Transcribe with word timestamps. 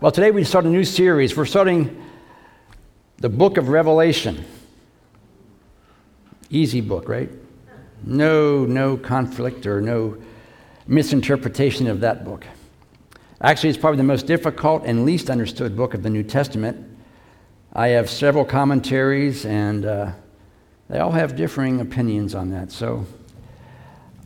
Well, 0.00 0.12
today 0.12 0.30
we 0.30 0.44
start 0.44 0.64
a 0.64 0.68
new 0.68 0.84
series. 0.84 1.36
We're 1.36 1.44
starting 1.44 2.00
the 3.16 3.28
book 3.28 3.56
of 3.56 3.68
Revelation. 3.68 4.44
Easy 6.50 6.80
book, 6.80 7.08
right? 7.08 7.28
No, 8.04 8.64
no 8.64 8.96
conflict 8.96 9.66
or 9.66 9.80
no 9.80 10.16
misinterpretation 10.86 11.88
of 11.88 11.98
that 11.98 12.24
book. 12.24 12.46
Actually, 13.40 13.70
it's 13.70 13.78
probably 13.78 13.96
the 13.96 14.04
most 14.04 14.28
difficult 14.28 14.84
and 14.84 15.04
least 15.04 15.30
understood 15.30 15.76
book 15.76 15.94
of 15.94 16.04
the 16.04 16.10
New 16.10 16.22
Testament. 16.22 16.78
I 17.72 17.88
have 17.88 18.08
several 18.08 18.44
commentaries, 18.44 19.46
and 19.46 19.84
uh, 19.84 20.12
they 20.88 21.00
all 21.00 21.10
have 21.10 21.34
differing 21.34 21.80
opinions 21.80 22.36
on 22.36 22.50
that. 22.50 22.70
So 22.70 23.04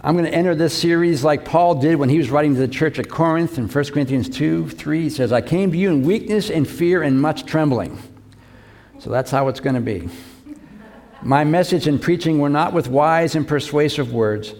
I'm 0.04 0.16
going 0.16 0.28
to 0.28 0.34
enter 0.34 0.56
this 0.56 0.76
series 0.76 1.22
like 1.22 1.44
Paul 1.44 1.76
did 1.76 1.94
when 1.94 2.08
he 2.08 2.18
was 2.18 2.28
writing 2.28 2.54
to 2.54 2.60
the 2.60 2.66
church 2.66 2.98
at 2.98 3.08
Corinth 3.08 3.56
in 3.56 3.68
1 3.68 3.84
Corinthians 3.86 4.28
2 4.28 4.68
3. 4.68 5.02
He 5.02 5.10
says, 5.10 5.32
I 5.32 5.40
came 5.40 5.70
to 5.70 5.78
you 5.78 5.90
in 5.90 6.02
weakness 6.02 6.50
and 6.50 6.68
fear 6.68 7.04
and 7.04 7.20
much 7.20 7.46
trembling. 7.46 8.02
So 8.98 9.10
that's 9.10 9.30
how 9.30 9.46
it's 9.46 9.60
going 9.60 9.76
to 9.76 9.80
be. 9.80 10.08
My 11.22 11.44
message 11.44 11.86
and 11.86 12.02
preaching 12.02 12.40
were 12.40 12.48
not 12.48 12.72
with 12.72 12.88
wise 12.88 13.36
and 13.36 13.46
persuasive 13.46 14.12
words, 14.12 14.54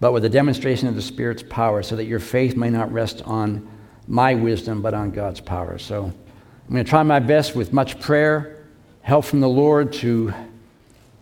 but 0.00 0.12
with 0.12 0.24
a 0.24 0.28
demonstration 0.28 0.88
of 0.88 0.96
the 0.96 1.02
Spirit's 1.02 1.44
power, 1.44 1.84
so 1.84 1.94
that 1.94 2.06
your 2.06 2.18
faith 2.18 2.56
may 2.56 2.70
not 2.70 2.92
rest 2.92 3.22
on 3.22 3.70
my 4.08 4.34
wisdom, 4.34 4.82
but 4.82 4.94
on 4.94 5.12
God's 5.12 5.38
power. 5.38 5.78
So 5.78 6.06
I'm 6.06 6.72
going 6.72 6.84
to 6.84 6.90
try 6.90 7.04
my 7.04 7.20
best 7.20 7.54
with 7.54 7.72
much 7.72 8.00
prayer, 8.00 8.66
help 9.02 9.26
from 9.26 9.38
the 9.38 9.48
Lord 9.48 9.92
to 9.94 10.34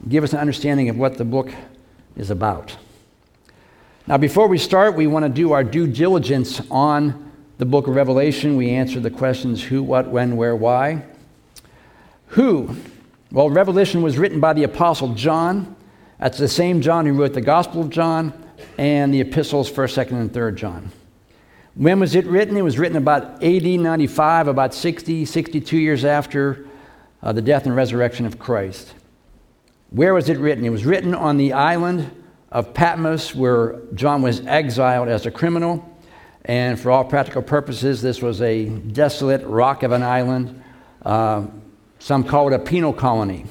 give 0.08 0.24
us 0.24 0.32
an 0.32 0.38
understanding 0.38 0.88
of 0.88 0.96
what 0.96 1.18
the 1.18 1.24
book 1.26 1.52
is 2.16 2.30
about. 2.30 2.74
Now, 4.08 4.16
before 4.16 4.46
we 4.46 4.58
start, 4.58 4.94
we 4.94 5.08
want 5.08 5.24
to 5.24 5.28
do 5.28 5.50
our 5.50 5.64
due 5.64 5.88
diligence 5.88 6.62
on 6.70 7.32
the 7.58 7.64
book 7.64 7.88
of 7.88 7.96
Revelation. 7.96 8.54
We 8.54 8.70
answer 8.70 9.00
the 9.00 9.10
questions 9.10 9.60
who, 9.60 9.82
what, 9.82 10.06
when, 10.06 10.36
where, 10.36 10.54
why. 10.54 11.02
Who? 12.28 12.76
Well, 13.32 13.50
Revelation 13.50 14.02
was 14.02 14.16
written 14.16 14.38
by 14.38 14.52
the 14.52 14.62
Apostle 14.62 15.14
John. 15.14 15.74
That's 16.20 16.38
the 16.38 16.46
same 16.46 16.82
John 16.82 17.04
who 17.04 17.14
wrote 17.14 17.34
the 17.34 17.40
Gospel 17.40 17.80
of 17.80 17.90
John 17.90 18.32
and 18.78 19.12
the 19.12 19.20
epistles, 19.20 19.68
1st, 19.68 20.06
2nd, 20.06 20.12
and 20.12 20.30
3rd 20.30 20.54
John. 20.54 20.92
When 21.74 21.98
was 21.98 22.14
it 22.14 22.26
written? 22.26 22.56
It 22.56 22.62
was 22.62 22.78
written 22.78 22.98
about 22.98 23.42
AD 23.42 23.64
95, 23.64 24.46
about 24.46 24.72
60, 24.72 25.24
62 25.24 25.76
years 25.76 26.04
after 26.04 26.64
uh, 27.24 27.32
the 27.32 27.42
death 27.42 27.66
and 27.66 27.74
resurrection 27.74 28.24
of 28.24 28.38
Christ. 28.38 28.94
Where 29.90 30.14
was 30.14 30.28
it 30.28 30.38
written? 30.38 30.64
It 30.64 30.70
was 30.70 30.86
written 30.86 31.12
on 31.12 31.38
the 31.38 31.52
island 31.54 32.22
of 32.50 32.72
Patmos, 32.72 33.34
where 33.34 33.80
John 33.94 34.22
was 34.22 34.40
exiled 34.46 35.08
as 35.08 35.26
a 35.26 35.30
criminal. 35.30 35.92
And 36.44 36.78
for 36.78 36.90
all 36.90 37.04
practical 37.04 37.42
purposes, 37.42 38.00
this 38.02 38.22
was 38.22 38.40
a 38.40 38.66
desolate 38.66 39.44
rock 39.44 39.82
of 39.82 39.92
an 39.92 40.02
island. 40.02 40.62
Uh, 41.04 41.46
some 41.98 42.22
call 42.22 42.48
it 42.48 42.54
a 42.54 42.58
penal 42.58 42.92
colony. 42.92 43.46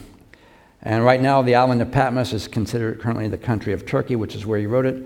And 0.82 1.04
right 1.04 1.20
now, 1.20 1.42
the 1.42 1.56
island 1.56 1.82
of 1.82 1.92
Patmos 1.92 2.32
is 2.32 2.48
considered 2.48 3.02
currently 3.02 3.28
the 3.28 3.38
country 3.38 3.74
of 3.74 3.86
Turkey, 3.86 4.16
which 4.16 4.36
is 4.36 4.46
where 4.46 4.60
he 4.60 4.66
wrote 4.66 4.86
it. 4.86 5.06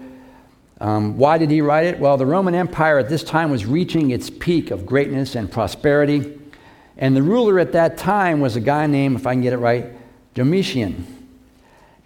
Um, 0.81 1.17
why 1.17 1.37
did 1.37 1.49
he 1.49 1.61
write 1.61 1.87
it? 1.87 1.99
Well, 1.99 2.15
the 2.17 2.25
Roman 2.25 2.53
Empire 2.53 2.99
at 2.99 3.09
this 3.09 3.23
time 3.23 3.49
was 3.49 3.65
reaching 3.65 4.11
its 4.11 4.29
peak 4.29 4.71
of 4.71 4.85
greatness 4.85 5.35
and 5.35 5.51
prosperity. 5.51 6.39
And 6.97 7.15
the 7.15 7.23
ruler 7.23 7.59
at 7.59 7.71
that 7.71 7.97
time 7.97 8.39
was 8.39 8.55
a 8.55 8.61
guy 8.61 8.87
named, 8.87 9.15
if 9.15 9.25
I 9.25 9.33
can 9.33 9.41
get 9.41 9.53
it 9.53 9.57
right, 9.57 9.87
Domitian 10.35 11.18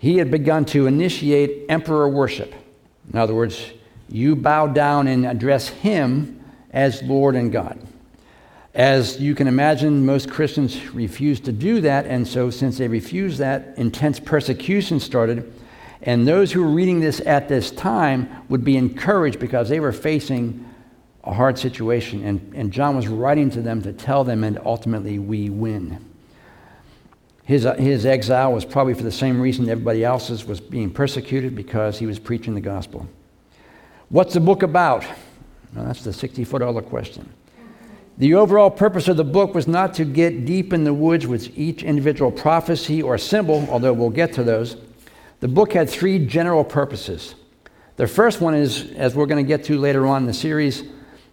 he 0.03 0.17
had 0.17 0.29
begun 0.29 0.65
to 0.65 0.85
initiate 0.85 1.63
emperor 1.69 2.09
worship. 2.09 2.53
In 3.13 3.17
other 3.17 3.33
words, 3.33 3.71
you 4.09 4.35
bow 4.35 4.67
down 4.67 5.07
and 5.07 5.25
address 5.25 5.69
him 5.69 6.43
as 6.71 7.01
Lord 7.03 7.37
and 7.37 7.53
God. 7.53 7.79
As 8.73 9.21
you 9.21 9.33
can 9.33 9.47
imagine, 9.47 10.05
most 10.05 10.29
Christians 10.29 10.93
refused 10.93 11.45
to 11.45 11.53
do 11.53 11.79
that, 11.79 12.05
and 12.05 12.27
so 12.27 12.49
since 12.49 12.79
they 12.79 12.89
refused 12.89 13.37
that, 13.37 13.77
intense 13.77 14.19
persecution 14.19 14.99
started. 14.99 15.53
And 16.01 16.27
those 16.27 16.51
who 16.51 16.63
were 16.63 16.71
reading 16.71 16.99
this 16.99 17.21
at 17.21 17.47
this 17.47 17.71
time 17.71 18.29
would 18.49 18.65
be 18.65 18.75
encouraged 18.75 19.39
because 19.39 19.69
they 19.69 19.79
were 19.79 19.93
facing 19.93 20.69
a 21.23 21.33
hard 21.33 21.57
situation. 21.57 22.25
And, 22.25 22.51
and 22.53 22.73
John 22.73 22.97
was 22.97 23.07
writing 23.07 23.49
to 23.51 23.61
them 23.61 23.81
to 23.83 23.93
tell 23.93 24.25
them, 24.25 24.43
and 24.43 24.59
ultimately, 24.65 25.17
we 25.17 25.49
win. 25.49 26.12
His, 27.43 27.65
uh, 27.65 27.75
his 27.75 28.05
exile 28.05 28.53
was 28.53 28.63
probably 28.63 28.93
for 28.93 29.03
the 29.03 29.11
same 29.11 29.39
reason 29.39 29.69
everybody 29.69 30.03
else's 30.03 30.45
was 30.45 30.61
being 30.61 30.89
persecuted 30.89 31.55
because 31.55 31.99
he 31.99 32.05
was 32.05 32.19
preaching 32.19 32.55
the 32.55 32.61
gospel. 32.61 33.07
What's 34.09 34.33
the 34.33 34.39
book 34.39 34.63
about? 34.63 35.05
Well, 35.75 35.85
that's 35.85 36.03
the 36.03 36.13
60 36.13 36.43
foot 36.45 36.59
dollar 36.59 36.81
question. 36.81 37.29
The 38.17 38.35
overall 38.35 38.69
purpose 38.69 39.07
of 39.07 39.17
the 39.17 39.23
book 39.23 39.55
was 39.55 39.67
not 39.67 39.95
to 39.95 40.05
get 40.05 40.45
deep 40.45 40.71
in 40.71 40.83
the 40.83 40.93
woods 40.93 41.25
with 41.25 41.57
each 41.57 41.81
individual 41.81 42.31
prophecy 42.31 43.01
or 43.01 43.17
symbol, 43.17 43.67
although 43.71 43.91
we'll 43.91 44.11
get 44.11 44.33
to 44.33 44.43
those. 44.43 44.77
The 45.39 45.47
book 45.47 45.73
had 45.73 45.89
three 45.89 46.23
general 46.25 46.63
purposes. 46.63 47.35
The 47.95 48.07
first 48.07 48.39
one 48.39 48.53
is, 48.53 48.91
as 48.91 49.15
we're 49.15 49.25
going 49.25 49.43
to 49.43 49.47
get 49.47 49.65
to 49.65 49.79
later 49.79 50.05
on 50.07 50.21
in 50.21 50.27
the 50.27 50.33
series, 50.33 50.83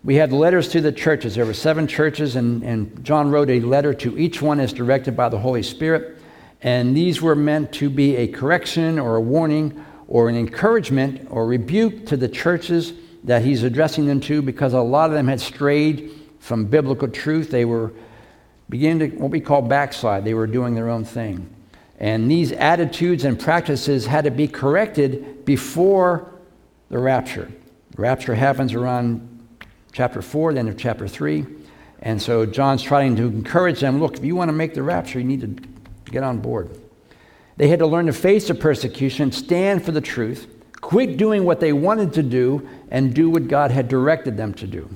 we 0.03 0.15
had 0.15 0.33
letters 0.33 0.69
to 0.69 0.81
the 0.81 0.93
churches. 0.93 1.35
There 1.35 1.45
were 1.45 1.55
seven 1.55 1.87
churches, 1.87 2.37
and, 2.37 2.63
and 2.63 3.05
John 3.05 3.31
wrote 3.31 3.51
a 3.51 3.61
letter 3.61 3.93
to 3.95 4.19
each 4.19 4.41
one 4.41 4.59
as 4.59 4.73
directed 4.73 5.17
by 5.17 5.29
the 5.29 5.39
Holy 5.39 5.63
Spirit. 5.63 6.19
And 6.63 6.97
these 6.97 7.21
were 7.21 7.35
meant 7.35 7.73
to 7.75 7.91
be 7.91 8.17
a 8.17 8.29
correction 8.29 8.99
or 8.99 9.17
a 9.17 9.21
warning 9.21 9.85
or 10.09 10.29
an 10.29 10.37
encouragement 10.37 11.29
or 11.31 11.47
rebuke 11.47 12.07
to 12.07 12.17
the 12.17 12.29
churches 12.29 12.95
that 13.25 13.43
he's 13.43 13.63
addressing 13.63 14.07
them 14.07 14.21
to 14.21 14.43
because 14.43 14.73
a 14.73 14.81
lot 14.81 15.11
of 15.11 15.17
them 15.17 15.29
had 15.29 15.41
strayed 15.41 16.11
from 16.39 16.65
biblical 16.65 17.09
truth. 17.09 17.51
They 17.51 17.65
were 17.65 17.93
beginning 18.69 19.11
to 19.11 19.17
what 19.17 19.31
we 19.31 19.41
call 19.41 19.63
backslide, 19.63 20.25
they 20.25 20.35
were 20.35 20.47
doing 20.47 20.75
their 20.75 20.89
own 20.89 21.05
thing. 21.05 21.49
And 21.99 22.31
these 22.31 22.53
attitudes 22.53 23.25
and 23.25 23.39
practices 23.39 24.07
had 24.07 24.25
to 24.25 24.31
be 24.31 24.49
corrected 24.49 25.45
before 25.45 26.33
the 26.89 26.99
rapture. 26.99 27.51
The 27.91 28.03
rapture 28.03 28.35
happens 28.35 28.73
around 28.73 29.30
chapter 29.93 30.23
4, 30.23 30.55
the 30.55 30.59
end 30.61 30.69
of 30.69 30.77
chapter 30.77 31.09
3. 31.09 31.47
And 32.01 32.21
so 32.21 32.47
John's 32.47 32.83
trying 32.83 33.17
to 33.17 33.25
encourage 33.25 33.81
them 33.81 34.01
look, 34.01 34.17
if 34.17 34.25
you 34.25 34.35
want 34.35 34.49
to 34.49 34.53
make 34.53 34.75
the 34.75 34.83
rapture, 34.83 35.19
you 35.19 35.25
need 35.25 35.41
to 35.41 36.11
get 36.11 36.23
on 36.23 36.39
board. 36.39 36.71
They 37.57 37.69
had 37.69 37.81
to 37.81 37.87
learn 37.87 38.07
to 38.07 38.13
face 38.13 38.49
the 38.49 38.55
persecution, 38.55 39.33
stand 39.33 39.85
for 39.85 39.93
the 39.93 40.01
truth, 40.01 40.49
quit 40.81 41.19
doing 41.19 41.45
what 41.45 41.61
they 41.61 41.73
wanted 41.73 42.15
to 42.15 42.23
do, 42.23 42.67
and 42.91 43.13
do 43.13 43.29
what 43.29 43.49
God 43.49 43.71
had 43.71 43.89
directed 43.89 44.37
them 44.37 44.55
to 44.55 44.67
do. 44.67 44.89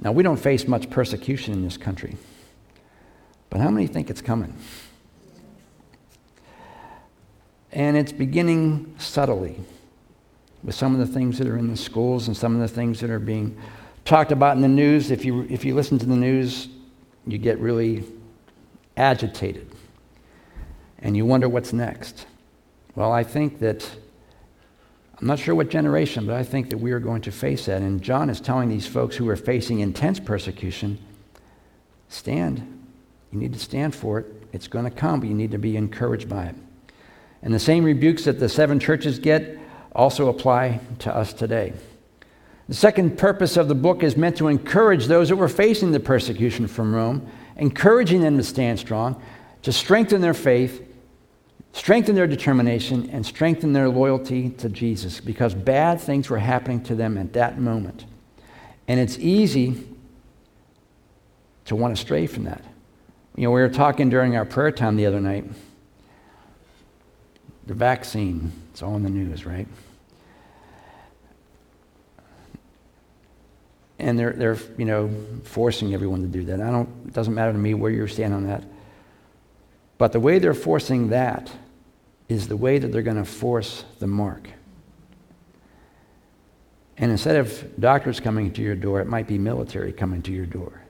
Now, 0.00 0.12
we 0.12 0.22
don't 0.22 0.36
face 0.36 0.68
much 0.68 0.90
persecution 0.90 1.54
in 1.54 1.64
this 1.64 1.76
country, 1.76 2.16
but 3.50 3.60
how 3.60 3.70
many 3.70 3.86
think 3.86 4.10
it's 4.10 4.20
coming? 4.20 4.54
And 7.72 7.96
it's 7.96 8.12
beginning 8.12 8.94
subtly 8.98 9.60
with 10.62 10.74
some 10.74 10.98
of 10.98 11.06
the 11.06 11.12
things 11.12 11.38
that 11.38 11.46
are 11.46 11.56
in 11.56 11.68
the 11.68 11.76
schools 11.76 12.28
and 12.28 12.36
some 12.36 12.54
of 12.54 12.60
the 12.60 12.68
things 12.68 13.00
that 13.00 13.10
are 13.10 13.18
being 13.18 13.56
talked 14.04 14.32
about 14.32 14.56
in 14.56 14.62
the 14.62 14.68
news. 14.68 15.10
If 15.10 15.24
you, 15.24 15.46
if 15.48 15.64
you 15.64 15.74
listen 15.74 15.98
to 15.98 16.06
the 16.06 16.16
news, 16.16 16.68
you 17.26 17.38
get 17.38 17.58
really 17.58 18.04
agitated 18.96 19.70
and 20.98 21.16
you 21.16 21.24
wonder 21.24 21.48
what's 21.48 21.72
next. 21.72 22.26
Well, 22.94 23.12
I 23.12 23.22
think 23.22 23.60
that, 23.60 23.88
I'm 25.20 25.26
not 25.26 25.38
sure 25.38 25.54
what 25.54 25.68
generation, 25.68 26.26
but 26.26 26.34
I 26.34 26.42
think 26.42 26.70
that 26.70 26.78
we 26.78 26.90
are 26.92 26.98
going 26.98 27.22
to 27.22 27.30
face 27.30 27.66
that. 27.66 27.82
And 27.82 28.02
John 28.02 28.28
is 28.28 28.40
telling 28.40 28.68
these 28.68 28.86
folks 28.86 29.14
who 29.14 29.28
are 29.28 29.36
facing 29.36 29.80
intense 29.80 30.18
persecution 30.18 30.98
stand. 32.08 32.58
You 33.30 33.38
need 33.38 33.52
to 33.52 33.58
stand 33.58 33.94
for 33.94 34.20
it. 34.20 34.26
It's 34.52 34.66
going 34.66 34.86
to 34.86 34.90
come, 34.90 35.20
but 35.20 35.28
you 35.28 35.34
need 35.34 35.50
to 35.50 35.58
be 35.58 35.76
encouraged 35.76 36.28
by 36.28 36.46
it. 36.46 36.54
And 37.42 37.54
the 37.54 37.60
same 37.60 37.84
rebukes 37.84 38.24
that 38.24 38.40
the 38.40 38.48
seven 38.48 38.80
churches 38.80 39.18
get 39.18 39.58
also 39.98 40.28
apply 40.28 40.80
to 41.00 41.14
us 41.14 41.32
today. 41.32 41.72
The 42.68 42.74
second 42.74 43.18
purpose 43.18 43.56
of 43.56 43.66
the 43.66 43.74
book 43.74 44.02
is 44.02 44.16
meant 44.16 44.36
to 44.36 44.46
encourage 44.46 45.06
those 45.06 45.28
that 45.30 45.36
were 45.36 45.48
facing 45.48 45.90
the 45.90 46.00
persecution 46.00 46.68
from 46.68 46.94
Rome, 46.94 47.28
encouraging 47.56 48.20
them 48.20 48.36
to 48.36 48.44
stand 48.44 48.78
strong, 48.78 49.20
to 49.62 49.72
strengthen 49.72 50.20
their 50.20 50.34
faith, 50.34 50.86
strengthen 51.72 52.14
their 52.14 52.28
determination, 52.28 53.10
and 53.10 53.26
strengthen 53.26 53.72
their 53.72 53.88
loyalty 53.88 54.50
to 54.50 54.68
Jesus 54.68 55.20
because 55.20 55.52
bad 55.54 56.00
things 56.00 56.30
were 56.30 56.38
happening 56.38 56.82
to 56.84 56.94
them 56.94 57.18
at 57.18 57.32
that 57.32 57.58
moment. 57.58 58.04
And 58.86 59.00
it's 59.00 59.18
easy 59.18 59.82
to 61.64 61.74
want 61.74 61.96
to 61.96 62.00
stray 62.00 62.26
from 62.26 62.44
that. 62.44 62.62
You 63.34 63.44
know, 63.44 63.50
we 63.50 63.60
were 63.60 63.68
talking 63.68 64.10
during 64.10 64.36
our 64.36 64.44
prayer 64.44 64.70
time 64.70 64.96
the 64.96 65.06
other 65.06 65.20
night. 65.20 65.44
The 67.66 67.74
vaccine, 67.74 68.52
it's 68.72 68.82
all 68.82 68.96
in 68.96 69.02
the 69.02 69.10
news, 69.10 69.44
right? 69.44 69.66
And 74.08 74.18
they're, 74.18 74.32
they're 74.32 74.56
you 74.78 74.86
know 74.86 75.10
forcing 75.44 75.92
everyone 75.92 76.22
to 76.22 76.28
do 76.28 76.44
that. 76.44 76.60
I 76.60 76.70
don't. 76.70 76.88
It 77.06 77.12
doesn't 77.12 77.34
matter 77.34 77.52
to 77.52 77.58
me 77.58 77.74
where 77.74 77.90
you 77.90 78.06
stand 78.06 78.32
on 78.32 78.46
that. 78.46 78.64
But 79.98 80.12
the 80.12 80.20
way 80.20 80.38
they're 80.38 80.54
forcing 80.54 81.10
that 81.10 81.50
is 82.28 82.48
the 82.48 82.56
way 82.56 82.78
that 82.78 82.90
they're 82.90 83.02
going 83.02 83.16
to 83.16 83.24
force 83.24 83.84
the 83.98 84.06
mark. 84.06 84.48
And 86.96 87.10
instead 87.10 87.36
of 87.36 87.80
doctors 87.80 88.18
coming 88.18 88.52
to 88.54 88.62
your 88.62 88.74
door, 88.74 89.00
it 89.00 89.06
might 89.06 89.26
be 89.26 89.38
military 89.38 89.92
coming 89.92 90.22
to 90.22 90.32
your 90.32 90.46
door. 90.46 90.82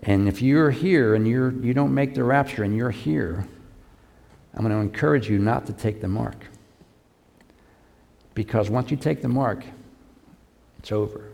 And 0.00 0.28
if 0.28 0.42
you're 0.42 0.70
here 0.70 1.14
and 1.14 1.26
you're, 1.26 1.50
you 1.50 1.72
don't 1.72 1.94
make 1.94 2.14
the 2.14 2.24
rapture 2.24 2.64
and 2.64 2.76
you're 2.76 2.90
here, 2.90 3.46
I'm 4.52 4.60
going 4.60 4.74
to 4.74 4.80
encourage 4.80 5.28
you 5.28 5.38
not 5.38 5.66
to 5.66 5.72
take 5.72 6.00
the 6.00 6.08
mark. 6.08 6.36
Because 8.34 8.68
once 8.68 8.90
you 8.90 8.96
take 8.96 9.22
the 9.22 9.28
mark, 9.28 9.64
it's 10.78 10.92
over. 10.92 11.33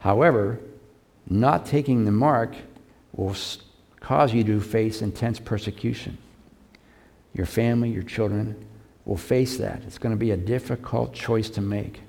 However, 0.00 0.58
not 1.28 1.66
taking 1.66 2.04
the 2.04 2.10
mark 2.10 2.54
will 3.12 3.36
cause 4.00 4.34
you 4.34 4.42
to 4.44 4.60
face 4.60 5.02
intense 5.02 5.38
persecution. 5.38 6.18
Your 7.34 7.46
family, 7.46 7.90
your 7.90 8.02
children 8.02 8.66
will 9.04 9.16
face 9.16 9.56
that. 9.58 9.82
It's 9.86 9.98
going 9.98 10.14
to 10.14 10.18
be 10.18 10.32
a 10.32 10.36
difficult 10.36 11.12
choice 11.12 11.48
to 11.50 11.60
make. 11.60 12.00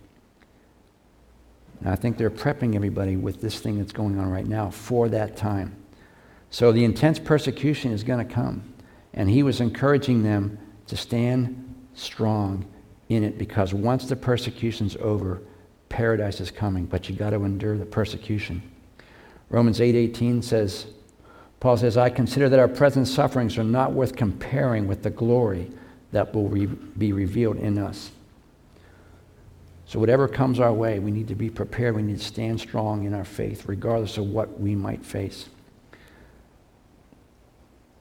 And 1.79 1.89
I 1.89 1.95
think 1.95 2.17
they're 2.17 2.29
prepping 2.29 2.75
everybody 2.75 3.17
with 3.17 3.41
this 3.41 3.59
thing 3.59 3.77
that's 3.77 3.91
going 3.91 4.17
on 4.17 4.29
right 4.29 4.47
now 4.47 4.69
for 4.69 5.09
that 5.09 5.35
time. 5.35 5.75
So 6.49 6.71
the 6.71 6.83
intense 6.83 7.19
persecution 7.19 7.91
is 7.91 8.03
going 8.03 8.25
to 8.25 8.33
come. 8.33 8.73
And 9.13 9.29
he 9.29 9.43
was 9.43 9.59
encouraging 9.59 10.23
them 10.23 10.57
to 10.87 10.95
stand 10.95 11.75
strong 11.93 12.65
in 13.09 13.23
it 13.23 13.37
because 13.37 13.73
once 13.73 14.05
the 14.05 14.15
persecution's 14.15 14.95
over, 14.97 15.41
paradise 15.91 16.39
is 16.39 16.49
coming, 16.49 16.85
but 16.85 17.09
you 17.09 17.15
got 17.15 17.31
to 17.31 17.43
endure 17.43 17.77
the 17.77 17.85
persecution. 17.85 18.61
Romans 19.49 19.79
8:18 19.79 20.37
8, 20.39 20.43
says 20.43 20.87
Paul 21.59 21.77
says, 21.77 21.97
"I 21.97 22.09
consider 22.09 22.49
that 22.49 22.57
our 22.57 22.67
present 22.67 23.07
sufferings 23.07 23.57
are 23.57 23.63
not 23.63 23.93
worth 23.93 24.15
comparing 24.15 24.87
with 24.87 25.03
the 25.03 25.09
glory 25.09 25.69
that 26.11 26.33
will 26.33 26.47
re- 26.47 26.65
be 26.65 27.13
revealed 27.13 27.57
in 27.57 27.77
us." 27.77 28.11
So 29.85 29.99
whatever 29.99 30.29
comes 30.29 30.59
our 30.59 30.73
way, 30.73 30.99
we 30.99 31.11
need 31.11 31.27
to 31.27 31.35
be 31.35 31.49
prepared. 31.49 31.97
We 31.97 32.01
need 32.01 32.19
to 32.19 32.23
stand 32.23 32.61
strong 32.61 33.03
in 33.03 33.13
our 33.13 33.25
faith 33.25 33.67
regardless 33.67 34.17
of 34.17 34.27
what 34.27 34.59
we 34.59 34.73
might 34.73 35.05
face. 35.05 35.49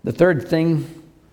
The 0.04 0.12
third 0.12 0.46
thing 0.46 0.86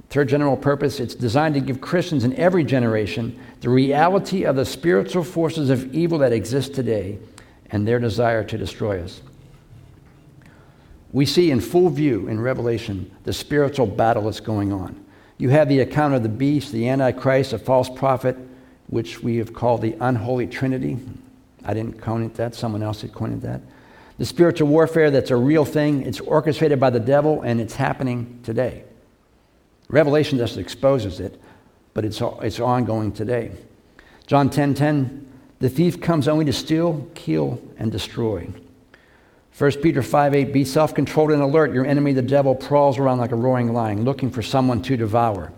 Third 0.09 0.29
general 0.29 0.55
purpose, 0.55 0.99
it's 0.99 1.15
designed 1.15 1.55
to 1.55 1.61
give 1.61 1.81
Christians 1.81 2.23
in 2.23 2.33
every 2.35 2.63
generation 2.63 3.37
the 3.59 3.69
reality 3.69 4.45
of 4.45 4.55
the 4.55 4.65
spiritual 4.65 5.23
forces 5.23 5.69
of 5.69 5.93
evil 5.93 6.19
that 6.19 6.31
exist 6.31 6.73
today 6.73 7.19
and 7.71 7.85
their 7.85 7.99
desire 7.99 8.43
to 8.45 8.57
destroy 8.57 9.01
us. 9.01 9.21
We 11.11 11.25
see 11.25 11.51
in 11.51 11.59
full 11.59 11.89
view 11.89 12.27
in 12.27 12.39
Revelation 12.39 13.11
the 13.23 13.33
spiritual 13.33 13.87
battle 13.87 14.23
that's 14.23 14.39
going 14.39 14.71
on. 14.71 15.03
You 15.37 15.49
have 15.49 15.69
the 15.69 15.81
account 15.81 16.13
of 16.13 16.23
the 16.23 16.29
beast, 16.29 16.71
the 16.71 16.87
Antichrist, 16.87 17.53
a 17.53 17.59
false 17.59 17.89
prophet, 17.89 18.37
which 18.87 19.21
we 19.21 19.37
have 19.37 19.53
called 19.53 19.81
the 19.81 19.95
unholy 19.99 20.47
trinity. 20.47 20.97
I 21.65 21.73
didn't 21.73 22.01
coin 22.01 22.23
it 22.23 22.35
that, 22.35 22.55
someone 22.55 22.81
else 22.81 23.01
had 23.01 23.13
coined 23.13 23.41
that. 23.41 23.61
The 24.17 24.25
spiritual 24.25 24.69
warfare 24.69 25.11
that's 25.11 25.31
a 25.31 25.35
real 25.35 25.65
thing, 25.65 26.03
it's 26.03 26.19
orchestrated 26.19 26.79
by 26.79 26.89
the 26.89 26.99
devil, 26.99 27.41
and 27.41 27.61
it's 27.61 27.75
happening 27.75 28.39
today. 28.43 28.83
Revelation 29.89 30.37
just 30.37 30.57
exposes 30.57 31.19
it, 31.19 31.41
but 31.93 32.03
it's, 32.03 32.21
it's 32.21 32.59
ongoing 32.59 33.11
today. 33.11 33.51
John 34.25 34.49
10:10, 34.49 34.53
10, 34.53 34.73
10, 34.75 35.27
the 35.59 35.69
thief 35.69 36.01
comes 36.01 36.27
only 36.27 36.45
to 36.45 36.53
steal, 36.53 37.07
kill, 37.15 37.61
and 37.77 37.91
destroy. 37.91 38.49
1 39.57 39.71
Peter 39.81 40.03
5 40.03 40.35
8, 40.35 40.53
be 40.53 40.63
self 40.63 40.93
controlled 40.93 41.31
and 41.31 41.41
alert. 41.41 41.73
Your 41.73 41.85
enemy, 41.85 42.13
the 42.13 42.21
devil, 42.21 42.53
prowls 42.53 42.99
around 42.99 43.17
like 43.17 43.31
a 43.31 43.35
roaring 43.35 43.73
lion, 43.73 44.03
looking 44.03 44.29
for 44.29 44.43
someone 44.43 44.81
to 44.83 44.97
devour. 44.97 45.51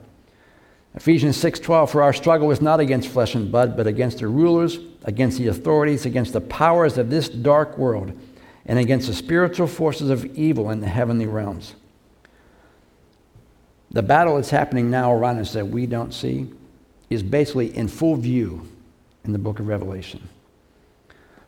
Ephesians 0.95 1.35
6:12 1.37 1.89
For 1.89 2.01
our 2.01 2.13
struggle 2.13 2.51
is 2.51 2.61
not 2.61 2.79
against 2.79 3.09
flesh 3.09 3.35
and 3.35 3.51
blood, 3.51 3.75
but 3.75 3.87
against 3.87 4.19
the 4.19 4.27
rulers, 4.27 4.79
against 5.03 5.37
the 5.37 5.47
authorities, 5.47 6.05
against 6.05 6.33
the 6.33 6.41
powers 6.41 6.97
of 6.97 7.09
this 7.09 7.27
dark 7.27 7.77
world, 7.77 8.13
and 8.65 8.79
against 8.79 9.07
the 9.07 9.13
spiritual 9.13 9.67
forces 9.67 10.09
of 10.09 10.25
evil 10.25 10.69
in 10.69 10.79
the 10.79 10.87
heavenly 10.87 11.25
realms. 11.25 11.75
The 13.91 14.03
battle 14.03 14.35
that's 14.35 14.49
happening 14.51 14.89
now 14.91 15.11
around 15.11 15.39
us 15.39 15.53
that 15.53 15.67
we 15.67 15.85
don't 15.85 16.13
see 16.13 16.47
is 17.09 17.23
basically 17.23 17.75
in 17.75 17.87
full 17.87 18.15
view 18.15 18.67
in 19.23 19.33
the 19.33 19.39
book 19.39 19.59
of 19.59 19.67
Revelation. 19.67 20.27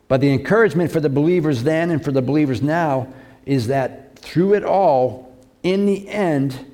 But 0.07 0.21
the 0.21 0.33
encouragement 0.33 0.91
for 0.91 0.99
the 0.99 1.09
believers 1.09 1.63
then 1.63 1.91
and 1.91 2.03
for 2.03 2.11
the 2.11 2.21
believers 2.21 2.61
now 2.61 3.07
is 3.45 3.67
that 3.67 4.17
through 4.19 4.55
it 4.55 4.63
all, 4.63 5.35
in 5.63 5.85
the 5.85 6.07
end, 6.09 6.65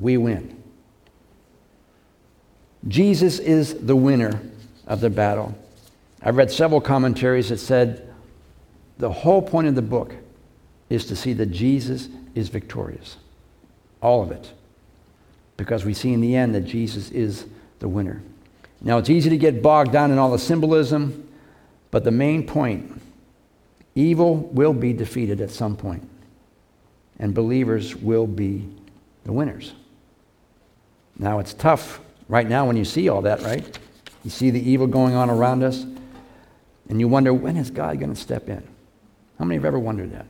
we 0.00 0.16
win. 0.16 0.60
Jesus 2.88 3.38
is 3.38 3.74
the 3.86 3.96
winner 3.96 4.40
of 4.86 5.00
the 5.00 5.10
battle. 5.10 5.56
I've 6.20 6.36
read 6.36 6.50
several 6.50 6.80
commentaries 6.80 7.48
that 7.50 7.58
said 7.58 8.12
the 8.98 9.10
whole 9.10 9.42
point 9.42 9.68
of 9.68 9.76
the 9.76 9.82
book 9.82 10.14
is 10.90 11.06
to 11.06 11.16
see 11.16 11.32
that 11.34 11.46
Jesus 11.46 12.08
is 12.34 12.48
victorious. 12.48 13.16
All 14.00 14.22
of 14.22 14.32
it 14.32 14.52
because 15.56 15.84
we 15.84 15.94
see 15.94 16.12
in 16.12 16.20
the 16.20 16.34
end 16.34 16.54
that 16.54 16.62
Jesus 16.62 17.10
is 17.10 17.46
the 17.78 17.88
winner. 17.88 18.22
Now, 18.80 18.98
it's 18.98 19.10
easy 19.10 19.30
to 19.30 19.36
get 19.36 19.62
bogged 19.62 19.92
down 19.92 20.10
in 20.10 20.18
all 20.18 20.30
the 20.30 20.38
symbolism, 20.38 21.28
but 21.90 22.04
the 22.04 22.10
main 22.10 22.46
point 22.46 23.00
evil 23.94 24.36
will 24.36 24.72
be 24.72 24.92
defeated 24.92 25.40
at 25.40 25.50
some 25.50 25.76
point, 25.76 26.08
and 27.18 27.34
believers 27.34 27.94
will 27.94 28.26
be 28.26 28.68
the 29.24 29.32
winners. 29.32 29.72
Now, 31.18 31.38
it's 31.38 31.54
tough 31.54 32.00
right 32.28 32.48
now 32.48 32.66
when 32.66 32.76
you 32.76 32.84
see 32.84 33.08
all 33.08 33.22
that, 33.22 33.42
right? 33.42 33.78
You 34.24 34.30
see 34.30 34.50
the 34.50 34.70
evil 34.70 34.86
going 34.86 35.14
on 35.14 35.30
around 35.30 35.62
us, 35.62 35.84
and 36.88 36.98
you 36.98 37.06
wonder, 37.06 37.32
when 37.32 37.56
is 37.56 37.70
God 37.70 38.00
going 38.00 38.14
to 38.14 38.20
step 38.20 38.48
in? 38.48 38.66
How 39.38 39.44
many 39.44 39.56
have 39.56 39.64
ever 39.64 39.78
wondered 39.78 40.12
that? 40.12 40.26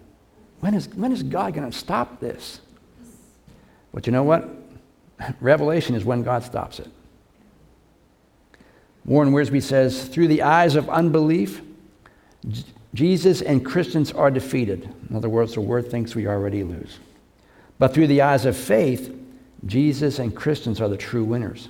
When 0.61 0.75
is, 0.75 0.89
when 0.89 1.13
is 1.13 1.23
God 1.23 1.55
going 1.55 1.71
to 1.71 1.77
stop 1.77 2.21
this? 2.21 2.61
But 3.93 4.07
you 4.07 4.13
know 4.13 4.23
what? 4.23 4.49
Revelation 5.41 5.95
is 5.95 6.05
when 6.05 6.23
God 6.23 6.43
stops 6.43 6.79
it. 6.81 6.89
Warren 9.05 9.33
Wiersbe 9.33 9.63
says, 9.63 10.07
through 10.09 10.29
the 10.29 10.43
eyes 10.43 10.77
of 10.77 10.89
unbelief, 10.89 11.61
Jesus 12.95 13.43
and 13.43 13.65
Christians 13.65 14.13
are 14.13 14.31
defeated. 14.31 14.89
In 15.11 15.17
other 15.17 15.29
words, 15.29 15.55
the 15.55 15.61
world 15.61 15.89
thinks 15.89 16.15
we 16.15 16.27
already 16.27 16.63
lose. 16.63 16.99
But 17.79 17.95
through 17.95 18.07
the 18.07 18.23
eyes 18.23 18.47
of 18.47 18.57
faith, 18.57 19.13
Jesus 19.67 20.19
and 20.19 20.35
Christians 20.35 20.81
are 20.81 20.89
the 20.89 20.97
true 20.97 21.25
winners. 21.25 21.69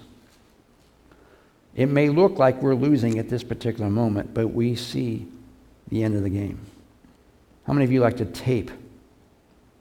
It 1.74 1.86
may 1.86 2.10
look 2.10 2.38
like 2.38 2.60
we're 2.60 2.74
losing 2.74 3.18
at 3.18 3.30
this 3.30 3.42
particular 3.42 3.88
moment, 3.88 4.34
but 4.34 4.48
we 4.48 4.76
see 4.76 5.26
the 5.88 6.02
end 6.02 6.14
of 6.14 6.22
the 6.22 6.30
game. 6.30 6.58
How 7.66 7.72
many 7.72 7.84
of 7.84 7.92
you 7.92 8.00
like 8.00 8.18
to 8.18 8.26
tape 8.26 8.70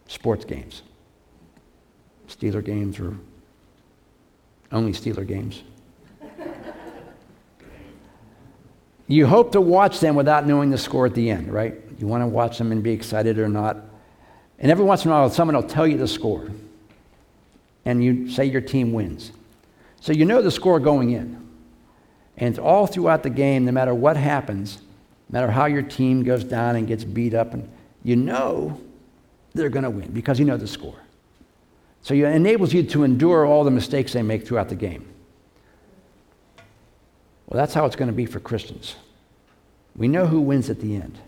sports 0.07 0.45
games? 0.45 0.84
Steeler 2.29 2.63
games 2.63 3.00
or 3.00 3.17
only 4.71 4.93
Steeler 4.93 5.27
games. 5.27 5.63
you 9.07 9.27
hope 9.27 9.51
to 9.51 9.61
watch 9.61 9.99
them 9.99 10.15
without 10.15 10.47
knowing 10.47 10.69
the 10.69 10.77
score 10.77 11.05
at 11.05 11.13
the 11.13 11.29
end, 11.29 11.51
right? 11.51 11.75
You 11.97 12.07
want 12.07 12.23
to 12.23 12.27
watch 12.27 12.57
them 12.57 12.71
and 12.71 12.81
be 12.81 12.91
excited 12.91 13.37
or 13.37 13.49
not. 13.49 13.77
And 14.59 14.71
every 14.71 14.85
once 14.85 15.05
in 15.05 15.11
a 15.11 15.13
while, 15.13 15.29
someone 15.29 15.55
will 15.55 15.63
tell 15.63 15.87
you 15.87 15.97
the 15.97 16.07
score. 16.07 16.49
And 17.83 18.03
you 18.03 18.29
say 18.29 18.45
your 18.45 18.61
team 18.61 18.93
wins. 18.93 19.31
So 19.99 20.13
you 20.13 20.25
know 20.25 20.41
the 20.41 20.51
score 20.51 20.79
going 20.79 21.11
in. 21.11 21.41
And 22.37 22.57
all 22.57 22.87
throughout 22.87 23.23
the 23.23 23.29
game, 23.29 23.65
no 23.65 23.71
matter 23.71 23.93
what 23.93 24.17
happens, 24.17 24.81
no 25.29 25.39
matter 25.39 25.51
how 25.51 25.65
your 25.65 25.81
team 25.81 26.23
goes 26.23 26.43
down 26.43 26.75
and 26.75 26.87
gets 26.87 27.03
beat 27.03 27.33
up, 27.33 27.53
and 27.53 27.69
you 28.03 28.15
know 28.15 28.79
they're 29.53 29.69
going 29.69 29.83
to 29.83 29.89
win 29.89 30.11
because 30.11 30.39
you 30.39 30.45
know 30.45 30.57
the 30.57 30.67
score. 30.67 30.95
So 32.03 32.13
it 32.13 32.24
enables 32.24 32.74
you 32.74 32.84
to 32.84 33.03
endure 33.03 33.46
all 33.46 33.63
the 33.63 33.72
mistakes 33.72 34.13
they 34.13 34.24
make 34.24 34.48
throughout 34.48 34.70
the 34.70 34.75
game. 34.75 35.08
Well, 37.48 37.58
that's 37.58 37.74
how 37.74 37.86
it's 37.86 37.96
going 37.96 38.08
to 38.08 38.15
be 38.15 38.25
for 38.25 38.39
Christians. 38.39 38.96
We 39.96 40.08
know 40.08 40.25
who 40.25 40.39
wins 40.39 40.70
at 40.70 40.79
the 40.79 40.96
end. 40.96 41.20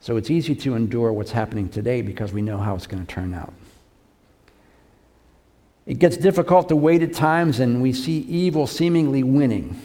So 0.00 0.16
it's 0.16 0.30
easy 0.30 0.54
to 0.56 0.74
endure 0.74 1.12
what's 1.12 1.30
happening 1.30 1.68
today 1.68 2.02
because 2.02 2.32
we 2.32 2.42
know 2.42 2.58
how 2.58 2.74
it's 2.74 2.86
going 2.86 3.04
to 3.04 3.10
turn 3.10 3.32
out. 3.32 3.54
It 5.86 5.98
gets 5.98 6.16
difficult 6.16 6.68
to 6.70 6.76
wait 6.76 7.02
at 7.02 7.14
times, 7.14 7.60
and 7.60 7.80
we 7.80 7.92
see 7.92 8.18
evil 8.20 8.66
seemingly 8.66 9.22
winning. 9.22 9.80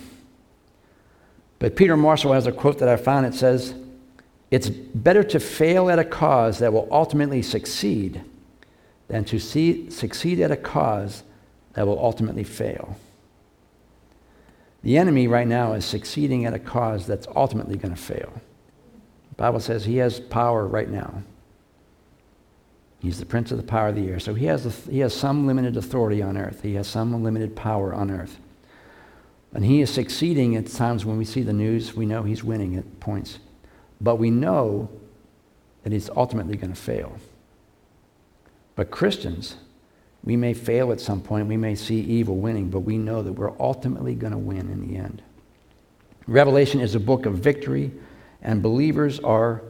But 1.59 1.75
Peter 1.75 1.95
Marshall 1.95 2.33
has 2.33 2.47
a 2.47 2.51
quote 2.51 2.79
that 2.79 2.89
I 2.89 2.95
found. 2.95 3.25
It 3.25 3.33
says, 3.33 3.73
It's 4.49 4.69
better 4.69 5.23
to 5.23 5.39
fail 5.39 5.89
at 5.89 5.99
a 5.99 6.05
cause 6.05 6.59
that 6.59 6.73
will 6.73 6.87
ultimately 6.89 7.41
succeed 7.41 8.23
than 9.09 9.25
to 9.25 9.39
see, 9.39 9.89
succeed 9.89 10.39
at 10.39 10.51
a 10.51 10.55
cause 10.55 11.23
that 11.73 11.85
will 11.85 11.99
ultimately 11.99 12.43
fail. 12.43 12.97
The 14.83 14.97
enemy 14.97 15.27
right 15.27 15.47
now 15.47 15.73
is 15.73 15.83
succeeding 15.83 16.45
at 16.45 16.53
a 16.53 16.59
cause 16.59 17.05
that's 17.05 17.27
ultimately 17.35 17.75
going 17.75 17.93
to 17.93 18.01
fail. 18.01 18.31
The 19.31 19.35
Bible 19.35 19.59
says 19.59 19.83
he 19.83 19.97
has 19.97 20.19
power 20.19 20.65
right 20.65 20.89
now. 20.89 21.23
He's 22.99 23.19
the 23.19 23.25
prince 23.25 23.51
of 23.51 23.57
the 23.57 23.63
power 23.63 23.89
of 23.89 23.95
the 23.95 24.07
air. 24.07 24.19
So 24.19 24.33
he 24.33 24.45
has, 24.45 24.65
a, 24.65 24.91
he 24.91 24.99
has 24.99 25.13
some 25.13 25.47
limited 25.47 25.75
authority 25.75 26.21
on 26.21 26.37
earth. 26.37 26.61
He 26.61 26.75
has 26.75 26.87
some 26.87 27.23
limited 27.23 27.55
power 27.55 27.93
on 27.93 28.11
earth. 28.11 28.37
And 29.53 29.65
he 29.65 29.81
is 29.81 29.89
succeeding 29.89 30.55
at 30.55 30.67
times 30.67 31.05
when 31.05 31.17
we 31.17 31.25
see 31.25 31.41
the 31.41 31.53
news. 31.53 31.95
We 31.95 32.05
know 32.05 32.23
he's 32.23 32.43
winning 32.43 32.75
at 32.75 32.99
points. 32.99 33.39
But 33.99 34.17
we 34.17 34.29
know 34.29 34.89
that 35.83 35.93
he's 35.93 36.09
ultimately 36.09 36.57
going 36.57 36.73
to 36.73 36.79
fail. 36.79 37.17
But 38.79 38.91
Christians, 38.91 39.57
we 40.23 40.37
may 40.37 40.53
fail 40.53 40.93
at 40.93 41.01
some 41.01 41.19
point. 41.19 41.47
We 41.47 41.57
may 41.57 41.75
see 41.75 41.99
evil 41.99 42.37
winning, 42.37 42.69
but 42.69 42.79
we 42.79 42.97
know 42.97 43.21
that 43.21 43.33
we're 43.33 43.51
ultimately 43.59 44.15
going 44.15 44.31
to 44.31 44.39
win 44.39 44.69
in 44.71 44.87
the 44.87 44.95
end. 44.95 45.21
Revelation 46.27 46.79
is 46.79 46.95
a 46.95 46.99
book 47.01 47.25
of 47.25 47.33
victory, 47.33 47.91
and 48.41 48.63
believers 48.63 49.19
are 49.19 49.63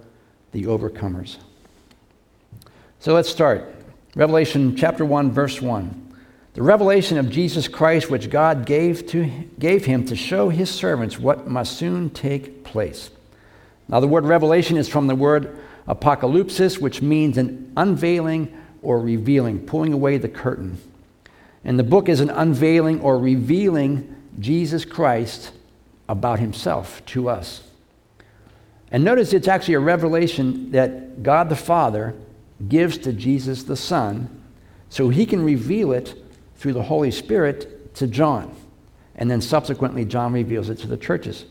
the 0.51 0.66
overcomers. 0.66 1.38
So 3.00 3.16
let's 3.16 3.30
start. 3.30 3.74
Revelation 4.16 4.75
chapter 4.75 5.04
1, 5.04 5.32
verse 5.32 5.60
1. 5.60 6.16
The 6.54 6.62
revelation 6.62 7.18
of 7.18 7.32
Jesus 7.32 7.68
Christ, 7.68 8.12
which 8.12 8.30
God 8.30 8.68
gave, 8.68 9.08
to, 9.08 9.25
gave 9.58 9.86
him 9.86 10.06
to 10.06 10.16
show 10.16 10.50
his 10.50 10.70
servants 10.70 11.18
what 11.18 11.48
must 11.48 11.80
soon 11.80 12.12
take 12.12 12.63
place. 12.63 13.10
Now, 13.88 14.01
the 14.01 14.08
word 14.08 14.25
revelation 14.25 14.78
is 14.78 14.88
from 14.88 15.08
the 15.08 15.16
word 15.16 15.58
apocalypsis, 15.88 16.80
which 16.80 17.01
means 17.01 17.39
an 17.39 17.74
unveiling 17.75 18.56
or 18.81 19.00
revealing, 19.00 19.59
pulling 19.65 19.93
away 19.93 20.17
the 20.17 20.29
curtain. 20.29 20.77
And 21.63 21.77
the 21.77 21.83
book 21.83 22.09
is 22.09 22.19
an 22.19 22.29
unveiling 22.29 23.01
or 23.01 23.17
revealing 23.17 24.15
Jesus 24.39 24.86
Christ 24.86 25.51
about 26.07 26.39
himself 26.39 27.05
to 27.07 27.29
us. 27.29 27.63
And 28.91 29.03
notice 29.03 29.33
it's 29.33 29.48
actually 29.48 29.75
a 29.75 29.79
revelation 29.79 30.71
that 30.71 31.21
God 31.21 31.50
the 31.50 31.55
Father 31.55 32.15
gives 32.67 32.98
to 33.00 33.13
Jesus 33.13 33.63
the 33.63 33.75
Son 33.75 34.41
so 34.89 35.09
he 35.09 35.25
can 35.25 35.43
reveal 35.43 35.91
it 35.91 36.15
through 36.55 36.74
the 36.74 36.83
Holy 36.83 37.12
Spirit 37.12 37.93
to 37.95 38.07
John. 38.07 38.55
And 39.15 39.29
then 39.29 39.41
subsequently, 39.41 40.05
John 40.05 40.33
reveals 40.33 40.69
it 40.69 40.79
to 40.79 40.88
the 40.88 40.98
churches. 40.98 41.45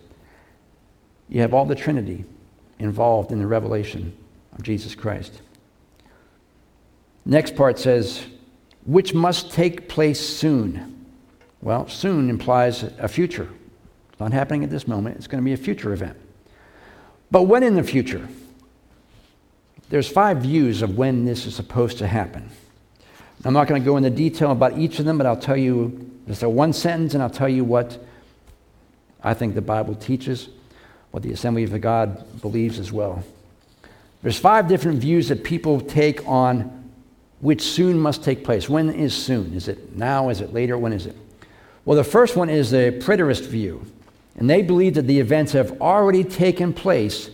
You 1.28 1.42
have 1.42 1.54
all 1.54 1.66
the 1.66 1.74
Trinity 1.74 2.24
involved 2.78 3.30
in 3.30 3.38
the 3.38 3.46
revelation 3.46 4.16
of 4.52 4.62
Jesus 4.62 4.94
Christ. 4.94 5.40
Next 7.28 7.54
part 7.56 7.78
says, 7.78 8.24
which 8.86 9.12
must 9.12 9.52
take 9.52 9.86
place 9.86 10.18
soon. 10.18 11.04
Well, 11.60 11.86
soon 11.86 12.30
implies 12.30 12.82
a 12.82 13.06
future. 13.06 13.46
It's 14.10 14.18
not 14.18 14.32
happening 14.32 14.64
at 14.64 14.70
this 14.70 14.88
moment, 14.88 15.16
it's 15.16 15.26
going 15.26 15.42
to 15.42 15.44
be 15.44 15.52
a 15.52 15.58
future 15.58 15.92
event. 15.92 16.16
But 17.30 17.42
when 17.42 17.62
in 17.62 17.74
the 17.74 17.82
future? 17.82 18.26
There's 19.90 20.08
five 20.08 20.38
views 20.38 20.80
of 20.80 20.96
when 20.96 21.26
this 21.26 21.44
is 21.44 21.54
supposed 21.54 21.98
to 21.98 22.06
happen. 22.06 22.48
I'm 23.44 23.52
not 23.52 23.68
going 23.68 23.82
to 23.82 23.84
go 23.84 23.98
into 23.98 24.08
detail 24.08 24.50
about 24.50 24.78
each 24.78 24.98
of 24.98 25.04
them, 25.04 25.18
but 25.18 25.26
I'll 25.26 25.36
tell 25.36 25.56
you 25.56 26.10
just 26.26 26.42
a 26.42 26.48
one 26.48 26.72
sentence 26.72 27.12
and 27.12 27.22
I'll 27.22 27.28
tell 27.28 27.48
you 27.48 27.62
what 27.62 28.02
I 29.22 29.34
think 29.34 29.54
the 29.54 29.60
Bible 29.60 29.94
teaches, 29.94 30.48
what 31.10 31.22
the 31.22 31.32
Assembly 31.32 31.64
of 31.64 31.78
God 31.78 32.40
believes 32.40 32.78
as 32.78 32.90
well. 32.90 33.22
There's 34.22 34.38
five 34.38 34.66
different 34.66 34.98
views 34.98 35.28
that 35.28 35.44
people 35.44 35.78
take 35.82 36.26
on 36.26 36.77
which 37.40 37.62
soon 37.62 37.98
must 37.98 38.24
take 38.24 38.44
place. 38.44 38.68
When 38.68 38.90
is 38.90 39.14
soon? 39.14 39.54
Is 39.54 39.68
it 39.68 39.96
now? 39.96 40.28
Is 40.28 40.40
it 40.40 40.52
later? 40.52 40.76
When 40.76 40.92
is 40.92 41.06
it? 41.06 41.16
Well, 41.84 41.96
the 41.96 42.04
first 42.04 42.36
one 42.36 42.50
is 42.50 42.70
the 42.70 43.00
preterist 43.00 43.46
view, 43.46 43.86
and 44.36 44.48
they 44.48 44.62
believe 44.62 44.94
that 44.94 45.06
the 45.06 45.20
events 45.20 45.52
have 45.52 45.80
already 45.80 46.24
taken 46.24 46.72
place 46.72 47.30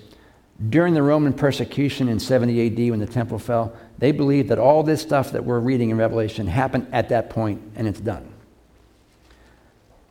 during 0.71 0.95
the 0.95 1.03
Roman 1.03 1.33
persecution 1.33 2.09
in 2.09 2.21
70 2.21 2.67
AD 2.67 2.91
when 2.91 3.01
the 3.01 3.07
temple 3.07 3.39
fell. 3.39 3.75
They 3.99 4.13
believe 4.13 4.49
that 4.49 4.59
all 4.59 4.83
this 4.83 5.03
stuff 5.03 5.33
that 5.33 5.45
we're 5.45 5.61
reading 5.61 5.91
in 5.91 5.97
Revelation 5.97 6.47
happened 6.47 6.87
at 6.93 7.09
that 7.09 7.31
point 7.31 7.61
and 7.77 7.89
it's 7.89 8.01
done. 8.01 8.33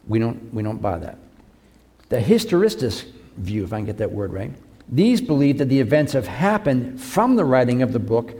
We 0.07 0.19
don't, 0.19 0.53
we 0.53 0.63
don't 0.63 0.81
buy 0.81 1.00
that. 1.00 1.17
The 2.09 2.19
historicist 2.19 3.05
view, 3.38 3.63
if 3.63 3.71
I 3.71 3.77
can 3.77 3.85
get 3.85 3.97
that 3.97 4.12
word 4.12 4.33
right, 4.33 4.51
these 4.89 5.21
believe 5.21 5.57
that 5.59 5.69
the 5.69 5.79
events 5.79 6.13
have 6.13 6.27
happened 6.27 7.01
from 7.01 7.35
the 7.35 7.45
writing 7.45 7.81
of 7.81 7.93
the 7.93 8.00
book 8.00 8.33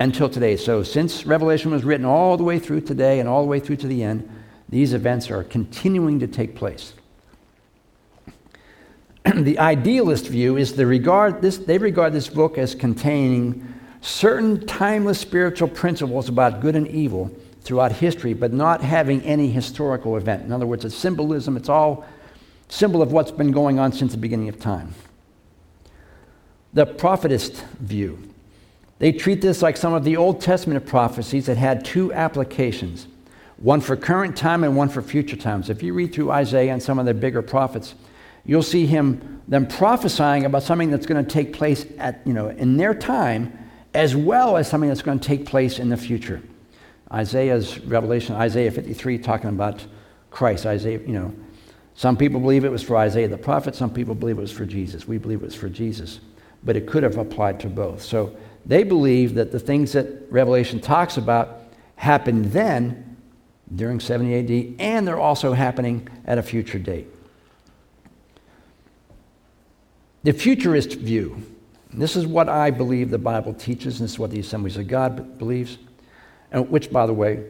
until 0.00 0.30
today. 0.30 0.56
So, 0.56 0.82
since 0.82 1.26
Revelation 1.26 1.70
was 1.70 1.84
written 1.84 2.06
all 2.06 2.36
the 2.36 2.42
way 2.42 2.58
through 2.58 2.80
today 2.80 3.20
and 3.20 3.28
all 3.28 3.42
the 3.42 3.48
way 3.48 3.60
through 3.60 3.76
to 3.76 3.86
the 3.86 4.02
end, 4.02 4.28
these 4.68 4.94
events 4.94 5.30
are 5.30 5.44
continuing 5.44 6.18
to 6.20 6.26
take 6.26 6.56
place. 6.56 6.94
the 9.34 9.58
idealist 9.58 10.26
view 10.26 10.56
is 10.56 10.74
the 10.74 10.86
regard 10.86 11.42
this, 11.42 11.58
they 11.58 11.76
regard 11.76 12.14
this 12.14 12.28
book 12.28 12.56
as 12.56 12.74
containing 12.74 13.74
certain 14.00 14.66
timeless 14.66 15.20
spiritual 15.20 15.68
principles 15.68 16.30
about 16.30 16.62
good 16.62 16.74
and 16.74 16.88
evil 16.88 17.30
throughout 17.60 17.92
history, 17.92 18.32
but 18.32 18.54
not 18.54 18.80
having 18.80 19.20
any 19.22 19.50
historical 19.50 20.16
event. 20.16 20.42
In 20.42 20.52
other 20.52 20.66
words, 20.66 20.86
it's 20.86 20.94
symbolism, 20.96 21.58
it's 21.58 21.68
all 21.68 22.06
symbol 22.68 23.02
of 23.02 23.12
what's 23.12 23.30
been 23.30 23.50
going 23.50 23.78
on 23.78 23.92
since 23.92 24.12
the 24.12 24.18
beginning 24.18 24.48
of 24.48 24.58
time. 24.58 24.94
The 26.72 26.86
prophetist 26.86 27.62
view 27.80 28.29
they 29.00 29.12
treat 29.12 29.40
this 29.40 29.62
like 29.62 29.78
some 29.78 29.94
of 29.94 30.04
the 30.04 30.18
Old 30.18 30.42
Testament 30.42 30.86
prophecies 30.86 31.46
that 31.46 31.56
had 31.56 31.84
two 31.84 32.12
applications 32.12 33.08
one 33.56 33.80
for 33.80 33.94
current 33.94 34.36
time 34.36 34.64
and 34.64 34.74
one 34.74 34.88
for 34.88 35.02
future 35.02 35.36
times. 35.36 35.68
If 35.68 35.82
you 35.82 35.92
read 35.92 36.14
through 36.14 36.30
Isaiah 36.30 36.72
and 36.72 36.82
some 36.82 36.98
of 36.98 37.04
the 37.04 37.12
bigger 37.12 37.42
prophets, 37.42 37.94
you'll 38.44 38.62
see 38.62 38.86
him 38.86 39.42
them 39.48 39.66
prophesying 39.66 40.44
about 40.44 40.62
something 40.62 40.90
that's 40.90 41.06
going 41.06 41.22
to 41.22 41.30
take 41.30 41.52
place 41.52 41.84
at 41.98 42.20
you 42.24 42.32
know 42.32 42.48
in 42.48 42.76
their 42.76 42.94
time 42.94 43.52
as 43.94 44.14
well 44.14 44.56
as 44.56 44.68
something 44.68 44.88
that's 44.88 45.02
going 45.02 45.18
to 45.18 45.26
take 45.26 45.46
place 45.46 45.78
in 45.78 45.88
the 45.88 45.96
future. 45.96 46.42
Isaiah's 47.12 47.80
revelation, 47.80 48.36
Isaiah 48.36 48.70
53, 48.70 49.18
talking 49.18 49.50
about 49.50 49.84
Christ. 50.30 50.64
Isaiah, 50.64 51.00
you 51.00 51.12
know, 51.12 51.34
some 51.94 52.16
people 52.16 52.38
believe 52.38 52.64
it 52.64 52.70
was 52.70 52.82
for 52.82 52.96
Isaiah 52.96 53.28
the 53.28 53.36
prophet, 53.36 53.74
some 53.74 53.92
people 53.92 54.14
believe 54.14 54.38
it 54.38 54.42
was 54.42 54.52
for 54.52 54.64
Jesus. 54.64 55.08
We 55.08 55.18
believe 55.18 55.42
it 55.42 55.46
was 55.46 55.54
for 55.54 55.68
Jesus, 55.68 56.20
but 56.62 56.76
it 56.76 56.86
could 56.86 57.02
have 57.02 57.16
applied 57.18 57.58
to 57.60 57.68
both. 57.68 58.02
So 58.02 58.36
they 58.66 58.82
believe 58.82 59.34
that 59.34 59.52
the 59.52 59.58
things 59.58 59.92
that 59.92 60.30
Revelation 60.30 60.80
talks 60.80 61.16
about 61.16 61.60
happened 61.96 62.46
then 62.46 63.16
during 63.74 64.00
70 64.00 64.34
AD, 64.34 64.80
and 64.80 65.06
they're 65.06 65.20
also 65.20 65.52
happening 65.52 66.08
at 66.24 66.38
a 66.38 66.42
future 66.42 66.78
date. 66.78 67.06
The 70.22 70.32
futurist 70.32 70.94
view, 70.94 71.42
this 71.92 72.16
is 72.16 72.26
what 72.26 72.48
I 72.48 72.70
believe 72.70 73.10
the 73.10 73.18
Bible 73.18 73.54
teaches, 73.54 74.00
and 74.00 74.04
this 74.04 74.12
is 74.12 74.18
what 74.18 74.30
the 74.30 74.40
Assemblies 74.40 74.76
of 74.76 74.86
God 74.86 75.38
believes, 75.38 75.78
and 76.52 76.68
which, 76.70 76.92
by 76.92 77.06
the 77.06 77.14
way, 77.14 77.44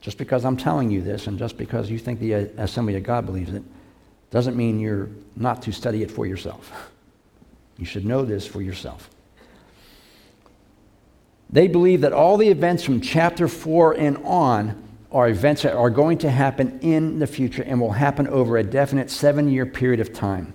just 0.00 0.18
because 0.18 0.44
I'm 0.44 0.56
telling 0.56 0.90
you 0.90 1.00
this 1.00 1.28
and 1.28 1.38
just 1.38 1.56
because 1.56 1.90
you 1.90 1.98
think 1.98 2.18
the 2.18 2.34
uh, 2.34 2.46
Assembly 2.58 2.96
of 2.96 3.04
God 3.04 3.24
believes 3.24 3.52
it, 3.52 3.62
doesn't 4.30 4.56
mean 4.56 4.80
you're 4.80 5.08
not 5.36 5.62
to 5.62 5.72
study 5.72 6.02
it 6.02 6.10
for 6.10 6.26
yourself. 6.26 6.90
You 7.78 7.86
should 7.86 8.04
know 8.04 8.24
this 8.24 8.46
for 8.46 8.60
yourself. 8.60 9.10
They 11.52 11.68
believe 11.68 12.00
that 12.00 12.14
all 12.14 12.38
the 12.38 12.48
events 12.48 12.82
from 12.82 13.02
chapter 13.02 13.46
4 13.46 13.92
and 13.92 14.16
on 14.24 14.82
are 15.12 15.28
events 15.28 15.62
that 15.62 15.74
are 15.74 15.90
going 15.90 16.16
to 16.18 16.30
happen 16.30 16.80
in 16.80 17.18
the 17.18 17.26
future 17.26 17.62
and 17.62 17.78
will 17.78 17.92
happen 17.92 18.26
over 18.28 18.56
a 18.56 18.64
definite 18.64 19.10
seven 19.10 19.50
year 19.50 19.66
period 19.66 20.00
of 20.00 20.14
time. 20.14 20.54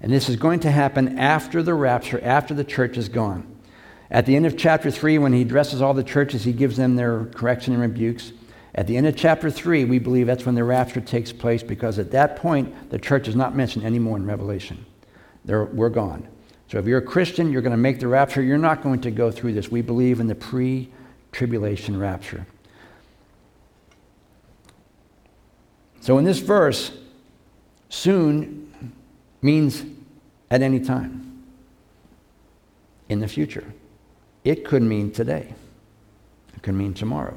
And 0.00 0.10
this 0.10 0.30
is 0.30 0.36
going 0.36 0.60
to 0.60 0.70
happen 0.70 1.18
after 1.18 1.62
the 1.62 1.74
rapture, 1.74 2.18
after 2.24 2.54
the 2.54 2.64
church 2.64 2.96
is 2.96 3.10
gone. 3.10 3.46
At 4.10 4.24
the 4.24 4.34
end 4.34 4.46
of 4.46 4.56
chapter 4.56 4.90
3, 4.90 5.18
when 5.18 5.34
he 5.34 5.42
addresses 5.42 5.82
all 5.82 5.92
the 5.92 6.02
churches, 6.02 6.44
he 6.44 6.54
gives 6.54 6.78
them 6.78 6.96
their 6.96 7.26
correction 7.26 7.74
and 7.74 7.82
rebukes. 7.82 8.32
At 8.74 8.86
the 8.86 8.96
end 8.96 9.06
of 9.06 9.14
chapter 9.14 9.50
3, 9.50 9.84
we 9.84 9.98
believe 9.98 10.26
that's 10.26 10.46
when 10.46 10.54
the 10.54 10.64
rapture 10.64 11.02
takes 11.02 11.32
place 11.32 11.62
because 11.62 11.98
at 11.98 12.12
that 12.12 12.36
point, 12.36 12.90
the 12.90 12.98
church 12.98 13.28
is 13.28 13.36
not 13.36 13.54
mentioned 13.54 13.84
anymore 13.84 14.16
in 14.16 14.24
Revelation. 14.24 14.86
They're, 15.44 15.66
we're 15.66 15.90
gone. 15.90 16.26
So 16.70 16.78
if 16.78 16.86
you're 16.86 16.98
a 16.98 17.02
Christian, 17.02 17.50
you're 17.50 17.62
going 17.62 17.72
to 17.72 17.76
make 17.76 17.98
the 17.98 18.06
rapture. 18.06 18.40
You're 18.40 18.56
not 18.56 18.80
going 18.80 19.00
to 19.00 19.10
go 19.10 19.32
through 19.32 19.54
this. 19.54 19.72
We 19.72 19.82
believe 19.82 20.20
in 20.20 20.28
the 20.28 20.36
pre 20.36 20.88
tribulation 21.32 21.98
rapture. 21.98 22.46
So 26.00 26.16
in 26.18 26.24
this 26.24 26.38
verse, 26.38 26.92
soon 27.88 28.94
means 29.42 29.84
at 30.48 30.62
any 30.62 30.78
time 30.78 31.42
in 33.08 33.18
the 33.18 33.28
future. 33.28 33.64
It 34.44 34.64
could 34.64 34.82
mean 34.82 35.10
today. 35.10 35.52
It 36.54 36.62
could 36.62 36.74
mean 36.74 36.94
tomorrow. 36.94 37.36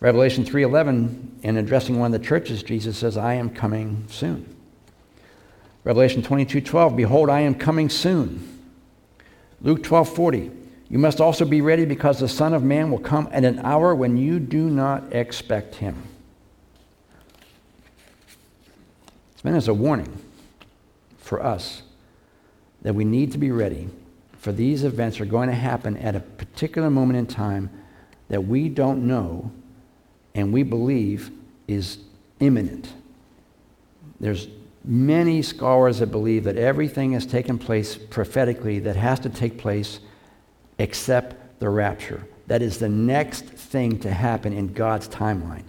Revelation 0.00 0.44
3:11 0.44 1.38
in 1.42 1.56
addressing 1.56 1.98
one 1.98 2.14
of 2.14 2.20
the 2.20 2.26
churches 2.26 2.62
Jesus 2.62 2.98
says 2.98 3.16
I 3.16 3.34
am 3.34 3.48
coming 3.48 4.04
soon. 4.08 4.59
Revelation 5.90 6.22
22:12 6.22 6.94
Behold 6.94 7.28
I 7.28 7.40
am 7.40 7.56
coming 7.56 7.88
soon. 7.88 8.46
Luke 9.60 9.82
12:40 9.82 10.52
You 10.88 11.00
must 11.00 11.20
also 11.20 11.44
be 11.44 11.60
ready 11.60 11.84
because 11.84 12.20
the 12.20 12.28
Son 12.28 12.54
of 12.54 12.62
Man 12.62 12.92
will 12.92 13.00
come 13.00 13.28
at 13.32 13.44
an 13.44 13.58
hour 13.58 13.92
when 13.92 14.16
you 14.16 14.38
do 14.38 14.70
not 14.70 15.12
expect 15.12 15.74
him. 15.74 15.96
It's 19.32 19.42
meant 19.42 19.56
as 19.56 19.66
a 19.66 19.74
warning 19.74 20.16
for 21.18 21.42
us 21.42 21.82
that 22.82 22.94
we 22.94 23.04
need 23.04 23.32
to 23.32 23.38
be 23.38 23.50
ready 23.50 23.88
for 24.38 24.52
these 24.52 24.84
events 24.84 25.20
are 25.20 25.24
going 25.24 25.48
to 25.48 25.56
happen 25.56 25.96
at 25.96 26.14
a 26.14 26.20
particular 26.20 26.88
moment 26.88 27.18
in 27.18 27.26
time 27.26 27.68
that 28.28 28.44
we 28.44 28.68
don't 28.68 29.08
know 29.08 29.50
and 30.36 30.52
we 30.52 30.62
believe 30.62 31.32
is 31.66 31.98
imminent. 32.38 32.92
There's 34.20 34.46
many 34.84 35.42
scholars 35.42 35.98
that 35.98 36.10
believe 36.10 36.44
that 36.44 36.56
everything 36.56 37.12
has 37.12 37.26
taken 37.26 37.58
place 37.58 37.96
prophetically 37.96 38.78
that 38.80 38.96
has 38.96 39.20
to 39.20 39.28
take 39.28 39.58
place 39.58 40.00
except 40.78 41.58
the 41.60 41.68
rapture. 41.68 42.26
That 42.46 42.62
is 42.62 42.78
the 42.78 42.88
next 42.88 43.44
thing 43.44 43.98
to 44.00 44.10
happen 44.10 44.52
in 44.52 44.72
God's 44.72 45.08
timeline. 45.08 45.64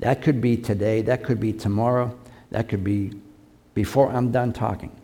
That 0.00 0.22
could 0.22 0.40
be 0.40 0.56
today, 0.56 1.00
that 1.02 1.22
could 1.22 1.40
be 1.40 1.52
tomorrow, 1.52 2.16
that 2.50 2.68
could 2.68 2.84
be 2.84 3.12
before 3.74 4.10
I'm 4.10 4.32
done 4.32 4.52
talking. 4.52 4.94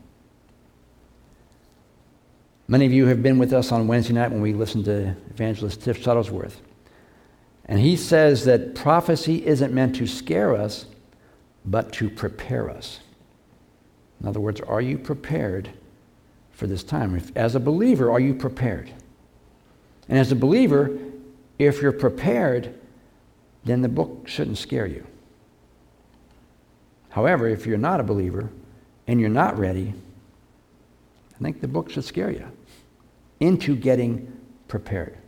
Many 2.68 2.86
of 2.86 2.92
you 2.92 3.06
have 3.06 3.22
been 3.22 3.38
with 3.38 3.52
us 3.52 3.72
on 3.72 3.86
Wednesday 3.86 4.14
night 4.14 4.30
when 4.30 4.40
we 4.40 4.52
listened 4.52 4.84
to 4.86 5.16
evangelist 5.30 5.82
Tiff 5.82 6.02
Shuttlesworth. 6.02 6.56
And 7.66 7.80
he 7.80 7.96
says 7.96 8.44
that 8.44 8.74
prophecy 8.74 9.46
isn't 9.46 9.72
meant 9.72 9.96
to 9.96 10.06
scare 10.06 10.54
us, 10.56 10.86
but 11.64 11.92
to 11.94 12.10
prepare 12.10 12.68
us. 12.68 13.00
In 14.22 14.28
other 14.28 14.40
words, 14.40 14.60
are 14.60 14.80
you 14.80 14.98
prepared 14.98 15.70
for 16.52 16.68
this 16.68 16.84
time? 16.84 17.16
If, 17.16 17.36
as 17.36 17.56
a 17.56 17.60
believer, 17.60 18.10
are 18.10 18.20
you 18.20 18.34
prepared? 18.34 18.92
And 20.08 20.16
as 20.16 20.30
a 20.30 20.36
believer, 20.36 20.96
if 21.58 21.82
you're 21.82 21.90
prepared, 21.90 22.78
then 23.64 23.82
the 23.82 23.88
book 23.88 24.28
shouldn't 24.28 24.58
scare 24.58 24.86
you. 24.86 25.04
However, 27.10 27.48
if 27.48 27.66
you're 27.66 27.78
not 27.78 27.98
a 27.98 28.04
believer 28.04 28.50
and 29.08 29.20
you're 29.20 29.28
not 29.28 29.58
ready, 29.58 29.92
I 31.34 31.42
think 31.42 31.60
the 31.60 31.68
book 31.68 31.90
should 31.90 32.04
scare 32.04 32.30
you 32.30 32.46
into 33.40 33.74
getting 33.74 34.32
prepared. 34.68 35.18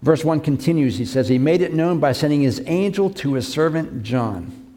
Verse 0.00 0.24
1 0.24 0.40
continues. 0.42 0.96
He 0.96 1.04
says, 1.04 1.28
He 1.28 1.38
made 1.38 1.60
it 1.60 1.74
known 1.74 1.98
by 1.98 2.12
sending 2.12 2.42
his 2.42 2.62
angel 2.66 3.10
to 3.10 3.34
his 3.34 3.48
servant 3.48 4.04
John. 4.04 4.67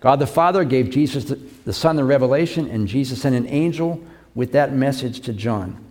God 0.00 0.18
the 0.18 0.26
Father 0.26 0.64
gave 0.64 0.90
Jesus 0.90 1.24
the, 1.64 1.72
Son 1.72 1.96
the 1.96 2.04
revelation, 2.04 2.68
and 2.68 2.88
Jesus 2.88 3.22
sent 3.22 3.36
an 3.36 3.46
angel 3.46 4.02
with 4.34 4.52
that 4.52 4.72
message 4.72 5.20
to 5.20 5.32
John. 5.32 5.84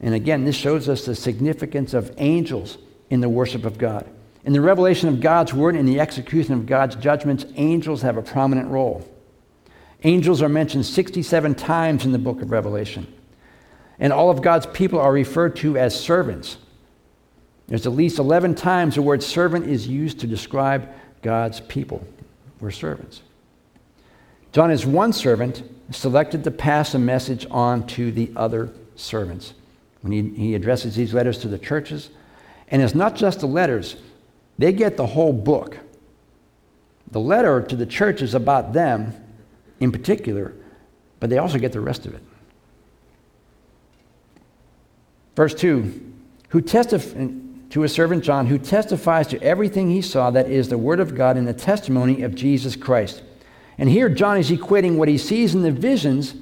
And 0.00 0.14
again, 0.14 0.44
this 0.44 0.56
shows 0.56 0.88
us 0.88 1.04
the 1.04 1.14
significance 1.14 1.94
of 1.94 2.14
angels 2.18 2.78
in 3.10 3.20
the 3.20 3.28
worship 3.28 3.64
of 3.64 3.78
God. 3.78 4.08
In 4.44 4.52
the 4.52 4.60
revelation 4.60 5.08
of 5.08 5.20
God's 5.20 5.52
word 5.52 5.74
and 5.74 5.88
the 5.88 5.98
execution 5.98 6.54
of 6.54 6.66
God's 6.66 6.94
judgments, 6.94 7.44
angels 7.56 8.02
have 8.02 8.16
a 8.16 8.22
prominent 8.22 8.68
role. 8.70 9.08
Angels 10.04 10.40
are 10.40 10.48
mentioned 10.48 10.86
67 10.86 11.56
times 11.56 12.04
in 12.04 12.12
the 12.12 12.18
book 12.18 12.40
of 12.42 12.52
Revelation. 12.52 13.12
And 13.98 14.12
all 14.12 14.30
of 14.30 14.42
God's 14.42 14.66
people 14.66 15.00
are 15.00 15.12
referred 15.12 15.56
to 15.56 15.76
as 15.76 15.98
servants. 15.98 16.58
There's 17.66 17.86
at 17.86 17.92
least 17.94 18.20
11 18.20 18.54
times 18.54 18.94
the 18.94 19.02
word 19.02 19.22
servant 19.22 19.66
is 19.66 19.88
used 19.88 20.20
to 20.20 20.28
describe 20.28 20.88
God's 21.22 21.60
people. 21.60 22.06
We're 22.60 22.70
servants. 22.70 23.22
John 24.52 24.70
is 24.70 24.86
one 24.86 25.12
servant 25.12 25.62
selected 25.90 26.44
to 26.44 26.50
pass 26.50 26.94
a 26.94 26.98
message 26.98 27.46
on 27.50 27.86
to 27.88 28.10
the 28.10 28.32
other 28.34 28.72
servants. 28.94 29.54
When 30.00 30.12
he, 30.12 30.30
he 30.30 30.54
addresses 30.54 30.96
these 30.96 31.12
letters 31.12 31.38
to 31.38 31.48
the 31.48 31.58
churches, 31.58 32.10
and 32.68 32.82
it's 32.82 32.94
not 32.94 33.16
just 33.16 33.40
the 33.40 33.46
letters, 33.46 33.96
they 34.58 34.72
get 34.72 34.96
the 34.96 35.06
whole 35.06 35.32
book. 35.32 35.78
The 37.10 37.20
letter 37.20 37.60
to 37.60 37.76
the 37.76 37.86
church 37.86 38.22
is 38.22 38.34
about 38.34 38.72
them 38.72 39.14
in 39.78 39.92
particular, 39.92 40.54
but 41.20 41.30
they 41.30 41.38
also 41.38 41.58
get 41.58 41.72
the 41.72 41.80
rest 41.80 42.06
of 42.06 42.14
it. 42.14 42.22
Verse 45.36 45.54
2 45.54 46.12
Who 46.48 46.60
testifies 46.62 47.14
to 47.76 47.82
his 47.82 47.92
servant 47.92 48.24
John, 48.24 48.46
who 48.46 48.56
testifies 48.56 49.26
to 49.26 49.42
everything 49.42 49.90
he 49.90 50.00
saw, 50.00 50.30
that 50.30 50.48
is 50.48 50.70
the 50.70 50.78
word 50.78 50.98
of 50.98 51.14
God 51.14 51.36
and 51.36 51.46
the 51.46 51.52
testimony 51.52 52.22
of 52.22 52.34
Jesus 52.34 52.74
Christ. 52.74 53.22
And 53.76 53.90
here, 53.90 54.08
John 54.08 54.38
is 54.38 54.50
equating 54.50 54.96
what 54.96 55.08
he 55.08 55.18
sees 55.18 55.54
in 55.54 55.60
the 55.60 55.70
visions 55.70 56.36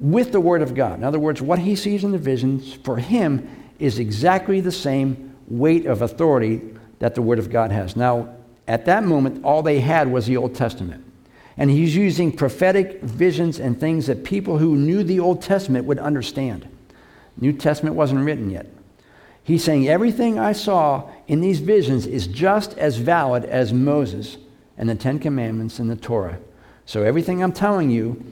with 0.00 0.32
the 0.32 0.40
word 0.40 0.62
of 0.62 0.74
God. 0.74 0.98
In 0.98 1.04
other 1.04 1.20
words, 1.20 1.40
what 1.40 1.60
he 1.60 1.76
sees 1.76 2.02
in 2.02 2.10
the 2.10 2.18
visions 2.18 2.74
for 2.74 2.96
him 2.96 3.48
is 3.78 4.00
exactly 4.00 4.60
the 4.60 4.72
same 4.72 5.36
weight 5.46 5.86
of 5.86 6.02
authority 6.02 6.60
that 6.98 7.14
the 7.14 7.22
word 7.22 7.38
of 7.38 7.50
God 7.50 7.70
has. 7.70 7.94
Now, 7.94 8.34
at 8.66 8.84
that 8.86 9.04
moment, 9.04 9.44
all 9.44 9.62
they 9.62 9.78
had 9.78 10.10
was 10.10 10.26
the 10.26 10.36
Old 10.36 10.56
Testament. 10.56 11.04
And 11.56 11.70
he's 11.70 11.94
using 11.94 12.32
prophetic 12.32 13.00
visions 13.00 13.60
and 13.60 13.78
things 13.78 14.08
that 14.08 14.24
people 14.24 14.58
who 14.58 14.74
knew 14.74 15.04
the 15.04 15.20
Old 15.20 15.40
Testament 15.40 15.84
would 15.84 16.00
understand. 16.00 16.68
New 17.40 17.52
Testament 17.52 17.94
wasn't 17.94 18.24
written 18.24 18.50
yet. 18.50 18.66
He's 19.44 19.62
saying 19.62 19.86
everything 19.86 20.38
I 20.38 20.52
saw 20.52 21.10
in 21.28 21.42
these 21.42 21.60
visions 21.60 22.06
is 22.06 22.26
just 22.26 22.76
as 22.78 22.96
valid 22.96 23.44
as 23.44 23.74
Moses 23.74 24.38
and 24.78 24.88
the 24.88 24.94
Ten 24.94 25.18
Commandments 25.18 25.78
and 25.78 25.90
the 25.90 25.96
Torah. 25.96 26.38
So 26.86 27.02
everything 27.02 27.42
I'm 27.42 27.52
telling 27.52 27.90
you, 27.90 28.24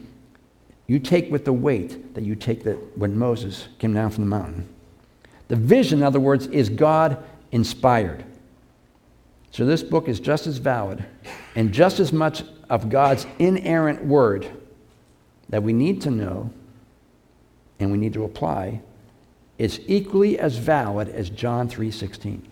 you 0.86 0.98
take 0.98 1.30
with 1.30 1.44
the 1.44 1.52
weight 1.52 2.14
that 2.14 2.24
you 2.24 2.34
take 2.34 2.64
that 2.64 2.98
when 2.98 3.16
Moses 3.16 3.68
came 3.78 3.92
down 3.94 4.10
from 4.10 4.24
the 4.24 4.30
mountain. 4.30 4.68
The 5.48 5.56
vision, 5.56 5.98
in 5.98 6.04
other 6.04 6.18
words, 6.18 6.46
is 6.46 6.70
God 6.70 7.22
inspired. 7.52 8.24
So 9.50 9.66
this 9.66 9.82
book 9.82 10.08
is 10.08 10.18
just 10.18 10.46
as 10.46 10.56
valid 10.56 11.04
and 11.54 11.72
just 11.72 12.00
as 12.00 12.10
much 12.10 12.42
of 12.70 12.88
God's 12.88 13.26
inerrant 13.38 14.02
word 14.02 14.50
that 15.50 15.62
we 15.62 15.74
need 15.74 16.00
to 16.02 16.10
know 16.10 16.50
and 17.78 17.92
we 17.92 17.98
need 17.98 18.14
to 18.14 18.24
apply 18.24 18.80
is 19.58 19.80
equally 19.86 20.38
as 20.38 20.56
valid 20.56 21.08
as 21.08 21.30
John 21.30 21.68
3:16. 21.68 22.42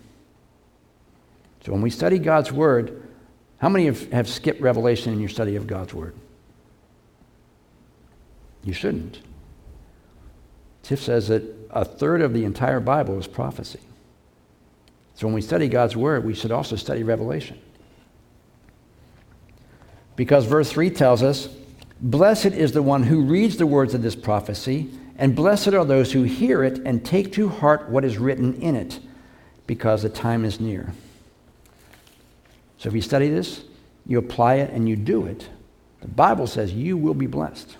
So 1.65 1.71
when 1.71 1.81
we 1.81 1.89
study 1.89 2.17
God's 2.19 2.51
word, 2.51 3.03
how 3.57 3.69
many 3.69 3.85
have, 3.85 4.11
have 4.11 4.27
skipped 4.27 4.61
Revelation 4.61 5.13
in 5.13 5.19
your 5.19 5.29
study 5.29 5.55
of 5.55 5.67
God's 5.67 5.93
word? 5.93 6.15
You 8.63 8.73
shouldn't. 8.73 9.21
Tiff 10.83 11.01
says 11.01 11.27
that 11.27 11.43
a 11.69 11.85
third 11.85 12.21
of 12.21 12.33
the 12.33 12.43
entire 12.43 12.79
Bible 12.79 13.19
is 13.19 13.27
prophecy. 13.27 13.79
So 15.15 15.27
when 15.27 15.35
we 15.35 15.41
study 15.41 15.67
God's 15.67 15.95
word, 15.95 16.25
we 16.25 16.33
should 16.33 16.51
also 16.51 16.75
study 16.75 17.03
Revelation. 17.03 17.59
Because 20.15 20.45
verse 20.45 20.71
3 20.71 20.89
tells 20.89 21.21
us, 21.21 21.47
Blessed 21.99 22.47
is 22.47 22.71
the 22.71 22.81
one 22.81 23.03
who 23.03 23.21
reads 23.21 23.57
the 23.57 23.67
words 23.67 23.93
of 23.93 24.01
this 24.01 24.15
prophecy, 24.15 24.89
and 25.21 25.35
blessed 25.35 25.67
are 25.67 25.85
those 25.85 26.11
who 26.11 26.23
hear 26.23 26.63
it 26.63 26.79
and 26.79 27.05
take 27.05 27.31
to 27.33 27.47
heart 27.47 27.87
what 27.89 28.03
is 28.03 28.17
written 28.17 28.55
in 28.55 28.75
it, 28.75 28.99
because 29.67 30.01
the 30.01 30.09
time 30.09 30.43
is 30.43 30.59
near. 30.59 30.93
So 32.79 32.89
if 32.89 32.95
you 32.95 33.01
study 33.01 33.29
this, 33.29 33.63
you 34.07 34.17
apply 34.17 34.55
it, 34.55 34.71
and 34.71 34.89
you 34.89 34.95
do 34.95 35.27
it, 35.27 35.47
the 36.01 36.07
Bible 36.07 36.47
says 36.47 36.73
you 36.73 36.97
will 36.97 37.13
be 37.13 37.27
blessed. 37.27 37.77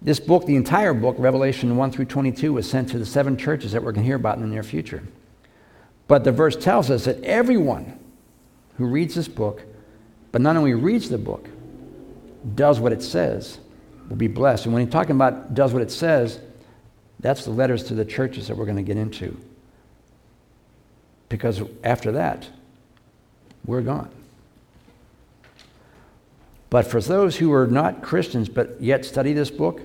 This 0.00 0.18
book, 0.18 0.46
the 0.46 0.56
entire 0.56 0.94
book, 0.94 1.16
Revelation 1.18 1.76
1 1.76 1.90
through 1.90 2.06
22, 2.06 2.54
was 2.54 2.68
sent 2.68 2.88
to 2.88 2.98
the 2.98 3.04
seven 3.04 3.36
churches 3.36 3.72
that 3.72 3.84
we're 3.84 3.92
going 3.92 4.04
to 4.04 4.06
hear 4.06 4.16
about 4.16 4.36
in 4.36 4.42
the 4.42 4.48
near 4.48 4.62
future. 4.62 5.02
But 6.06 6.24
the 6.24 6.32
verse 6.32 6.56
tells 6.56 6.90
us 6.90 7.04
that 7.04 7.22
everyone 7.22 7.98
who 8.78 8.86
reads 8.86 9.14
this 9.14 9.28
book, 9.28 9.62
but 10.32 10.40
not 10.40 10.56
only 10.56 10.72
reads 10.72 11.10
the 11.10 11.18
book, 11.18 11.50
does 12.54 12.80
what 12.80 12.92
it 12.92 13.02
says, 13.02 13.58
will 14.08 14.16
be 14.16 14.28
blessed. 14.28 14.64
And 14.66 14.74
when 14.74 14.84
he's 14.84 14.92
talking 14.92 15.16
about 15.16 15.54
does 15.54 15.72
what 15.72 15.82
it 15.82 15.90
says, 15.90 16.40
that's 17.20 17.44
the 17.44 17.50
letters 17.50 17.84
to 17.84 17.94
the 17.94 18.04
churches 18.04 18.48
that 18.48 18.56
we're 18.56 18.64
going 18.64 18.76
to 18.76 18.82
get 18.82 18.96
into. 18.96 19.36
Because 21.28 21.62
after 21.84 22.12
that, 22.12 22.48
we're 23.66 23.82
gone. 23.82 24.10
But 26.70 26.86
for 26.86 27.00
those 27.00 27.36
who 27.36 27.52
are 27.52 27.66
not 27.66 28.02
Christians 28.02 28.48
but 28.48 28.80
yet 28.80 29.04
study 29.04 29.32
this 29.32 29.50
book, 29.50 29.80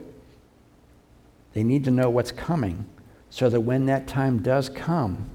they 1.53 1.63
need 1.63 1.83
to 1.85 1.91
know 1.91 2.09
what's 2.09 2.31
coming 2.31 2.85
so 3.29 3.49
that 3.49 3.61
when 3.61 3.85
that 3.87 4.07
time 4.07 4.39
does 4.39 4.69
come, 4.69 5.29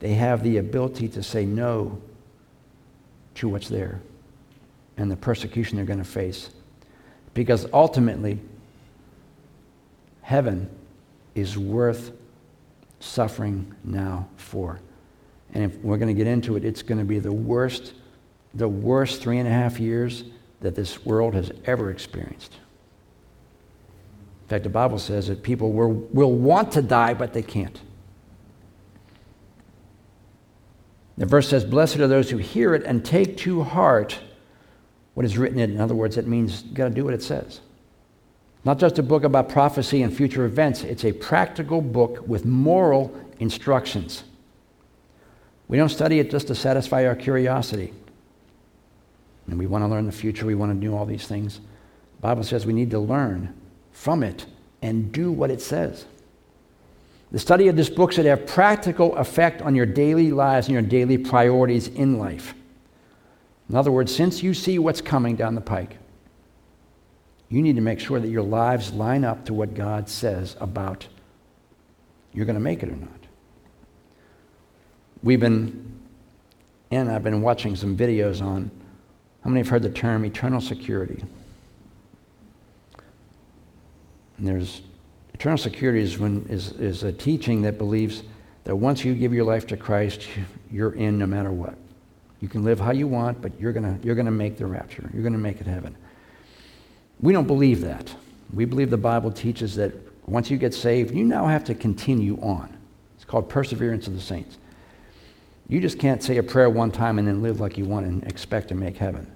they 0.00 0.14
have 0.14 0.42
the 0.42 0.56
ability 0.56 1.08
to 1.08 1.22
say 1.22 1.44
no 1.44 2.00
to 3.34 3.48
what's 3.48 3.68
there 3.68 4.00
and 4.96 5.10
the 5.10 5.16
persecution 5.16 5.76
they're 5.76 5.84
going 5.84 5.98
to 5.98 6.04
face. 6.04 6.50
Because 7.34 7.66
ultimately, 7.72 8.38
heaven 10.22 10.68
is 11.34 11.56
worth 11.56 12.12
suffering 13.00 13.74
now 13.84 14.28
for. 14.36 14.80
And 15.52 15.64
if 15.64 15.76
we're 15.78 15.96
going 15.96 16.14
to 16.14 16.14
get 16.14 16.26
into 16.26 16.56
it, 16.56 16.64
it's 16.64 16.82
going 16.82 16.98
to 16.98 17.04
be 17.04 17.18
the 17.18 17.32
worst, 17.32 17.94
the 18.54 18.68
worst 18.68 19.22
three 19.22 19.38
and 19.38 19.48
a 19.48 19.50
half 19.50 19.80
years 19.80 20.24
that 20.60 20.74
this 20.74 21.04
world 21.04 21.34
has 21.34 21.50
ever 21.64 21.90
experienced. 21.90 22.52
In 24.44 24.48
fact, 24.48 24.64
the 24.64 24.70
Bible 24.70 24.98
says 24.98 25.28
that 25.28 25.42
people 25.42 25.72
will, 25.72 25.92
will 26.12 26.34
want 26.34 26.72
to 26.72 26.82
die, 26.82 27.14
but 27.14 27.32
they 27.32 27.42
can't. 27.42 27.80
The 31.16 31.26
verse 31.26 31.48
says, 31.48 31.64
Blessed 31.64 31.98
are 31.98 32.08
those 32.08 32.30
who 32.30 32.38
hear 32.38 32.74
it 32.74 32.82
and 32.84 33.04
take 33.04 33.36
to 33.38 33.62
heart 33.62 34.18
what 35.14 35.26
is 35.26 35.36
written 35.36 35.58
in. 35.58 35.70
In 35.70 35.80
other 35.80 35.94
words, 35.94 36.16
it 36.16 36.26
means 36.26 36.64
you 36.64 36.74
got 36.74 36.88
to 36.88 36.94
do 36.94 37.04
what 37.04 37.14
it 37.14 37.22
says. 37.22 37.60
Not 38.64 38.78
just 38.78 38.98
a 38.98 39.02
book 39.02 39.24
about 39.24 39.48
prophecy 39.48 40.02
and 40.02 40.14
future 40.14 40.44
events, 40.44 40.82
it's 40.82 41.04
a 41.04 41.12
practical 41.12 41.80
book 41.80 42.26
with 42.26 42.44
moral 42.44 43.14
instructions. 43.38 44.24
We 45.68 45.76
don't 45.76 45.88
study 45.88 46.18
it 46.18 46.30
just 46.30 46.48
to 46.48 46.54
satisfy 46.54 47.06
our 47.06 47.14
curiosity. 47.14 47.92
And 49.46 49.58
we 49.58 49.66
want 49.66 49.82
to 49.82 49.88
learn 49.88 50.06
the 50.06 50.12
future, 50.12 50.46
we 50.46 50.54
want 50.54 50.72
to 50.74 50.86
do 50.86 50.94
all 50.94 51.06
these 51.06 51.26
things. 51.26 51.56
The 51.56 52.22
Bible 52.22 52.44
says 52.44 52.66
we 52.66 52.72
need 52.72 52.90
to 52.90 52.98
learn 52.98 53.54
from 53.92 54.22
it 54.22 54.46
and 54.82 55.10
do 55.10 55.32
what 55.32 55.50
it 55.50 55.62
says. 55.62 56.04
The 57.32 57.38
study 57.38 57.68
of 57.68 57.76
this 57.76 57.88
book 57.88 58.12
should 58.12 58.26
have 58.26 58.46
practical 58.46 59.16
effect 59.16 59.62
on 59.62 59.74
your 59.74 59.86
daily 59.86 60.32
lives 60.32 60.66
and 60.66 60.72
your 60.72 60.82
daily 60.82 61.16
priorities 61.16 61.88
in 61.88 62.18
life. 62.18 62.54
In 63.70 63.76
other 63.76 63.92
words, 63.92 64.12
since 64.12 64.42
you 64.42 64.52
see 64.52 64.80
what's 64.80 65.00
coming 65.00 65.36
down 65.36 65.54
the 65.54 65.60
pike, 65.60 65.96
you 67.48 67.62
need 67.62 67.76
to 67.76 67.80
make 67.80 68.00
sure 68.00 68.18
that 68.18 68.26
your 68.26 68.42
lives 68.42 68.92
line 68.92 69.22
up 69.24 69.44
to 69.44 69.54
what 69.54 69.74
God 69.74 70.08
says 70.08 70.56
about 70.60 71.06
you're 72.32 72.46
going 72.46 72.54
to 72.54 72.60
make 72.60 72.82
it 72.82 72.88
or 72.88 72.96
not. 72.96 73.08
We've 75.22 75.38
been, 75.38 76.00
and 76.90 77.10
I've 77.10 77.22
been 77.22 77.42
watching 77.42 77.76
some 77.76 77.96
videos 77.96 78.42
on 78.42 78.72
how 79.44 79.50
many 79.50 79.60
have 79.60 79.68
heard 79.68 79.82
the 79.82 79.90
term 79.90 80.24
eternal 80.24 80.60
security? 80.60 81.22
And 84.36 84.48
there's 84.48 84.82
eternal 85.32 85.58
security 85.58 86.00
is, 86.00 86.18
when, 86.18 86.44
is, 86.48 86.72
is 86.72 87.04
a 87.04 87.12
teaching 87.12 87.62
that 87.62 87.78
believes 87.78 88.24
that 88.64 88.74
once 88.74 89.04
you 89.04 89.14
give 89.14 89.32
your 89.32 89.44
life 89.44 89.68
to 89.68 89.76
Christ, 89.76 90.26
you're 90.72 90.94
in 90.94 91.18
no 91.18 91.26
matter 91.26 91.52
what. 91.52 91.76
You 92.40 92.48
can 92.48 92.64
live 92.64 92.80
how 92.80 92.92
you 92.92 93.06
want, 93.06 93.42
but 93.42 93.58
you're 93.60 93.72
going 93.72 94.00
you're 94.02 94.14
gonna 94.14 94.30
make 94.30 94.56
the 94.56 94.66
rapture. 94.66 95.08
You're 95.12 95.22
going 95.22 95.34
to 95.34 95.38
make 95.38 95.60
it 95.60 95.66
heaven. 95.66 95.94
We 97.20 97.32
don't 97.32 97.46
believe 97.46 97.82
that. 97.82 98.14
We 98.52 98.64
believe 98.64 98.90
the 98.90 98.96
Bible 98.96 99.30
teaches 99.30 99.76
that 99.76 99.92
once 100.26 100.50
you 100.50 100.56
get 100.56 100.74
saved, 100.74 101.14
you 101.14 101.24
now 101.24 101.46
have 101.46 101.64
to 101.64 101.74
continue 101.74 102.40
on. 102.40 102.74
It's 103.16 103.24
called 103.24 103.48
perseverance 103.48 104.06
of 104.06 104.14
the 104.14 104.20
saints. 104.20 104.58
You 105.68 105.80
just 105.80 105.98
can't 105.98 106.22
say 106.22 106.38
a 106.38 106.42
prayer 106.42 106.70
one 106.70 106.90
time 106.90 107.18
and 107.18 107.28
then 107.28 107.42
live 107.42 107.60
like 107.60 107.78
you 107.78 107.84
want 107.84 108.06
and 108.06 108.24
expect 108.24 108.68
to 108.68 108.74
make 108.74 108.96
heaven. 108.96 109.30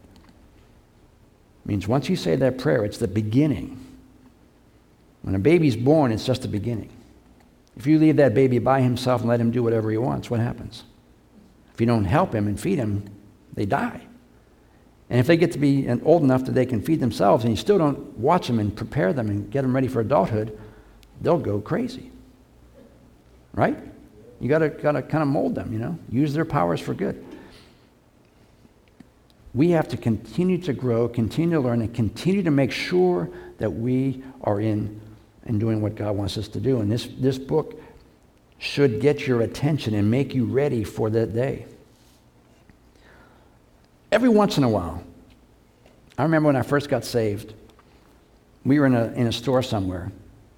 It 1.65 1.69
means 1.69 1.87
once 1.87 2.09
you 2.09 2.17
say 2.17 2.37
that 2.37 2.59
prayer, 2.59 2.85
it's 2.85 2.99
the 2.99 3.07
beginning. 3.07 3.81
When 5.23 5.35
a 5.35 5.39
baby's 5.39 5.77
born, 5.77 6.11
it's 6.11 6.27
just 6.27 6.43
the 6.43 6.49
beginning. 6.49 6.91
If 7.77 7.87
you 7.87 7.99
leave 7.99 8.17
that 8.17 8.35
baby 8.35 8.59
by 8.59 8.81
himself 8.81 9.21
and 9.21 9.31
let 9.31 9.41
him 9.41 9.51
do 9.51 9.63
whatever 9.63 9.91
he 9.91 9.97
wants, 9.97 10.31
what 10.31 10.41
happens? 10.41 10.85
If 11.75 11.81
you 11.81 11.87
don't 11.87 12.05
help 12.05 12.35
him 12.35 12.47
and 12.47 12.59
feed 12.59 12.79
him, 12.79 13.05
they 13.55 13.67
die. 13.67 14.01
And 15.11 15.21
if 15.21 15.27
they 15.27 15.37
get 15.37 15.53
to 15.53 15.59
be 15.59 15.89
old 16.03 16.23
enough 16.23 16.45
that 16.45 16.53
they 16.53 16.67
can 16.67 16.81
feed 16.81 17.01
themselves 17.01 17.45
and 17.45 17.53
you 17.53 17.57
still 17.57 17.79
don't 17.79 18.17
watch 18.19 18.47
them 18.47 18.59
and 18.59 18.75
prepare 18.75 19.13
them 19.13 19.29
and 19.29 19.51
get 19.51 19.63
them 19.63 19.75
ready 19.75 19.89
for 19.89 20.01
adulthood, 20.01 20.59
they'll 21.21 21.39
go 21.39 21.61
crazy. 21.61 22.11
Right? 23.53 23.79
You 24.41 24.49
got 24.49 24.59
to 24.59 24.71
kind 24.71 24.97
of 24.99 25.29
mold 25.29 25.55
them, 25.55 25.73
you 25.73 25.79
know, 25.79 25.99
use 26.09 26.33
their 26.33 26.45
powers 26.45 26.81
for 26.81 26.95
good. 26.95 27.25
We 29.53 29.71
have 29.71 29.87
to 29.89 29.97
continue 29.97 30.59
to 30.63 30.73
grow, 30.73 31.09
continue 31.09 31.57
to 31.57 31.61
learn, 31.61 31.81
and 31.81 31.95
continue 31.95 32.43
to 32.43 32.51
make 32.51 32.73
sure 32.73 33.31
that 33.59 33.71
we 33.71 34.23
are 34.43 34.61
in 34.61 35.01
and 35.45 35.61
doing 35.61 35.81
what 35.81 35.95
God 35.95 36.17
wants 36.17 36.37
us 36.39 36.49
to 36.49 36.61
do. 36.61 36.81
And 36.81 36.91
this, 36.91 37.09
this 37.19 37.39
book 37.39 37.81
should 38.65 38.99
get 38.99 39.27
your 39.27 39.43
attention 39.43 39.95
and 39.95 40.11
make 40.11 40.35
you 40.35 40.47
ready 40.47 40.85
for 40.85 41.11
that 41.11 41.35
day. 41.35 41.67
Every 44.11 44.31
once 44.31 44.57
in 44.57 44.65
a 44.65 44.69
while, 44.69 45.05
I 46.17 46.23
remember 46.23 46.47
when 46.47 46.57
I 46.57 46.63
first 46.63 46.89
got 46.89 47.05
saved, 47.05 47.53
we 48.65 48.81
were 48.81 48.87
in 48.87 48.95
a, 48.95 49.13
in 49.13 49.27
a 49.27 49.33
store 49.33 49.63
somewhere. 49.63 50.11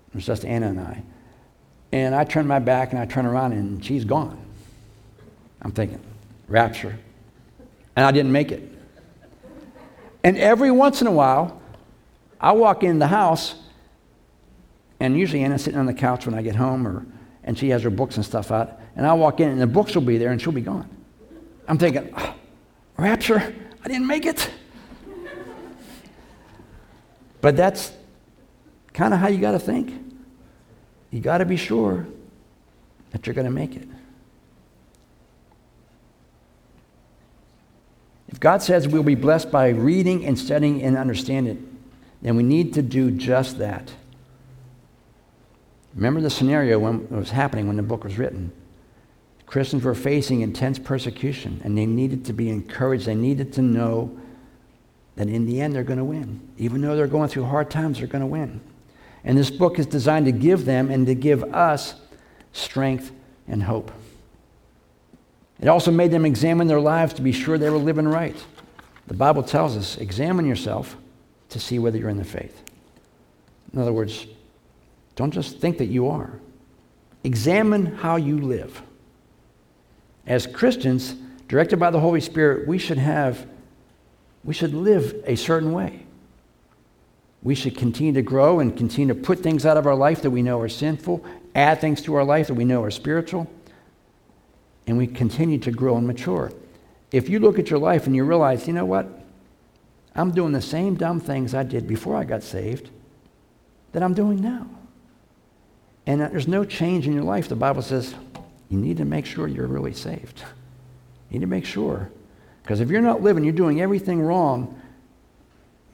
It 0.09 0.14
was 0.14 0.25
just 0.25 0.45
Anna 0.45 0.69
and 0.69 0.79
I. 0.81 1.03
And 1.90 2.14
I 2.14 2.23
turned 2.23 2.47
my 2.47 2.61
back 2.61 2.92
and 2.92 3.01
I 3.01 3.07
turned 3.07 3.27
around 3.27 3.55
and 3.55 3.85
she's 3.85 4.05
gone. 4.05 4.40
I'm 5.62 5.73
thinking, 5.73 6.01
rapture. 6.47 6.97
And 7.97 8.07
I 8.07 8.12
didn't 8.12 8.31
make 8.31 8.53
it. 8.53 8.62
And 10.23 10.37
every 10.38 10.71
once 10.71 11.01
in 11.01 11.09
a 11.09 11.12
while, 11.12 11.61
I 12.40 12.53
walk 12.53 12.85
in 12.85 12.99
the 13.01 13.07
house, 13.07 13.55
and 15.01 15.19
usually 15.19 15.42
Anna's 15.42 15.64
sitting 15.64 15.81
on 15.81 15.87
the 15.87 15.95
couch 15.95 16.27
when 16.27 16.35
I 16.35 16.42
get 16.42 16.55
home, 16.55 16.87
or, 16.87 17.07
and 17.47 17.57
she 17.57 17.71
has 17.71 17.83
her 17.83 17.91
books 17.91 18.17
and 18.17 18.25
stuff 18.25 18.51
out. 18.51 18.81
And 18.97 19.07
I 19.07 19.15
walk 19.15 19.41
in, 19.41 19.49
and 19.49 19.61
the 19.61 19.67
books 19.67 19.95
will 19.95 20.03
be 20.03 20.19
there, 20.19 20.33
and 20.33 20.43
she'll 20.43 20.53
be 20.53 20.61
gone. 20.61 20.89
I'm 21.69 21.79
thinking, 21.79 22.13
oh, 22.17 22.35
rapture, 22.97 23.55
I 23.85 23.89
didn't 23.89 24.07
make 24.07 24.27
it. 24.27 24.51
But 27.41 27.57
that's 27.57 27.93
kind 28.93 29.15
of 29.15 29.21
how 29.21 29.29
you 29.29 29.39
got 29.39 29.53
to 29.53 29.59
think. 29.59 29.93
You 31.11 31.21
got 31.21 31.39
to 31.39 31.45
be 31.45 31.57
sure 31.57 32.07
that 33.11 33.27
you're 33.27 33.35
going 33.35 33.47
to 33.47 33.53
make 33.53 33.77
it. 33.77 33.89
If 38.29 38.41
God 38.41 38.63
says 38.63 38.89
we'll 38.89 39.05
be 39.05 39.15
blessed 39.15 39.53
by 39.53 39.69
reading 39.69 40.27
and 40.27 40.37
studying 40.39 40.83
and 40.83 40.97
understanding, 40.97 41.79
then 42.23 42.37
we 42.37 42.43
need 42.43 42.75
to 42.75 42.83
do 42.83 43.11
just 43.11 43.59
that. 43.59 43.93
Remember 45.97 46.21
the 46.21 46.31
scenario 46.31 46.79
when 46.79 47.01
it 47.05 47.11
was 47.11 47.31
happening 47.31 47.67
when 47.67 47.77
the 47.77 47.83
book 47.83 48.05
was 48.05 48.19
written. 48.19 48.53
Christians 49.47 49.83
were 49.83 49.95
facing 49.95 50.43
intense 50.43 50.79
persecution 50.79 51.61
and 51.65 51.77
they 51.77 51.87
needed 51.87 52.27
to 52.27 52.33
be 52.35 52.51
encouraged. 52.51 53.07
They 53.07 53.15
needed 53.15 53.55
to 53.55 53.63
know 53.63 54.17
that 55.17 55.29
in 55.29 55.47
the 55.47 55.61
end 55.61 55.75
they're 55.75 55.85
going 55.85 55.99
to 55.99 56.05
win. 56.05 56.41
Even 56.59 56.83
though 56.83 56.95
they're 56.95 57.07
going 57.07 57.31
through 57.31 57.45
hard 57.45 57.71
times, 57.71 57.99
they're 57.99 58.07
going 58.07 58.21
to 58.21 58.27
win. 58.27 58.61
And 59.25 59.39
this 59.39 59.51
book 59.51 59.79
is 59.79 59.87
designed 59.87 60.27
to 60.27 60.33
give 60.33 60.67
them 60.67 60.91
and 60.91 61.07
to 61.07 61.15
give 61.15 61.43
us 61.45 61.95
strength 62.53 63.11
and 63.49 63.63
hope. 63.63 63.91
It 65.61 65.69
also 65.69 65.91
made 65.91 66.11
them 66.11 66.27
examine 66.27 66.67
their 66.67 66.81
lives 66.81 67.15
to 67.15 67.23
be 67.23 67.33
sure 67.33 67.57
they 67.57 67.71
were 67.71 67.79
living 67.79 68.07
right. 68.07 68.37
The 69.07 69.15
Bible 69.15 69.43
tells 69.43 69.77
us 69.77 69.97
examine 69.97 70.45
yourself 70.45 70.97
to 71.49 71.59
see 71.59 71.79
whether 71.79 71.97
you're 71.97 72.11
in 72.11 72.19
the 72.19 72.25
faith. 72.25 72.63
In 73.73 73.81
other 73.81 73.93
words, 73.93 74.27
don't 75.17 75.33
just 75.33 75.59
think 75.59 75.79
that 75.79 75.87
you 75.87 76.09
are, 76.09 76.39
examine 77.25 77.87
how 77.87 78.17
you 78.17 78.39
live. 78.39 78.83
As 80.27 80.47
Christians, 80.47 81.15
directed 81.49 81.79
by 81.79 81.91
the 81.91 82.01
Holy 82.01 82.21
Spirit, 82.21 82.69
we 82.69 82.79
should 82.79 82.99
have, 82.99 83.47
we 84.45 84.55
should 84.55 84.75
live 84.75 85.23
a 85.27 85.37
certain 85.37 85.73
way. 85.73 86.07
We 87.43 87.55
should 87.55 87.77
continue 87.77 88.13
to 88.13 88.23
grow 88.23 88.61
and 88.61 88.77
continue 88.77 89.15
to 89.15 89.21
put 89.21 89.41
things 89.41 89.65
out 89.65 89.77
of 89.77 89.87
our 89.87 89.95
life 89.95 90.23
that 90.23 90.31
we 90.31 90.43
know 90.43 90.61
are 90.61 90.69
sinful, 90.69 91.25
add 91.55 91.81
things 91.81 92.03
to 92.03 92.15
our 92.15 92.25
life 92.25 92.49
that 92.49 92.55
we 92.55 92.65
know 92.65 92.83
are 92.83 92.91
spiritual 92.91 93.51
and 94.87 94.99
we 94.99 95.07
continue 95.07 95.59
to 95.59 95.71
grow 95.71 95.97
and 95.97 96.07
mature. 96.07 96.53
If 97.13 97.29
you 97.29 97.39
look 97.39 97.59
at 97.59 97.71
your 97.71 97.79
life 97.79 98.07
and 98.07 98.15
you 98.15 98.25
realize, 98.25 98.67
you 98.67 98.73
know 98.73 98.85
what? 98.85 99.09
I'm 100.15 100.31
doing 100.33 100.53
the 100.53 100.63
same 100.63 100.95
dumb 100.95 101.21
things 101.21 101.55
I 101.55 101.63
did 101.63 101.87
before 101.87 102.17
I 102.17 102.25
got 102.25 102.43
saved 102.43 102.91
that 103.93 104.03
I'm 104.03 104.15
doing 104.15 104.41
now. 104.41 104.67
And 106.07 106.21
there's 106.21 106.49
no 106.49 106.64
change 106.64 107.07
in 107.07 107.12
your 107.12 107.25
life. 107.25 107.49
The 107.49 107.57
Bible 107.57 107.83
says 107.83 108.14
you 108.69 108.79
need 108.79 108.97
to 108.99 109.05
make 109.05 109.27
sure 109.27 109.49
you're 109.49 109.66
really 109.66 109.92
saved. 109.92 110.42
You 111.31 111.38
need 111.38 111.40
to 111.40 111.47
make 111.47 111.64
sure. 111.64 112.11
Because 112.62 112.81
if 112.81 112.90
you're 112.90 113.01
not 113.01 113.23
living, 113.23 113.45
you're 113.45 113.53
doing 113.53 113.81
everything 113.81 114.21
wrong, 114.21 114.81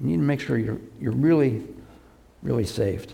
you 0.01 0.09
need 0.09 0.17
to 0.17 0.23
make 0.23 0.41
sure 0.41 0.59
you're, 0.59 0.79
you're 1.01 1.13
really, 1.13 1.63
really 2.43 2.65
saved. 2.65 3.13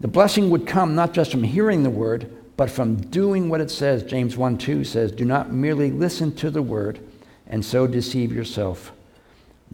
The 0.00 0.08
blessing 0.08 0.50
would 0.50 0.66
come 0.66 0.94
not 0.94 1.12
just 1.12 1.30
from 1.30 1.42
hearing 1.42 1.82
the 1.82 1.90
word, 1.90 2.34
but 2.56 2.70
from 2.70 2.96
doing 2.96 3.48
what 3.48 3.60
it 3.60 3.70
says. 3.70 4.02
James 4.02 4.36
1 4.36 4.58
2 4.58 4.84
says, 4.84 5.12
Do 5.12 5.24
not 5.24 5.52
merely 5.52 5.90
listen 5.90 6.34
to 6.36 6.50
the 6.50 6.62
word 6.62 6.98
and 7.46 7.64
so 7.64 7.86
deceive 7.86 8.32
yourself. 8.32 8.92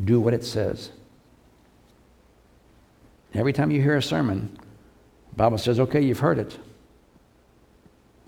Do 0.05 0.21
what 0.21 0.35
it 0.35 0.45
says. 0.45 0.91
Every 3.35 3.53
time 3.53 3.71
you 3.71 3.83
hear 3.83 3.97
a 3.97 4.03
sermon, 4.03 4.57
Bible 5.37 5.59
says, 5.59 5.79
okay, 5.81 6.01
you've 6.01 6.21
heard 6.21 6.39
it. 6.39 6.59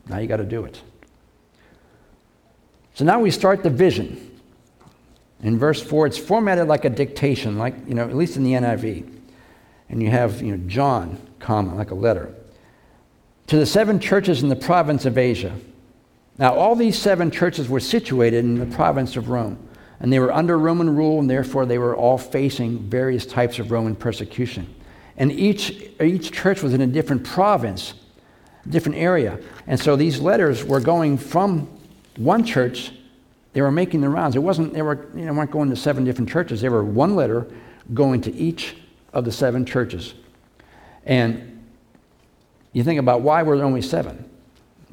Now 0.08 0.18
you 0.18 0.26
got 0.26 0.37
to 0.38 0.44
do 0.44 0.64
it. 0.64 0.80
So 2.94 3.04
now 3.04 3.20
we 3.20 3.30
start 3.30 3.62
the 3.62 3.70
vision. 3.70 4.40
In 5.42 5.58
verse 5.58 5.80
4, 5.80 6.08
it's 6.08 6.18
formatted 6.18 6.66
like 6.66 6.84
a 6.84 6.90
dictation, 6.90 7.58
like, 7.58 7.74
you 7.87 7.94
know, 7.94 8.04
at 8.04 8.16
least 8.16 8.37
in 8.37 8.42
the 8.42 8.52
NIV. 8.52 9.08
And 9.88 10.02
you 10.02 10.11
have, 10.11 10.42
you 10.42 10.56
know, 10.56 10.68
John, 10.68 11.18
comma, 11.38 11.74
like 11.74 11.90
a 11.90 11.94
letter 11.94 12.34
to 13.48 13.56
the 13.56 13.66
seven 13.66 13.98
churches 13.98 14.42
in 14.42 14.48
the 14.48 14.56
province 14.56 15.04
of 15.06 15.18
Asia. 15.18 15.54
Now, 16.38 16.54
all 16.54 16.76
these 16.76 16.96
seven 16.96 17.30
churches 17.30 17.68
were 17.68 17.80
situated 17.80 18.44
in 18.44 18.58
the 18.58 18.76
province 18.76 19.16
of 19.16 19.28
Rome, 19.28 19.58
and 19.98 20.12
they 20.12 20.20
were 20.20 20.32
under 20.32 20.56
Roman 20.56 20.94
rule, 20.94 21.18
and 21.18 21.28
therefore 21.28 21.66
they 21.66 21.78
were 21.78 21.96
all 21.96 22.18
facing 22.18 22.78
various 22.78 23.26
types 23.26 23.58
of 23.58 23.72
Roman 23.72 23.96
persecution. 23.96 24.72
And 25.18 25.33
each, 25.33 25.90
each 26.00 26.33
church 26.33 26.62
was 26.62 26.72
in 26.72 26.81
a 26.81 26.87
different 26.87 27.24
province, 27.24 27.92
different 28.68 28.96
area. 28.96 29.38
And 29.66 29.78
so 29.78 29.96
these 29.96 30.20
letters 30.20 30.64
were 30.64 30.81
going 30.81 31.18
from 31.18 31.68
one 32.16 32.44
church, 32.44 32.92
they 33.52 33.61
were 33.61 33.72
making 33.72 34.00
the 34.00 34.09
rounds. 34.09 34.37
It 34.37 34.42
wasn't, 34.42 34.72
they 34.72 34.83
were, 34.83 35.09
you 35.14 35.24
know, 35.24 35.33
weren't 35.33 35.50
going 35.50 35.70
to 35.70 35.76
seven 35.76 36.04
different 36.04 36.31
churches. 36.31 36.61
They 36.61 36.68
were 36.68 36.85
one 36.85 37.16
letter 37.16 37.48
going 37.92 38.20
to 38.22 38.35
each 38.35 38.76
of 39.12 39.24
the 39.24 39.33
seven 39.33 39.64
churches. 39.64 40.14
And 41.04 41.64
you 42.72 42.85
think 42.85 43.00
about 43.00 43.22
why 43.22 43.42
were 43.42 43.57
there 43.57 43.66
only 43.66 43.83
seven? 43.83 44.28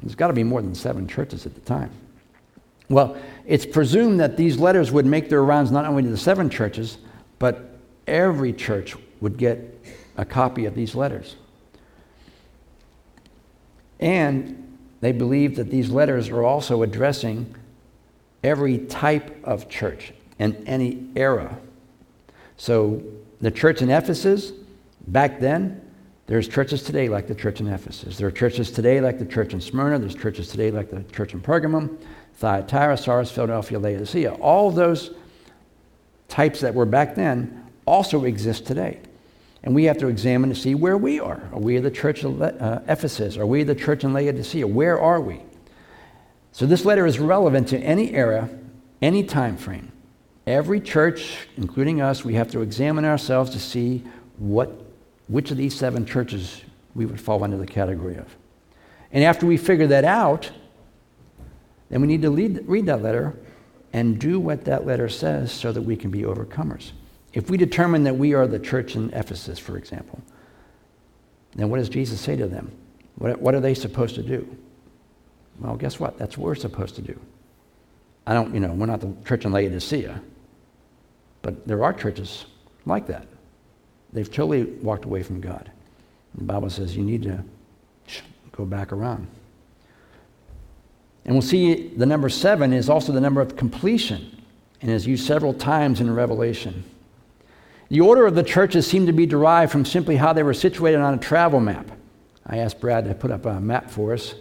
There's 0.02 0.14
got 0.14 0.28
to 0.28 0.32
be 0.32 0.42
more 0.42 0.62
than 0.62 0.74
seven 0.74 1.06
churches 1.06 1.46
at 1.46 1.54
the 1.54 1.60
time. 1.60 1.90
Well, 2.88 3.16
it's 3.46 3.66
presumed 3.66 4.20
that 4.20 4.36
these 4.36 4.58
letters 4.58 4.90
would 4.90 5.06
make 5.06 5.28
their 5.28 5.44
rounds 5.44 5.70
not 5.70 5.84
only 5.84 6.02
to 6.02 6.08
the 6.08 6.16
seven 6.16 6.48
churches, 6.50 6.98
but 7.38 7.78
every 8.06 8.52
church 8.52 8.96
would 9.20 9.36
get 9.36 9.84
a 10.16 10.24
copy 10.24 10.64
of 10.66 10.74
these 10.74 10.94
letters. 10.94 11.36
And 14.00 14.78
they 15.00 15.12
believe 15.12 15.56
that 15.56 15.70
these 15.70 15.90
letters 15.90 16.28
are 16.28 16.42
also 16.42 16.82
addressing 16.82 17.54
every 18.42 18.78
type 18.78 19.44
of 19.44 19.68
church 19.68 20.12
in 20.38 20.66
any 20.66 21.08
era. 21.16 21.58
So 22.56 23.02
the 23.40 23.50
church 23.50 23.82
in 23.82 23.90
Ephesus, 23.90 24.52
back 25.06 25.40
then, 25.40 25.82
there's 26.26 26.48
churches 26.48 26.82
today 26.82 27.08
like 27.08 27.28
the 27.28 27.34
church 27.34 27.60
in 27.60 27.68
Ephesus. 27.68 28.16
There 28.16 28.26
are 28.26 28.32
churches 28.32 28.70
today 28.70 29.00
like 29.00 29.18
the 29.18 29.26
church 29.26 29.52
in 29.52 29.60
Smyrna. 29.60 29.98
There's 29.98 30.14
churches 30.14 30.48
today 30.48 30.70
like 30.70 30.90
the 30.90 31.02
church 31.14 31.34
in 31.34 31.40
Pergamum, 31.40 31.98
Thyatira, 32.34 32.96
Sardis, 32.96 33.30
Philadelphia, 33.30 33.78
Laodicea. 33.78 34.34
All 34.34 34.70
those 34.70 35.12
types 36.28 36.60
that 36.60 36.74
were 36.74 36.84
back 36.84 37.14
then 37.14 37.64
also 37.86 38.24
exist 38.24 38.66
today. 38.66 38.98
And 39.66 39.74
we 39.74 39.84
have 39.84 39.98
to 39.98 40.06
examine 40.06 40.48
to 40.48 40.54
see 40.54 40.76
where 40.76 40.96
we 40.96 41.18
are. 41.18 41.42
Are 41.52 41.58
we 41.58 41.76
the 41.78 41.90
church 41.90 42.22
of 42.22 42.40
uh, 42.40 42.82
Ephesus? 42.86 43.36
Are 43.36 43.46
we 43.46 43.64
the 43.64 43.74
church 43.74 44.04
in 44.04 44.12
Laodicea? 44.12 44.64
Where 44.64 44.98
are 44.98 45.20
we? 45.20 45.42
So 46.52 46.66
this 46.66 46.84
letter 46.84 47.04
is 47.04 47.18
relevant 47.18 47.66
to 47.68 47.78
any 47.80 48.14
era, 48.14 48.48
any 49.02 49.24
time 49.24 49.56
frame. 49.56 49.90
Every 50.46 50.80
church, 50.80 51.48
including 51.56 52.00
us, 52.00 52.24
we 52.24 52.34
have 52.34 52.48
to 52.52 52.60
examine 52.60 53.04
ourselves 53.04 53.50
to 53.50 53.58
see 53.58 54.04
what, 54.38 54.70
which 55.26 55.50
of 55.50 55.56
these 55.56 55.74
seven 55.74 56.06
churches 56.06 56.62
we 56.94 57.04
would 57.04 57.20
fall 57.20 57.42
under 57.42 57.56
the 57.56 57.66
category 57.66 58.14
of. 58.14 58.36
And 59.10 59.24
after 59.24 59.46
we 59.46 59.56
figure 59.56 59.88
that 59.88 60.04
out, 60.04 60.48
then 61.90 62.00
we 62.00 62.06
need 62.06 62.22
to 62.22 62.30
lead, 62.30 62.62
read 62.68 62.86
that 62.86 63.02
letter 63.02 63.36
and 63.92 64.16
do 64.20 64.38
what 64.38 64.64
that 64.66 64.86
letter 64.86 65.08
says 65.08 65.50
so 65.50 65.72
that 65.72 65.82
we 65.82 65.96
can 65.96 66.12
be 66.12 66.22
overcomers. 66.22 66.92
If 67.36 67.50
we 67.50 67.58
determine 67.58 68.04
that 68.04 68.16
we 68.16 68.32
are 68.32 68.46
the 68.46 68.58
church 68.58 68.96
in 68.96 69.12
Ephesus, 69.12 69.58
for 69.58 69.76
example, 69.76 70.22
then 71.54 71.68
what 71.68 71.76
does 71.76 71.90
Jesus 71.90 72.18
say 72.18 72.34
to 72.34 72.46
them? 72.46 72.72
What, 73.16 73.38
what 73.42 73.54
are 73.54 73.60
they 73.60 73.74
supposed 73.74 74.14
to 74.14 74.22
do? 74.22 74.56
Well, 75.60 75.76
guess 75.76 76.00
what? 76.00 76.16
That's 76.16 76.38
what 76.38 76.46
we're 76.46 76.54
supposed 76.54 76.94
to 76.94 77.02
do. 77.02 77.20
I 78.26 78.32
don't, 78.32 78.54
you 78.54 78.60
know, 78.60 78.72
we're 78.72 78.86
not 78.86 79.02
the 79.02 79.12
church 79.26 79.44
in 79.44 79.52
Laodicea. 79.52 80.18
But 81.42 81.68
there 81.68 81.84
are 81.84 81.92
churches 81.92 82.46
like 82.86 83.06
that. 83.08 83.26
They've 84.14 84.30
totally 84.32 84.64
walked 84.64 85.04
away 85.04 85.22
from 85.22 85.42
God. 85.42 85.70
The 86.36 86.44
Bible 86.44 86.70
says 86.70 86.96
you 86.96 87.04
need 87.04 87.22
to 87.24 87.44
go 88.52 88.64
back 88.64 88.92
around. 88.92 89.26
And 91.26 91.34
we'll 91.34 91.42
see 91.42 91.88
the 91.88 92.06
number 92.06 92.30
seven 92.30 92.72
is 92.72 92.88
also 92.88 93.12
the 93.12 93.20
number 93.20 93.42
of 93.42 93.56
completion 93.56 94.42
and 94.80 94.90
is 94.90 95.06
used 95.06 95.26
several 95.26 95.52
times 95.52 96.00
in 96.00 96.14
Revelation. 96.14 96.82
The 97.88 98.00
order 98.00 98.26
of 98.26 98.34
the 98.34 98.42
churches 98.42 98.86
seemed 98.86 99.06
to 99.06 99.12
be 99.12 99.26
derived 99.26 99.70
from 99.70 99.84
simply 99.84 100.16
how 100.16 100.32
they 100.32 100.42
were 100.42 100.54
situated 100.54 101.00
on 101.00 101.14
a 101.14 101.18
travel 101.18 101.60
map. 101.60 101.90
I 102.46 102.58
asked 102.58 102.80
Brad 102.80 103.04
to 103.04 103.14
put 103.14 103.30
up 103.30 103.46
a 103.46 103.60
map 103.60 103.90
for 103.90 104.12
us. 104.12 104.34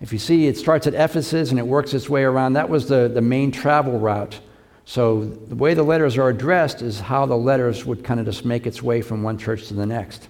If 0.00 0.12
you 0.12 0.18
see, 0.18 0.46
it 0.46 0.56
starts 0.56 0.86
at 0.86 0.94
Ephesus 0.94 1.50
and 1.50 1.58
it 1.58 1.66
works 1.66 1.94
its 1.94 2.08
way 2.08 2.22
around. 2.22 2.52
That 2.52 2.68
was 2.68 2.88
the, 2.88 3.08
the 3.08 3.20
main 3.20 3.50
travel 3.50 3.98
route 3.98 4.40
so 4.88 5.22
the 5.22 5.54
way 5.54 5.74
the 5.74 5.82
letters 5.82 6.16
are 6.16 6.30
addressed 6.30 6.80
is 6.80 6.98
how 6.98 7.26
the 7.26 7.36
letters 7.36 7.84
would 7.84 8.02
kind 8.02 8.18
of 8.18 8.24
just 8.24 8.46
make 8.46 8.66
its 8.66 8.82
way 8.82 9.02
from 9.02 9.22
one 9.22 9.36
church 9.36 9.68
to 9.68 9.74
the 9.74 9.84
next. 9.84 10.28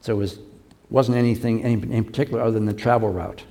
So 0.00 0.14
it 0.14 0.16
was, 0.16 0.38
wasn't 0.88 1.18
anything 1.18 1.60
in 1.60 2.02
particular 2.02 2.40
other 2.40 2.52
than 2.52 2.64
the 2.64 2.72
travel 2.72 3.10
route. 3.10 3.44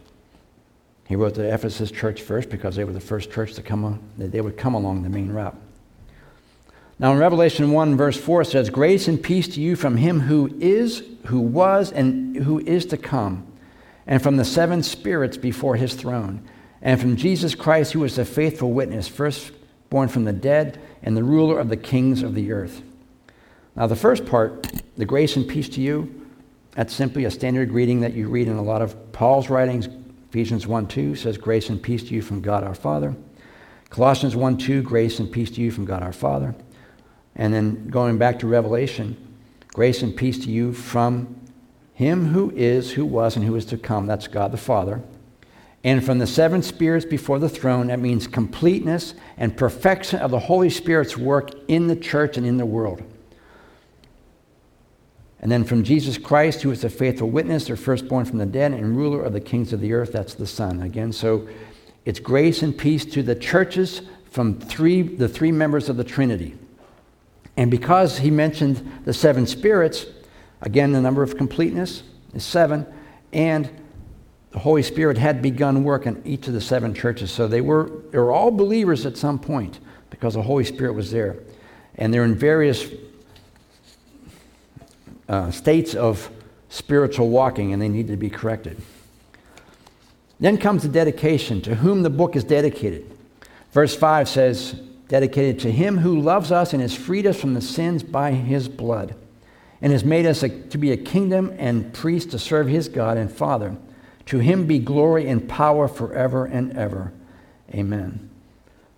He 1.06 1.16
wrote 1.16 1.36
the 1.36 1.54
Ephesus 1.54 1.92
church 1.92 2.24
first 2.24 2.50
because 2.50 2.76
they 2.76 2.84
were 2.84 2.92
the 2.92 3.00
first 3.00 3.30
church 3.30 3.54
to 3.54 3.62
come, 3.62 4.00
they 4.18 4.42
would 4.42 4.58
come 4.58 4.74
along 4.74 5.04
the 5.04 5.10
main 5.10 5.30
route. 5.30 5.56
Now 7.00 7.12
in 7.12 7.18
Revelation 7.18 7.72
1, 7.72 7.98
verse 7.98 8.18
4 8.18 8.42
it 8.42 8.46
says, 8.46 8.70
Grace 8.70 9.08
and 9.08 9.22
peace 9.22 9.48
to 9.50 9.62
you 9.62 9.76
from 9.76 9.98
him 9.98 10.22
who 10.22 10.56
is, 10.60 11.04
who 11.26 11.40
was, 11.40 11.92
and 11.92 12.36
who 12.36 12.60
is 12.60 12.86
to 12.88 12.98
come, 12.98 13.46
and 14.08 14.22
from 14.22 14.38
the 14.38 14.46
seven 14.46 14.84
spirits 14.84 15.38
before 15.38 15.76
his 15.76 15.94
throne 15.96 16.48
and 16.84 17.00
from 17.00 17.16
Jesus 17.16 17.56
Christ, 17.56 17.94
who 17.94 18.04
is 18.04 18.18
the 18.18 18.26
faithful 18.26 18.74
witness, 18.74 19.08
firstborn 19.08 20.10
from 20.10 20.26
the 20.26 20.34
dead, 20.34 20.80
and 21.02 21.16
the 21.16 21.24
ruler 21.24 21.58
of 21.58 21.70
the 21.70 21.78
kings 21.78 22.22
of 22.22 22.36
the 22.36 22.52
earth. 22.52 22.84
Now, 23.76 23.88
the 23.88 23.96
first 23.96 24.26
part, 24.26 24.70
the 24.98 25.06
grace 25.06 25.38
and 25.38 25.48
peace 25.48 25.70
to 25.70 25.82
you, 25.82 26.28
that's 26.72 26.94
simply 26.94 27.24
a 27.24 27.32
standard 27.32 27.70
greeting 27.70 28.02
that 28.02 28.14
you 28.14 28.28
read 28.28 28.50
in 28.50 28.58
a 28.58 28.62
lot 28.62 28.82
of 28.82 29.14
Paul's 29.14 29.50
writings. 29.50 29.88
Ephesians 30.30 30.68
1 30.68 30.88
2 30.88 31.16
says, 31.16 31.38
Grace 31.38 31.70
and 31.70 31.82
peace 31.82 32.04
to 32.04 32.14
you 32.14 32.22
from 32.22 32.42
God 32.42 32.66
our 32.66 32.76
Father. 32.76 33.16
Colossians 33.90 34.36
1 34.36 34.58
2, 34.58 34.82
grace 34.82 35.20
and 35.20 35.32
peace 35.32 35.52
to 35.52 35.62
you 35.62 35.72
from 35.72 35.86
God 35.86 36.04
our 36.04 36.12
Father. 36.12 36.54
And 37.36 37.54
then 37.54 37.88
going 37.88 38.18
back 38.18 38.40
to 38.40 38.48
Revelation, 38.48 39.18
grace 39.70 40.02
and 40.02 40.16
peace 40.16 40.40
to 40.46 40.52
you 40.52 40.74
from 40.74 41.36
him 41.94 42.28
who 42.28 42.52
is, 42.52 42.92
who 42.92 43.06
was, 43.06 43.36
and 43.36 43.46
who 43.46 43.56
is 43.56 43.66
to 43.66 43.78
come. 43.78 44.08
That's 44.08 44.28
God 44.28 44.52
the 44.52 44.58
Father. 44.58 45.02
And 45.84 46.04
from 46.04 46.20
the 46.20 46.28
seven 46.28 46.64
spirits 46.64 47.06
before 47.06 47.40
the 47.40 47.50
throne, 47.50 47.88
that 47.88 48.00
means 48.00 48.26
completeness 48.26 49.16
and 49.38 49.58
perfection 49.58 50.20
of 50.20 50.32
the 50.32 50.40
Holy 50.40 50.70
Spirit's 50.70 51.18
work 51.18 51.52
in 51.68 51.88
the 51.88 51.96
church 51.96 52.38
and 52.38 52.46
in 52.46 52.58
the 52.58 52.66
world. 52.66 53.04
And 55.42 55.52
then 55.52 55.66
from 55.66 55.84
Jesus 55.84 56.18
Christ, 56.18 56.62
who 56.62 56.72
is 56.72 56.84
the 56.84 56.90
faithful 56.90 57.30
witness, 57.30 57.70
or 57.70 57.76
firstborn 57.76 58.24
from 58.24 58.38
the 58.38 58.46
dead, 58.46 58.72
and 58.72 58.96
ruler 58.96 59.22
of 59.22 59.34
the 59.34 59.42
kings 59.42 59.74
of 59.74 59.82
the 59.82 59.92
earth, 59.92 60.14
that's 60.14 60.36
the 60.36 60.48
Son. 60.48 60.82
Again, 60.82 61.12
so 61.12 61.50
it's 62.06 62.20
grace 62.20 62.62
and 62.62 62.78
peace 62.78 63.04
to 63.06 63.22
the 63.22 63.36
churches 63.36 64.04
from 64.32 64.58
three, 64.58 65.02
the 65.02 65.28
three 65.28 65.52
members 65.52 65.90
of 65.90 65.98
the 65.98 66.04
Trinity. 66.06 66.56
And 67.56 67.70
because 67.70 68.18
he 68.18 68.32
mentioned 68.32 69.02
the 69.06 69.14
seven 69.14 69.46
spirits, 69.46 70.06
again, 70.62 70.92
the 70.92 71.02
number 71.02 71.22
of 71.22 71.38
completeness 71.38 72.04
is 72.34 72.44
seven, 72.44 72.86
and 73.32 73.70
the 74.52 74.60
Holy 74.60 74.84
Spirit 74.84 75.18
had 75.18 75.42
begun 75.42 75.84
work 75.84 76.06
in 76.06 76.22
each 76.26 76.48
of 76.48 76.54
the 76.54 76.62
seven 76.62 76.94
churches. 76.94 77.32
So 77.32 77.48
they 77.48 77.62
were, 77.62 77.90
they 78.12 78.20
were 78.20 78.32
all 78.32 78.52
believers 78.52 79.06
at 79.06 79.18
some 79.18 79.40
point 79.40 79.80
because 80.10 80.36
the 80.36 80.42
Holy 80.44 80.64
Spirit 80.64 80.94
was 80.94 81.12
there. 81.12 81.38
And 81.96 82.14
they're 82.14 82.24
in 82.24 82.36
various 82.36 82.88
uh, 85.28 85.52
states 85.52 85.96
of 85.96 86.30
spiritual 86.70 87.30
walking 87.30 87.74
and 87.74 87.82
they 87.82 87.90
need 87.90 88.08
to 88.08 88.18
be 88.18 88.30
corrected. 88.30 88.82
Then 90.40 90.58
comes 90.58 90.84
the 90.84 90.90
dedication, 90.90 91.62
to 91.62 91.76
whom 91.76 92.04
the 92.04 92.10
book 92.10 92.36
is 92.36 92.44
dedicated. 92.44 93.10
Verse 93.72 93.96
5 93.96 94.28
says, 94.28 94.80
Dedicated 95.14 95.60
to 95.60 95.72
him 95.72 96.00
who 96.00 96.20
loves 96.20 96.52
us 96.52 96.74
and 96.74 96.82
has 96.82 96.96
freed 96.96 97.28
us 97.28 97.40
from 97.40 97.54
the 97.54 97.62
sins 97.62 98.02
by 98.02 98.32
his 98.32 98.68
blood, 98.68 99.14
and 99.80 99.94
has 99.94 100.04
made 100.04 100.26
us 100.26 100.42
a, 100.42 100.50
to 100.50 100.78
be 100.80 100.92
a 100.92 100.98
kingdom 100.98 101.54
and 101.60 101.94
priest 101.94 102.32
to 102.32 102.40
serve 102.40 102.68
his 102.68 102.88
God 102.88 103.20
and 103.20 103.32
Father. 103.32 103.78
To 104.26 104.40
him 104.40 104.66
be 104.66 104.80
glory 104.80 105.30
and 105.30 105.48
power 105.48 105.88
forever 105.88 106.46
and 106.46 106.76
ever. 106.76 107.14
Amen. 107.76 108.28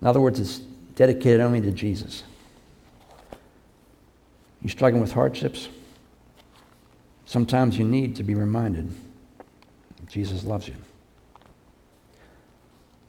In 0.00 0.06
other 0.06 0.18
words, 0.18 0.40
it's 0.40 0.60
dedicated 0.94 1.42
only 1.42 1.60
to 1.60 1.70
Jesus. 1.70 2.22
You 4.62 4.70
struggling 4.70 5.02
with 5.02 5.12
hardships? 5.12 5.68
Sometimes 7.26 7.76
you 7.76 7.84
need 7.84 8.16
to 8.16 8.22
be 8.22 8.34
reminded 8.34 8.90
Jesus 10.08 10.44
loves 10.44 10.66
you. 10.66 10.76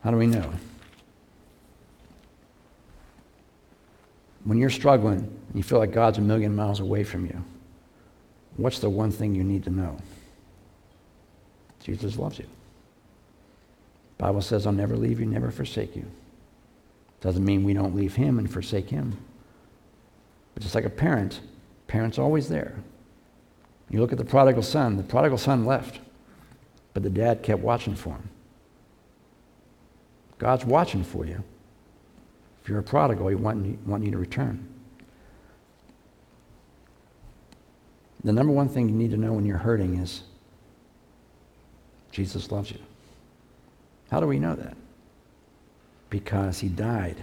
How 0.04 0.12
do 0.12 0.18
we 0.18 0.28
know? 0.28 0.52
When 4.48 4.58
you're 4.58 4.70
struggling 4.70 5.18
and 5.18 5.56
you 5.56 5.62
feel 5.62 5.78
like 5.78 5.92
God's 5.92 6.20
a 6.20 6.22
million 6.22 6.56
miles 6.56 6.80
away 6.80 7.04
from 7.04 7.26
you, 7.26 7.44
what's 8.56 8.80
the 8.80 8.90
one 8.90 9.12
thing 9.12 9.36
you 9.36 9.44
need 9.44 9.66
to 9.66 9.70
know? 9.70 9.98
Jesus 11.84 12.18
loves 12.18 12.40
you. 12.40 12.46
The 14.18 14.24
Bible 14.24 14.42
says, 14.42 14.66
I'll 14.66 14.72
never 14.72 14.96
leave 14.96 15.20
you, 15.20 15.26
never 15.26 15.52
forsake 15.52 15.98
you. 15.98 16.06
Doesn't 17.20 17.44
mean 17.44 17.66
we 17.66 17.74
don't 17.74 17.94
leave 17.94 18.16
him 18.16 18.40
and 18.40 18.50
forsake 18.50 18.90
him. 18.90 19.18
But 20.54 20.64
just 20.64 20.76
like 20.76 20.86
a 20.86 20.90
parent, 20.90 21.42
parent's 21.88 22.18
always 22.18 22.48
there. 22.48 22.74
You 23.90 24.00
look 24.00 24.14
at 24.14 24.18
the 24.18 24.24
prodigal 24.24 24.64
son, 24.64 24.96
the 24.96 25.04
prodigal 25.04 25.40
son 25.40 25.66
left, 25.66 26.00
but 26.94 27.04
the 27.04 27.10
dad 27.10 27.44
kept 27.44 27.62
watching 27.62 27.96
for 27.96 28.12
him. 28.12 28.30
God's 30.38 30.64
watching 30.64 31.04
for 31.04 31.26
you. 31.26 31.44
If 32.68 32.72
you're 32.72 32.80
a 32.80 32.84
prodigal, 32.84 33.30
he 33.30 33.36
wants 33.36 33.66
you, 33.66 33.80
want 33.86 34.04
you 34.04 34.12
to 34.12 34.18
return. 34.18 34.68
The 38.26 38.34
number 38.34 38.52
one 38.52 38.68
thing 38.68 38.90
you 38.90 38.96
need 38.96 39.12
to 39.12 39.18
know 39.18 39.32
when 39.32 39.46
you're 39.46 39.58
hurting 39.58 39.96
is 40.00 40.24
Jesus 42.12 42.52
loves 42.52 42.70
you. 42.70 42.80
How 44.12 44.20
do 44.20 44.28
we 44.28 44.38
know 44.38 44.54
that? 44.54 44.76
Because 46.10 46.60
he 46.60 46.68
died. 46.68 47.16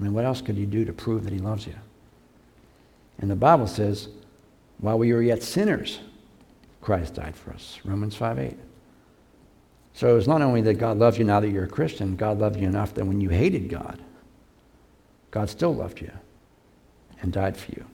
I 0.00 0.02
mean, 0.02 0.14
what 0.14 0.24
else 0.24 0.40
could 0.40 0.56
he 0.56 0.64
do 0.64 0.86
to 0.86 0.92
prove 0.94 1.24
that 1.24 1.34
he 1.34 1.38
loves 1.38 1.66
you? 1.66 1.74
And 3.18 3.30
the 3.30 3.36
Bible 3.36 3.66
says, 3.66 4.08
while 4.78 4.98
we 4.98 5.12
were 5.12 5.20
yet 5.20 5.42
sinners, 5.42 6.00
Christ 6.80 7.16
died 7.16 7.36
for 7.36 7.50
us. 7.50 7.78
Romans 7.84 8.16
5 8.16 8.38
8. 8.38 8.58
So 9.92 10.16
it's 10.16 10.26
not 10.26 10.40
only 10.40 10.62
that 10.62 10.78
God 10.78 10.96
loves 10.96 11.18
you 11.18 11.26
now 11.26 11.40
that 11.40 11.50
you're 11.50 11.64
a 11.64 11.68
Christian, 11.68 12.16
God 12.16 12.38
loved 12.38 12.58
you 12.58 12.66
enough 12.66 12.94
that 12.94 13.04
when 13.04 13.20
you 13.20 13.28
hated 13.28 13.68
God, 13.68 14.00
God 15.32 15.50
still 15.50 15.74
loved 15.74 16.00
you 16.00 16.12
and 17.20 17.32
died 17.32 17.56
for 17.56 17.72
you. 17.72 17.84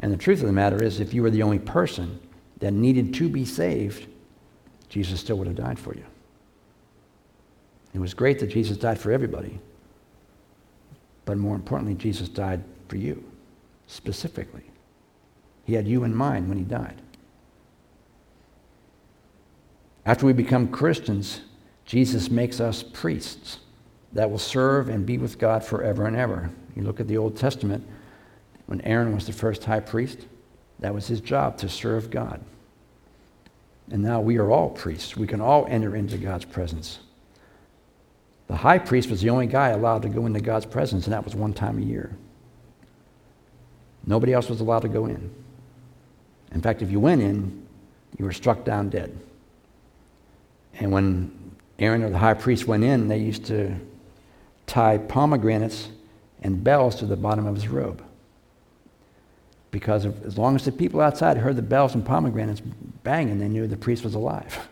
And 0.00 0.10
the 0.10 0.16
truth 0.16 0.40
of 0.40 0.46
the 0.46 0.52
matter 0.52 0.82
is, 0.82 1.00
if 1.00 1.12
you 1.12 1.22
were 1.22 1.30
the 1.30 1.42
only 1.42 1.58
person 1.58 2.18
that 2.60 2.72
needed 2.72 3.12
to 3.14 3.28
be 3.28 3.44
saved, 3.44 4.06
Jesus 4.88 5.20
still 5.20 5.36
would 5.36 5.46
have 5.46 5.56
died 5.56 5.78
for 5.78 5.94
you. 5.94 6.04
It 7.92 7.98
was 7.98 8.14
great 8.14 8.38
that 8.38 8.46
Jesus 8.46 8.76
died 8.76 8.98
for 8.98 9.12
everybody, 9.12 9.58
but 11.24 11.36
more 11.36 11.54
importantly, 11.54 11.94
Jesus 11.94 12.28
died 12.28 12.62
for 12.88 12.96
you 12.96 13.22
specifically. 13.86 14.64
He 15.64 15.74
had 15.74 15.88
you 15.88 16.04
in 16.04 16.14
mind 16.14 16.48
when 16.48 16.56
he 16.56 16.64
died. 16.64 17.02
After 20.06 20.24
we 20.24 20.32
become 20.32 20.68
Christians, 20.68 21.42
Jesus 21.84 22.30
makes 22.30 22.60
us 22.60 22.82
priests 22.82 23.58
that 24.12 24.30
will 24.30 24.38
serve 24.38 24.88
and 24.88 25.06
be 25.06 25.18
with 25.18 25.38
God 25.38 25.64
forever 25.64 26.06
and 26.06 26.16
ever. 26.16 26.50
You 26.74 26.82
look 26.82 27.00
at 27.00 27.08
the 27.08 27.18
Old 27.18 27.36
Testament, 27.36 27.86
when 28.66 28.80
Aaron 28.82 29.14
was 29.14 29.26
the 29.26 29.32
first 29.32 29.64
high 29.64 29.80
priest, 29.80 30.26
that 30.80 30.94
was 30.94 31.06
his 31.06 31.20
job 31.20 31.58
to 31.58 31.68
serve 31.68 32.10
God. 32.10 32.40
And 33.90 34.02
now 34.02 34.20
we 34.20 34.38
are 34.38 34.50
all 34.50 34.70
priests. 34.70 35.16
We 35.16 35.26
can 35.26 35.40
all 35.40 35.66
enter 35.68 35.96
into 35.96 36.16
God's 36.16 36.44
presence. 36.44 37.00
The 38.46 38.56
high 38.56 38.78
priest 38.78 39.10
was 39.10 39.20
the 39.20 39.30
only 39.30 39.46
guy 39.46 39.68
allowed 39.68 40.02
to 40.02 40.08
go 40.08 40.26
into 40.26 40.40
God's 40.40 40.66
presence, 40.66 41.04
and 41.04 41.12
that 41.12 41.24
was 41.24 41.34
one 41.34 41.52
time 41.52 41.78
a 41.78 41.82
year. 41.82 42.16
Nobody 44.06 44.32
else 44.32 44.48
was 44.48 44.60
allowed 44.60 44.82
to 44.82 44.88
go 44.88 45.06
in. 45.06 45.30
In 46.52 46.60
fact, 46.60 46.82
if 46.82 46.90
you 46.90 46.98
went 46.98 47.22
in, 47.22 47.66
you 48.18 48.24
were 48.24 48.32
struck 48.32 48.64
down 48.64 48.88
dead. 48.88 49.16
And 50.74 50.90
when 50.90 51.52
Aaron 51.78 52.02
or 52.02 52.10
the 52.10 52.18
high 52.18 52.34
priest 52.34 52.66
went 52.66 52.82
in, 52.82 53.08
they 53.08 53.18
used 53.18 53.44
to 53.46 53.76
tie 54.70 54.98
pomegranates 54.98 55.88
and 56.42 56.62
bells 56.62 56.94
to 56.96 57.06
the 57.06 57.16
bottom 57.16 57.46
of 57.46 57.56
his 57.56 57.68
robe. 57.68 58.02
Because 59.70 60.06
as 60.06 60.38
long 60.38 60.56
as 60.56 60.64
the 60.64 60.72
people 60.72 61.00
outside 61.00 61.36
heard 61.36 61.56
the 61.56 61.62
bells 61.62 61.94
and 61.94 62.04
pomegranates 62.04 62.60
banging, 62.60 63.38
they 63.38 63.48
knew 63.48 63.66
the 63.66 63.76
priest 63.76 64.04
was 64.04 64.14
alive. 64.14 64.68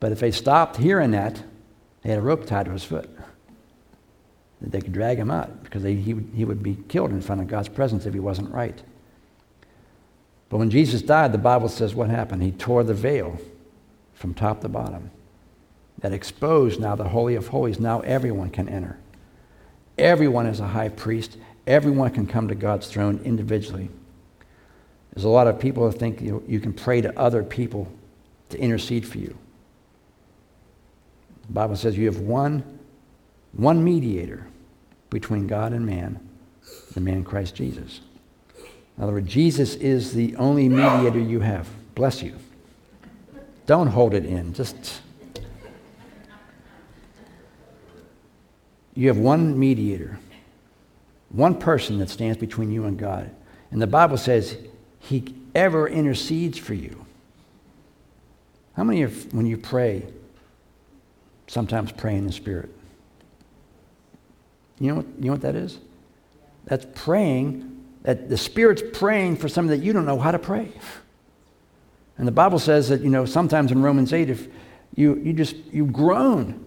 But 0.00 0.12
if 0.12 0.20
they 0.20 0.30
stopped 0.30 0.76
hearing 0.76 1.12
that, 1.12 1.42
they 2.02 2.10
had 2.10 2.18
a 2.18 2.22
rope 2.22 2.46
tied 2.46 2.66
to 2.66 2.72
his 2.72 2.84
foot. 2.84 3.10
That 4.60 4.72
they 4.72 4.80
could 4.80 4.92
drag 4.92 5.18
him 5.18 5.30
out 5.30 5.64
because 5.64 5.82
they, 5.82 5.94
he, 5.94 6.14
he 6.34 6.44
would 6.44 6.62
be 6.62 6.76
killed 6.88 7.10
in 7.10 7.20
front 7.20 7.40
of 7.40 7.48
God's 7.48 7.68
presence 7.68 8.06
if 8.06 8.14
he 8.14 8.20
wasn't 8.20 8.52
right. 8.52 8.80
But 10.48 10.58
when 10.58 10.70
Jesus 10.70 11.02
died, 11.02 11.32
the 11.32 11.38
Bible 11.38 11.68
says 11.68 11.94
what 11.94 12.10
happened? 12.10 12.42
He 12.42 12.52
tore 12.52 12.84
the 12.84 12.94
veil 12.94 13.38
from 14.14 14.34
top 14.34 14.60
to 14.62 14.68
bottom 14.68 15.10
that 16.00 16.12
exposed 16.12 16.80
now 16.80 16.94
the 16.94 17.08
Holy 17.08 17.34
of 17.34 17.48
Holies. 17.48 17.80
Now 17.80 18.00
everyone 18.00 18.50
can 18.50 18.68
enter. 18.68 18.98
Everyone 19.96 20.46
is 20.46 20.60
a 20.60 20.68
high 20.68 20.88
priest. 20.88 21.36
Everyone 21.66 22.10
can 22.10 22.26
come 22.26 22.48
to 22.48 22.54
God's 22.54 22.88
throne 22.88 23.20
individually. 23.24 23.90
There's 25.12 25.24
a 25.24 25.28
lot 25.28 25.48
of 25.48 25.58
people 25.58 25.90
who 25.90 25.96
think 25.96 26.20
you, 26.20 26.42
you 26.46 26.60
can 26.60 26.72
pray 26.72 27.00
to 27.00 27.18
other 27.18 27.42
people 27.42 27.90
to 28.50 28.58
intercede 28.58 29.06
for 29.06 29.18
you. 29.18 29.36
The 31.48 31.52
Bible 31.52 31.76
says 31.76 31.98
you 31.98 32.06
have 32.06 32.20
one, 32.20 32.62
one 33.52 33.82
mediator 33.82 34.46
between 35.10 35.46
God 35.46 35.72
and 35.72 35.84
man, 35.84 36.20
the 36.94 37.00
man 37.00 37.24
Christ 37.24 37.54
Jesus. 37.54 38.00
In 38.96 39.02
other 39.02 39.12
words, 39.12 39.28
Jesus 39.28 39.74
is 39.76 40.12
the 40.12 40.36
only 40.36 40.68
mediator 40.68 41.18
you 41.18 41.40
have. 41.40 41.68
Bless 41.94 42.22
you. 42.22 42.34
Don't 43.66 43.88
hold 43.88 44.14
it 44.14 44.24
in. 44.24 44.52
Just. 44.52 45.02
You 48.98 49.06
have 49.06 49.18
one 49.18 49.56
mediator, 49.56 50.18
one 51.28 51.54
person 51.54 52.00
that 52.00 52.10
stands 52.10 52.36
between 52.36 52.72
you 52.72 52.84
and 52.84 52.98
God. 52.98 53.30
And 53.70 53.80
the 53.80 53.86
Bible 53.86 54.16
says 54.16 54.56
he 54.98 55.36
ever 55.54 55.86
intercedes 55.86 56.58
for 56.58 56.74
you. 56.74 57.06
How 58.74 58.82
many 58.82 59.02
of, 59.02 59.32
when 59.32 59.46
you 59.46 59.56
pray, 59.56 60.04
sometimes 61.46 61.92
pray 61.92 62.16
in 62.16 62.26
the 62.26 62.32
Spirit? 62.32 62.70
You 64.80 64.88
know 64.88 64.94
what, 64.96 65.06
you 65.20 65.26
know 65.26 65.32
what 65.32 65.42
that 65.42 65.54
is? 65.54 65.78
That's 66.64 66.84
praying, 66.96 67.84
that 68.02 68.28
the 68.28 68.36
Spirit's 68.36 68.82
praying 68.92 69.36
for 69.36 69.48
something 69.48 69.78
that 69.78 69.84
you 69.84 69.92
don't 69.92 70.06
know 70.06 70.18
how 70.18 70.32
to 70.32 70.40
pray. 70.40 70.72
And 72.16 72.26
the 72.26 72.32
Bible 72.32 72.58
says 72.58 72.88
that, 72.88 73.02
you 73.02 73.10
know, 73.10 73.26
sometimes 73.26 73.70
in 73.70 73.80
Romans 73.80 74.12
8, 74.12 74.28
if 74.28 74.48
you, 74.96 75.14
you 75.22 75.34
just, 75.34 75.54
you 75.70 75.86
groan, 75.86 76.64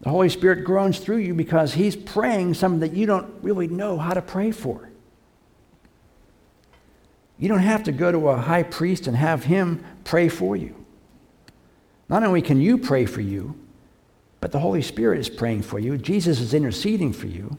the 0.00 0.10
Holy 0.10 0.28
Spirit 0.28 0.64
groans 0.64 0.98
through 0.98 1.18
you 1.18 1.34
because 1.34 1.74
He's 1.74 1.96
praying 1.96 2.54
something 2.54 2.80
that 2.80 2.96
you 2.96 3.06
don't 3.06 3.42
really 3.42 3.68
know 3.68 3.98
how 3.98 4.14
to 4.14 4.22
pray 4.22 4.50
for. 4.50 4.90
You 7.40 7.48
don't 7.48 7.60
have 7.60 7.84
to 7.84 7.92
go 7.92 8.12
to 8.12 8.28
a 8.28 8.36
high 8.36 8.62
priest 8.62 9.06
and 9.06 9.16
have 9.16 9.44
him 9.44 9.82
pray 10.04 10.28
for 10.28 10.56
you. 10.56 10.76
Not 12.06 12.22
only 12.22 12.42
can 12.42 12.60
you 12.60 12.76
pray 12.76 13.06
for 13.06 13.22
you, 13.22 13.58
but 14.42 14.52
the 14.52 14.58
Holy 14.58 14.82
Spirit 14.82 15.18
is 15.18 15.30
praying 15.30 15.62
for 15.62 15.78
you. 15.78 15.96
Jesus 15.96 16.38
is 16.38 16.52
interceding 16.52 17.14
for 17.14 17.26
you. 17.26 17.56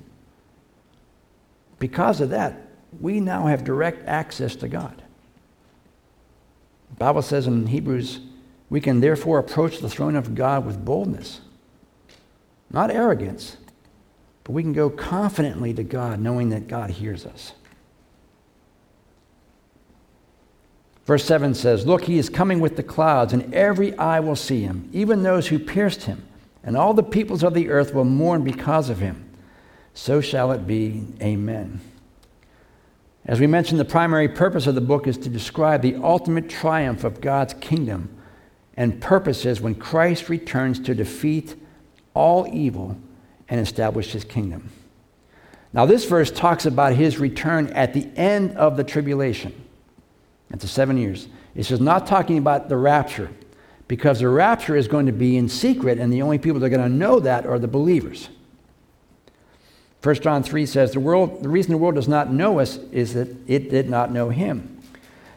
Because 1.79 2.21
of 2.21 2.29
that, 2.29 2.61
we 2.99 3.19
now 3.19 3.47
have 3.47 3.63
direct 3.63 4.07
access 4.07 4.55
to 4.57 4.67
God. 4.67 5.01
The 6.91 6.95
Bible 6.97 7.23
says 7.23 7.47
in 7.47 7.65
Hebrews, 7.65 8.19
we 8.69 8.81
can 8.81 8.99
therefore 8.99 9.39
approach 9.39 9.79
the 9.79 9.89
throne 9.89 10.15
of 10.15 10.35
God 10.35 10.63
with 10.63 10.85
boldness, 10.85 11.41
not 12.71 12.91
arrogance, 12.91 13.57
but 14.43 14.53
we 14.53 14.63
can 14.63 14.73
go 14.73 14.89
confidently 14.89 15.73
to 15.73 15.83
God 15.83 16.19
knowing 16.19 16.49
that 16.49 16.67
God 16.67 16.89
hears 16.89 17.25
us. 17.25 17.53
Verse 21.05 21.25
7 21.25 21.53
says, 21.53 21.85
Look, 21.85 22.03
he 22.03 22.17
is 22.17 22.29
coming 22.29 22.59
with 22.59 22.77
the 22.77 22.83
clouds, 22.83 23.33
and 23.33 23.53
every 23.53 23.97
eye 23.97 24.19
will 24.19 24.35
see 24.35 24.61
him, 24.61 24.89
even 24.93 25.23
those 25.23 25.47
who 25.47 25.59
pierced 25.59 26.03
him, 26.03 26.25
and 26.63 26.77
all 26.77 26.93
the 26.93 27.03
peoples 27.03 27.43
of 27.43 27.53
the 27.53 27.69
earth 27.69 27.93
will 27.93 28.05
mourn 28.05 28.43
because 28.43 28.89
of 28.89 28.99
him. 28.99 29.27
So 29.93 30.21
shall 30.21 30.51
it 30.51 30.65
be. 30.65 31.05
Amen. 31.21 31.81
As 33.25 33.39
we 33.39 33.47
mentioned, 33.47 33.79
the 33.79 33.85
primary 33.85 34.29
purpose 34.29 34.67
of 34.67 34.75
the 34.75 34.81
book 34.81 35.05
is 35.05 35.17
to 35.19 35.29
describe 35.29 35.81
the 35.81 35.95
ultimate 35.95 36.49
triumph 36.49 37.03
of 37.03 37.21
God's 37.21 37.53
kingdom 37.55 38.15
and 38.75 39.01
purposes 39.01 39.61
when 39.61 39.75
Christ 39.75 40.29
returns 40.29 40.79
to 40.79 40.95
defeat 40.95 41.55
all 42.13 42.47
evil 42.51 42.97
and 43.49 43.59
establish 43.59 44.11
his 44.11 44.23
kingdom. 44.23 44.71
Now, 45.73 45.85
this 45.85 46.05
verse 46.05 46.31
talks 46.31 46.65
about 46.65 46.93
his 46.93 47.17
return 47.17 47.67
at 47.67 47.93
the 47.93 48.07
end 48.15 48.57
of 48.57 48.75
the 48.75 48.83
tribulation, 48.83 49.53
at 50.51 50.59
the 50.59 50.67
seven 50.67 50.97
years. 50.97 51.27
It's 51.55 51.69
just 51.69 51.81
not 51.81 52.07
talking 52.07 52.37
about 52.37 52.67
the 52.67 52.77
rapture, 52.77 53.29
because 53.87 54.19
the 54.19 54.29
rapture 54.29 54.75
is 54.75 54.87
going 54.87 55.05
to 55.05 55.11
be 55.11 55.37
in 55.37 55.47
secret, 55.47 55.97
and 55.97 56.11
the 56.11 56.21
only 56.21 56.37
people 56.37 56.59
that 56.59 56.65
are 56.65 56.69
going 56.69 56.89
to 56.89 56.95
know 56.95 57.19
that 57.19 57.45
are 57.45 57.59
the 57.59 57.67
believers. 57.67 58.29
1 60.03 60.15
John 60.15 60.43
3 60.43 60.65
says, 60.65 60.91
the, 60.91 60.99
world, 60.99 61.43
the 61.43 61.49
reason 61.49 61.71
the 61.71 61.77
world 61.77 61.95
does 61.95 62.07
not 62.07 62.31
know 62.31 62.59
us 62.59 62.77
is 62.91 63.13
that 63.13 63.29
it 63.47 63.69
did 63.69 63.89
not 63.89 64.11
know 64.11 64.29
him. 64.29 64.79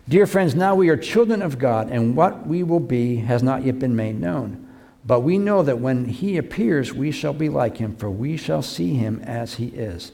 Dear 0.09 0.27
friends, 0.27 0.55
now 0.55 0.75
we 0.75 0.89
are 0.89 0.97
children 0.97 1.43
of 1.43 1.59
God, 1.59 1.91
and 1.91 2.17
what 2.17 2.47
we 2.47 2.63
will 2.63 2.81
be 2.81 3.17
has 3.17 3.43
not 3.43 3.65
yet 3.65 3.79
been 3.79 3.95
made 3.95 4.21
known. 4.21 4.64
But 5.07 5.21
we 5.21 5.37
know 5.37 5.63
that 5.63 5.79
when 5.79 6.07
he 6.07 6.39
appears, 6.39 6.93
we 6.93 7.11
shall 7.11 7.35
be 7.35 7.49
like 7.49 7.77
him, 7.77 7.95
for 7.97 8.11
we 8.11 8.37
shall 8.37 8.63
see 8.63 8.95
him 8.95 9.21
as 9.25 9.55
he 9.55 9.67
is. 9.67 10.13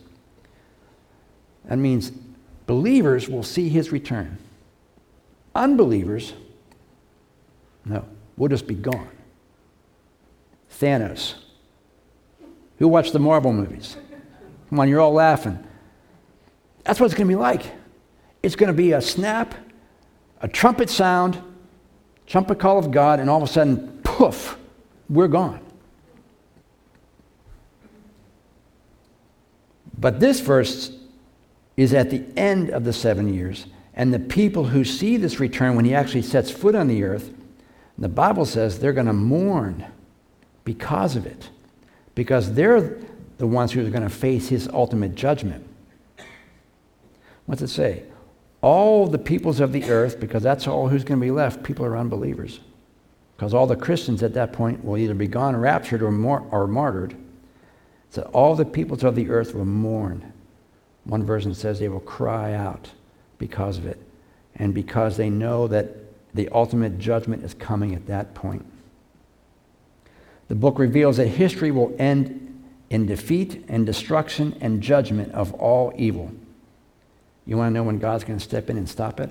That 1.65 1.79
means 1.79 2.11
believers 2.67 3.29
will 3.29 3.45
see 3.45 3.69
his 3.69 3.93
return. 3.93 4.39
Unbelievers, 5.55 6.33
no, 7.85 8.05
we'll 8.37 8.49
just 8.49 8.67
be 8.67 8.75
gone. 8.75 9.09
Thanos. 10.71 11.35
Who 12.79 12.89
watched 12.89 13.13
the 13.13 13.19
Marvel 13.19 13.53
movies? 13.53 13.97
Come 14.69 14.81
on, 14.81 14.89
you're 14.89 15.01
all 15.01 15.13
laughing. 15.13 15.59
That's 16.85 16.99
what 16.99 17.07
it's 17.07 17.15
going 17.15 17.29
to 17.29 17.33
be 17.35 17.39
like. 17.41 17.65
It's 18.43 18.57
going 18.57 18.69
to 18.69 18.77
be 18.77 18.93
a 18.93 19.03
snap, 19.03 19.55
a 20.41 20.49
trumpet 20.49 20.89
sound, 20.89 21.43
trumpet 22.27 22.59
call 22.59 22.79
of 22.79 22.91
God, 22.91 23.21
and 23.21 23.29
all 23.29 23.43
of 23.43 23.49
a 23.49 23.53
sudden, 23.53 24.01
poof, 24.03 24.57
we're 25.11 25.29
gone. 25.29 25.61
But 29.99 30.21
this 30.21 30.41
verse 30.41 30.97
is 31.77 31.93
at 31.93 32.09
the 32.09 32.25
end 32.37 32.71
of 32.71 32.85
the 32.85 32.93
seven 32.93 33.35
years, 33.35 33.67
and 33.93 34.15
the 34.15 34.19
people 34.19 34.65
who 34.65 34.85
see 34.85 35.19
this 35.19 35.39
return 35.39 35.77
when 35.77 35.85
he 35.85 35.95
actually 35.95 36.23
sets 36.23 36.51
foot 36.51 36.75
on 36.75 36.89
the 36.89 37.03
earth, 37.03 37.35
the 37.99 38.09
Bible 38.09 38.47
says 38.47 38.79
they're 38.79 38.95
going 38.95 39.07
to 39.07 39.13
mourn 39.13 39.85
because 40.65 41.17
of 41.17 41.27
it, 41.27 41.51
because 42.15 42.55
they're 42.55 42.99
the 43.37 43.47
ones 43.47 43.73
who 43.73 43.87
are 43.87 43.91
going 43.91 44.03
to 44.03 44.09
face 44.09 44.49
his 44.49 44.69
ultimate 44.69 45.15
judgment. 45.15 45.67
What's 47.45 47.61
it 47.61 47.69
say? 47.69 48.05
all 48.63 49.07
the 49.07 49.19
peoples 49.19 49.61
of 49.61 49.73
the 49.73 49.85
earth, 49.85 50.21
because 50.21 50.43
that's 50.43 50.67
all 50.67 50.89
who's 50.89 51.05
going 51.05 51.19
to 51.19 51.25
be 51.25 51.31
left, 51.31 51.63
people 51.63 51.85
are 51.85 51.97
unbelievers. 51.97 52.61
Because 53.41 53.55
all 53.55 53.67
the 53.67 53.75
Christians 53.75 54.23
at 54.23 54.35
that 54.35 54.53
point 54.53 54.85
will 54.85 54.99
either 54.99 55.15
be 55.15 55.27
gone, 55.27 55.57
raptured, 55.57 56.03
or, 56.03 56.11
mar- 56.11 56.45
or 56.51 56.67
martyred. 56.67 57.17
So 58.11 58.21
all 58.35 58.55
the 58.55 58.67
peoples 58.67 59.03
of 59.03 59.15
the 59.15 59.31
earth 59.31 59.55
will 59.55 59.65
mourn. 59.65 60.35
One 61.05 61.25
version 61.25 61.55
says 61.55 61.79
they 61.79 61.89
will 61.89 62.01
cry 62.01 62.53
out 62.53 62.91
because 63.39 63.79
of 63.79 63.87
it, 63.87 63.99
and 64.57 64.75
because 64.75 65.17
they 65.17 65.31
know 65.31 65.67
that 65.69 65.89
the 66.35 66.51
ultimate 66.51 66.99
judgment 66.99 67.43
is 67.43 67.55
coming 67.55 67.95
at 67.95 68.07
that 68.09 68.35
point. 68.35 68.67
The 70.49 70.55
book 70.55 70.79
reveals 70.79 71.17
that 71.17 71.29
history 71.29 71.71
will 71.71 71.97
end 71.99 72.63
in 72.91 73.07
defeat 73.07 73.65
and 73.69 73.87
destruction 73.87 74.55
and 74.61 74.83
judgment 74.83 75.33
of 75.33 75.55
all 75.55 75.95
evil. 75.97 76.31
You 77.47 77.57
want 77.57 77.71
to 77.71 77.75
know 77.75 77.85
when 77.85 78.01
God's 78.01 78.25
going 78.25 78.39
to 78.39 78.45
step 78.45 78.69
in 78.69 78.77
and 78.77 78.87
stop 78.87 79.19
it? 79.19 79.31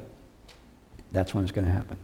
That's 1.11 1.35
when 1.35 1.43
it's 1.43 1.53
going 1.53 1.67
to 1.67 1.71
happen. 1.71 1.97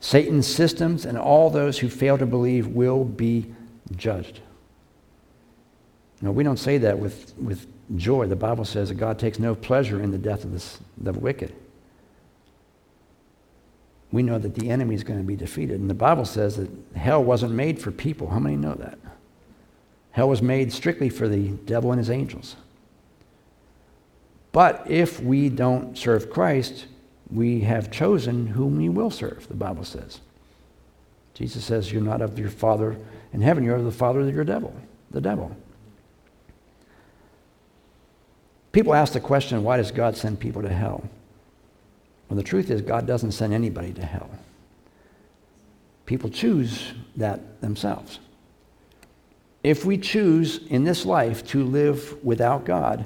Satan's 0.00 0.46
systems 0.46 1.04
and 1.04 1.18
all 1.18 1.50
those 1.50 1.78
who 1.78 1.88
fail 1.88 2.16
to 2.18 2.26
believe 2.26 2.66
will 2.66 3.04
be 3.04 3.54
judged. 3.96 4.40
No, 6.22 6.32
we 6.32 6.42
don't 6.42 6.58
say 6.58 6.78
that 6.78 6.98
with, 6.98 7.34
with 7.38 7.66
joy. 7.96 8.26
The 8.26 8.36
Bible 8.36 8.64
says 8.64 8.88
that 8.88 8.96
God 8.96 9.18
takes 9.18 9.38
no 9.38 9.54
pleasure 9.54 10.02
in 10.02 10.10
the 10.10 10.18
death 10.18 10.44
of 10.44 10.80
the 10.98 11.12
wicked. 11.12 11.54
We 14.12 14.22
know 14.22 14.38
that 14.38 14.54
the 14.54 14.70
enemy 14.70 14.94
is 14.94 15.04
going 15.04 15.20
to 15.20 15.24
be 15.24 15.36
defeated. 15.36 15.80
And 15.80 15.88
the 15.88 15.94
Bible 15.94 16.24
says 16.24 16.56
that 16.56 16.68
hell 16.96 17.22
wasn't 17.22 17.52
made 17.52 17.80
for 17.80 17.90
people. 17.90 18.28
How 18.28 18.38
many 18.38 18.56
know 18.56 18.74
that? 18.74 18.98
Hell 20.12 20.28
was 20.28 20.42
made 20.42 20.72
strictly 20.72 21.08
for 21.08 21.28
the 21.28 21.50
devil 21.50 21.92
and 21.92 21.98
his 21.98 22.10
angels. 22.10 22.56
But 24.52 24.84
if 24.90 25.20
we 25.22 25.48
don't 25.48 25.96
serve 25.96 26.28
Christ, 26.28 26.86
we 27.32 27.60
have 27.60 27.90
chosen 27.90 28.46
whom 28.46 28.76
we 28.76 28.88
will 28.88 29.10
serve, 29.10 29.46
the 29.48 29.54
Bible 29.54 29.84
says. 29.84 30.20
Jesus 31.34 31.64
says, 31.64 31.92
You're 31.92 32.02
not 32.02 32.20
of 32.20 32.38
your 32.38 32.50
Father 32.50 32.96
in 33.32 33.40
heaven, 33.40 33.64
you're 33.64 33.76
of 33.76 33.84
the 33.84 33.92
Father 33.92 34.20
of 34.20 34.34
your 34.34 34.44
devil, 34.44 34.74
the 35.10 35.20
devil. 35.20 35.56
People 38.72 38.94
ask 38.94 39.12
the 39.12 39.20
question, 39.20 39.64
why 39.64 39.76
does 39.76 39.90
God 39.90 40.16
send 40.16 40.38
people 40.38 40.62
to 40.62 40.68
hell? 40.68 41.02
Well, 42.28 42.36
the 42.36 42.42
truth 42.42 42.70
is, 42.70 42.82
God 42.82 43.06
doesn't 43.06 43.32
send 43.32 43.52
anybody 43.52 43.92
to 43.94 44.04
hell. 44.04 44.30
People 46.06 46.30
choose 46.30 46.92
that 47.16 47.60
themselves. 47.60 48.20
If 49.62 49.84
we 49.84 49.98
choose 49.98 50.60
in 50.68 50.84
this 50.84 51.04
life 51.04 51.46
to 51.48 51.64
live 51.64 52.24
without 52.24 52.64
God, 52.64 53.04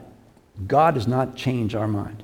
God 0.67 0.95
does 0.95 1.09
not 1.09 1.35
change 1.35 1.75
our 1.75 1.89
mind. 1.89 2.23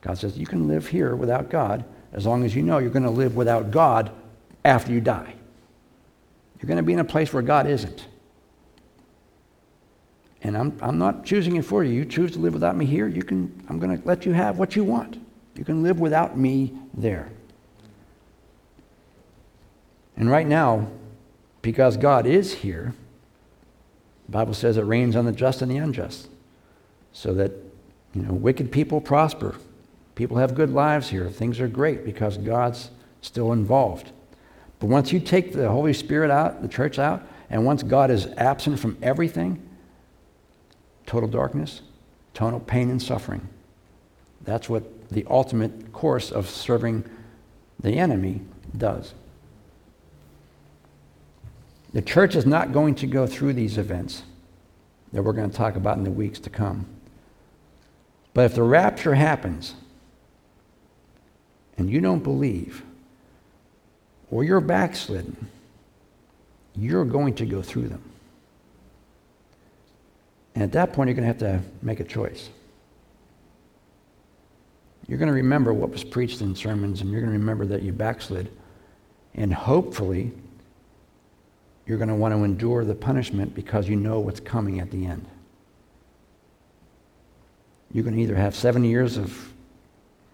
God 0.00 0.18
says 0.18 0.38
you 0.38 0.46
can 0.46 0.68
live 0.68 0.88
here 0.88 1.14
without 1.14 1.50
God 1.50 1.84
as 2.12 2.26
long 2.26 2.44
as 2.44 2.54
you 2.54 2.62
know 2.62 2.78
you're 2.78 2.90
going 2.90 3.02
to 3.02 3.10
live 3.10 3.36
without 3.36 3.70
God 3.70 4.10
after 4.64 4.92
you 4.92 5.00
die. 5.00 5.34
You're 6.60 6.68
going 6.68 6.78
to 6.78 6.82
be 6.82 6.92
in 6.92 6.98
a 6.98 7.04
place 7.04 7.32
where 7.32 7.42
God 7.42 7.66
isn't. 7.66 8.06
And 10.42 10.56
I'm, 10.56 10.76
I'm 10.80 10.98
not 10.98 11.24
choosing 11.24 11.56
it 11.56 11.64
for 11.64 11.84
you. 11.84 11.92
You 11.92 12.04
choose 12.04 12.32
to 12.32 12.38
live 12.38 12.54
without 12.54 12.76
me 12.76 12.86
here, 12.86 13.06
you 13.06 13.22
can, 13.22 13.64
I'm 13.68 13.78
going 13.78 13.98
to 13.98 14.06
let 14.06 14.24
you 14.24 14.32
have 14.32 14.58
what 14.58 14.74
you 14.74 14.84
want. 14.84 15.18
You 15.54 15.64
can 15.64 15.82
live 15.82 16.00
without 16.00 16.38
me 16.38 16.72
there. 16.94 17.30
And 20.16 20.30
right 20.30 20.46
now, 20.46 20.88
because 21.62 21.96
God 21.96 22.26
is 22.26 22.54
here, 22.54 22.94
the 24.26 24.32
Bible 24.32 24.54
says 24.54 24.76
it 24.76 24.82
rains 24.82 25.16
on 25.16 25.24
the 25.26 25.32
just 25.32 25.60
and 25.60 25.70
the 25.70 25.76
unjust. 25.76 26.28
So 27.12 27.34
that, 27.34 27.52
you 28.14 28.22
know, 28.22 28.32
wicked 28.32 28.70
people 28.70 29.00
prosper. 29.00 29.56
People 30.20 30.36
have 30.36 30.54
good 30.54 30.68
lives 30.68 31.08
here. 31.08 31.30
Things 31.30 31.60
are 31.60 31.66
great 31.66 32.04
because 32.04 32.36
God's 32.36 32.90
still 33.22 33.54
involved. 33.54 34.12
But 34.78 34.88
once 34.88 35.14
you 35.14 35.18
take 35.18 35.54
the 35.54 35.70
Holy 35.70 35.94
Spirit 35.94 36.30
out, 36.30 36.60
the 36.60 36.68
church 36.68 36.98
out, 36.98 37.26
and 37.48 37.64
once 37.64 37.82
God 37.82 38.10
is 38.10 38.26
absent 38.36 38.78
from 38.78 38.98
everything, 39.00 39.66
total 41.06 41.26
darkness, 41.26 41.80
total 42.34 42.60
pain 42.60 42.90
and 42.90 43.00
suffering. 43.00 43.48
That's 44.42 44.68
what 44.68 45.08
the 45.08 45.24
ultimate 45.30 45.90
course 45.94 46.30
of 46.30 46.50
serving 46.50 47.08
the 47.82 47.92
enemy 47.92 48.42
does. 48.76 49.14
The 51.94 52.02
church 52.02 52.36
is 52.36 52.44
not 52.44 52.74
going 52.74 52.94
to 52.96 53.06
go 53.06 53.26
through 53.26 53.54
these 53.54 53.78
events 53.78 54.24
that 55.14 55.22
we're 55.22 55.32
going 55.32 55.50
to 55.50 55.56
talk 55.56 55.76
about 55.76 55.96
in 55.96 56.04
the 56.04 56.10
weeks 56.10 56.38
to 56.40 56.50
come. 56.50 56.84
But 58.34 58.44
if 58.44 58.54
the 58.54 58.62
rapture 58.64 59.14
happens 59.14 59.76
and 61.78 61.90
you 61.90 62.00
don't 62.00 62.22
believe, 62.22 62.82
or 64.30 64.44
you're 64.44 64.60
backslidden, 64.60 65.48
you're 66.76 67.04
going 67.04 67.34
to 67.34 67.46
go 67.46 67.62
through 67.62 67.88
them. 67.88 68.02
And 70.54 70.64
at 70.64 70.72
that 70.72 70.92
point, 70.92 71.08
you're 71.08 71.14
going 71.14 71.32
to 71.32 71.46
have 71.46 71.62
to 71.62 71.68
make 71.82 72.00
a 72.00 72.04
choice. 72.04 72.50
You're 75.06 75.18
going 75.18 75.28
to 75.28 75.34
remember 75.34 75.72
what 75.72 75.90
was 75.90 76.04
preached 76.04 76.40
in 76.40 76.54
sermons, 76.54 77.00
and 77.00 77.10
you're 77.10 77.20
going 77.20 77.32
to 77.32 77.38
remember 77.38 77.66
that 77.66 77.82
you 77.82 77.92
backslid. 77.92 78.50
And 79.34 79.52
hopefully, 79.52 80.32
you're 81.86 81.98
going 81.98 82.08
to 82.08 82.14
want 82.14 82.34
to 82.34 82.44
endure 82.44 82.84
the 82.84 82.94
punishment 82.94 83.54
because 83.54 83.88
you 83.88 83.96
know 83.96 84.20
what's 84.20 84.40
coming 84.40 84.80
at 84.80 84.90
the 84.90 85.06
end. 85.06 85.26
You're 87.92 88.04
going 88.04 88.14
to 88.14 88.22
either 88.22 88.36
have 88.36 88.54
seven 88.54 88.84
years 88.84 89.16
of 89.16 89.52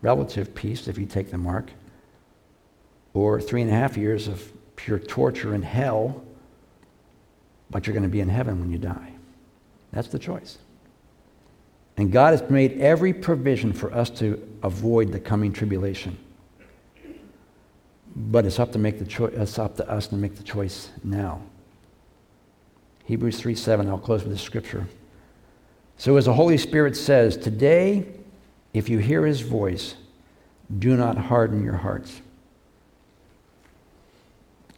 relative 0.07 0.55
peace 0.55 0.87
if 0.87 0.97
you 0.99 1.05
take 1.05 1.33
the 1.33 1.39
mark, 1.39 1.69
or 3.13 3.41
three 3.41 3.61
and 3.61 3.69
a 3.69 3.75
half 3.75 3.97
years 3.97 4.29
of 4.29 4.41
pure 4.77 5.01
torture 5.01 5.53
in 5.53 5.63
hell, 5.63 6.23
but 7.71 7.87
you're 7.87 7.95
going 7.95 8.05
to 8.05 8.09
be 8.09 8.21
in 8.21 8.29
heaven 8.29 8.61
when 8.61 8.71
you 8.71 8.79
die. 8.79 9.13
That's 9.93 10.07
the 10.07 10.21
choice. 10.21 10.59
And 11.97 12.13
God 12.13 12.39
has 12.39 12.49
made 12.49 12.81
every 12.81 13.13
provision 13.13 13.73
for 13.73 13.93
us 13.93 14.09
to 14.21 14.41
avoid 14.63 15.11
the 15.11 15.19
coming 15.19 15.53
tribulation. 15.53 16.17
But 18.15 18.47
it's 18.47 18.61
up 18.61 18.71
to 18.73 18.79
make 18.79 19.01
the 19.01 19.07
choice. 19.07 19.33
It's 19.35 19.59
up 19.59 19.77
to 19.79 19.91
us 19.91 20.07
to 20.09 20.15
make 20.15 20.37
the 20.37 20.45
choice 20.45 20.91
now. 21.03 21.43
Hebrews 23.07 23.41
3 23.41 23.57
7, 23.57 23.89
I'll 23.89 23.99
close 23.99 24.23
with 24.23 24.33
this 24.33 24.43
scripture. 24.43 24.87
So, 25.97 26.17
as 26.17 26.27
the 26.27 26.35
Holy 26.35 26.59
Spirit 26.59 26.97
says, 26.97 27.37
today, 27.37 28.16
if 28.77 28.89
you 28.89 28.99
hear 28.99 29.25
his 29.25 29.41
voice, 29.41 29.95
do 30.79 30.97
not 30.97 31.17
harden 31.17 31.65
your 31.65 31.77
hearts. 31.77 32.21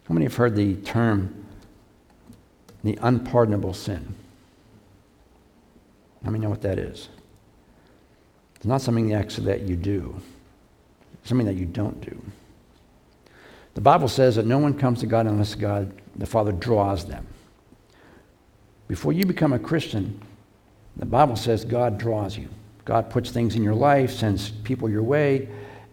How 0.05 0.15
many 0.15 0.25
have 0.25 0.37
heard 0.37 0.55
the 0.55 0.75
term 0.77 1.47
the 2.85 2.99
unpardonable 3.03 3.75
sin? 3.75 4.15
Let 6.23 6.33
me 6.33 6.39
know 6.39 6.49
what 6.49 6.63
that 6.63 6.79
is. 6.79 7.09
It's 8.57 8.67
not 8.67 8.81
something 8.81 9.13
actually 9.13 9.47
that 9.47 9.63
you 9.63 9.77
do, 9.77 10.21
it's 11.15 11.29
something 11.29 11.47
that 11.47 11.57
you 11.57 11.67
don't 11.67 12.01
do. 12.01 12.21
The 13.75 13.81
Bible 13.81 14.09
says 14.09 14.37
that 14.37 14.47
no 14.47 14.59
one 14.59 14.77
comes 14.77 15.01
to 15.01 15.07
God 15.07 15.27
unless 15.27 15.55
God, 15.55 15.93
the 16.17 16.27
Father, 16.27 16.51
draws 16.51 17.05
them. 17.05 17.27
Before 18.89 19.13
you 19.13 19.25
become 19.25 19.53
a 19.53 19.59
Christian, 19.59 20.21
the 20.97 21.07
Bible 21.07 21.37
says 21.37 21.65
God 21.65 21.99
draws 21.99 22.37
you. 22.37 22.49
God 22.89 23.11
puts 23.11 23.31
things 23.31 23.55
in 23.55 23.63
your 23.63 23.75
life, 23.75 24.11
sends 24.11 24.49
people 24.49 24.89
your 24.89 25.03
way. 25.03 25.47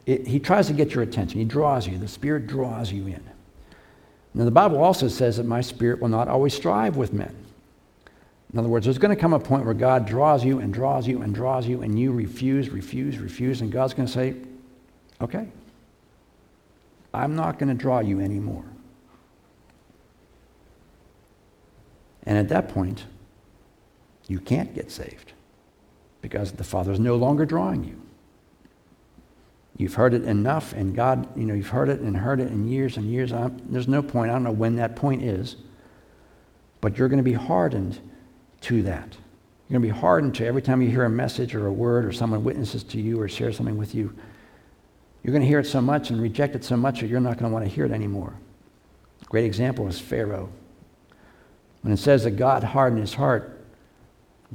It, 0.06 0.26
he 0.26 0.40
tries 0.40 0.68
to 0.68 0.74
get 0.74 0.94
your 0.94 1.04
attention. 1.04 1.38
He 1.40 1.46
draws 1.46 1.86
you. 1.86 1.98
The 1.98 2.08
Spirit 2.08 2.48
draws 2.48 2.90
you 2.90 3.06
in. 3.08 3.22
Now, 4.34 4.46
the 4.46 4.52
Bible 4.52 4.82
also 4.82 5.10
says 5.10 5.36
that 5.36 5.46
my 5.46 5.60
spirit 5.60 6.00
will 6.00 6.08
not 6.08 6.30
always 6.30 6.54
strive 6.54 6.96
with 6.96 7.12
men. 7.12 7.36
In 8.54 8.60
other 8.60 8.70
words, 8.70 8.86
there's 8.86 8.98
going 8.98 9.14
to 9.14 9.20
come 9.20 9.34
a 9.34 9.40
point 9.40 9.66
where 9.66 9.74
God 9.74 10.06
draws 10.06 10.46
you 10.46 10.60
and 10.60 10.74
draws 10.74 11.06
you 11.06 11.22
and 11.22 11.36
draws 11.36 11.68
you, 11.68 11.82
and 11.82 12.00
you 12.00 12.14
refuse, 12.14 12.70
refuse, 12.70 13.18
refuse, 13.18 13.60
and 13.60 13.74
God's 13.74 13.94
going 13.94 14.08
to 14.08 14.14
say, 14.14 14.36
okay, 15.20 15.50
I'm 17.14 17.36
not 17.36 17.60
going 17.60 17.68
to 17.68 17.76
draw 17.76 18.00
you 18.00 18.22
anymore. 18.22 18.64
And 22.24 22.38
at 22.38 22.48
that 22.48 22.70
point, 22.70 23.04
you 24.30 24.40
can't 24.40 24.74
get 24.74 24.90
saved 24.90 25.34
because 26.26 26.54
the 26.54 26.64
Father 26.64 26.92
is 26.92 27.00
no 27.00 27.16
longer 27.16 27.46
drawing 27.46 27.84
you. 27.84 28.02
You've 29.78 29.94
heard 29.94 30.16
it 30.16 30.24
enough, 30.24 30.74
and 30.74 30.96
God, 30.96 31.28
you 31.38 31.46
know, 31.46 31.54
you've 31.54 31.68
heard 31.68 31.88
it 31.88 32.00
and 32.00 32.18
heard 32.18 32.40
it 32.40 32.48
in 32.48 32.68
years 32.68 32.98
and 32.98 33.06
years. 33.06 33.32
I'm, 33.32 33.62
there's 33.70 33.88
no 33.88 34.02
point. 34.02 34.32
I 34.32 34.34
don't 34.34 34.44
know 34.44 34.52
when 34.52 34.78
that 34.78 34.96
point 34.96 35.22
is, 35.22 35.56
but 36.82 36.98
you're 36.98 37.10
going 37.10 37.20
to 37.20 37.24
be 37.24 37.34
hardened 37.34 38.00
to 38.62 38.82
that. 38.82 39.16
You're 39.70 39.80
going 39.80 39.88
to 39.88 39.94
be 39.94 40.00
hardened 40.00 40.34
to 40.36 40.48
every 40.48 40.64
time 40.64 40.82
you 40.82 40.90
hear 40.90 41.04
a 41.04 41.10
message 41.12 41.54
or 41.54 41.68
a 41.68 41.72
word 41.72 42.06
or 42.06 42.12
someone 42.12 42.44
witnesses 42.44 42.84
to 42.86 43.00
you 43.00 43.22
or 43.22 43.28
shares 43.28 43.58
something 43.58 43.78
with 43.78 43.94
you. 43.94 44.12
You're 45.22 45.32
going 45.32 45.44
to 45.44 45.48
hear 45.48 45.60
it 45.60 45.68
so 45.68 45.82
much 45.82 46.10
and 46.10 46.20
reject 46.20 46.56
it 46.56 46.64
so 46.64 46.76
much 46.76 47.02
that 47.02 47.08
you're 47.08 47.20
not 47.20 47.38
going 47.38 47.52
to 47.52 47.54
want 47.54 47.66
to 47.66 47.72
hear 47.72 47.86
it 47.86 47.92
anymore. 47.92 48.34
A 49.22 49.26
great 49.26 49.46
example 49.46 49.88
is 49.88 50.00
Pharaoh. 50.00 50.50
When 51.84 51.94
it 51.94 51.98
says 51.98 52.24
that 52.24 52.32
God 52.32 52.64
hardened 52.64 53.02
his 53.02 53.14
heart, 53.14 53.55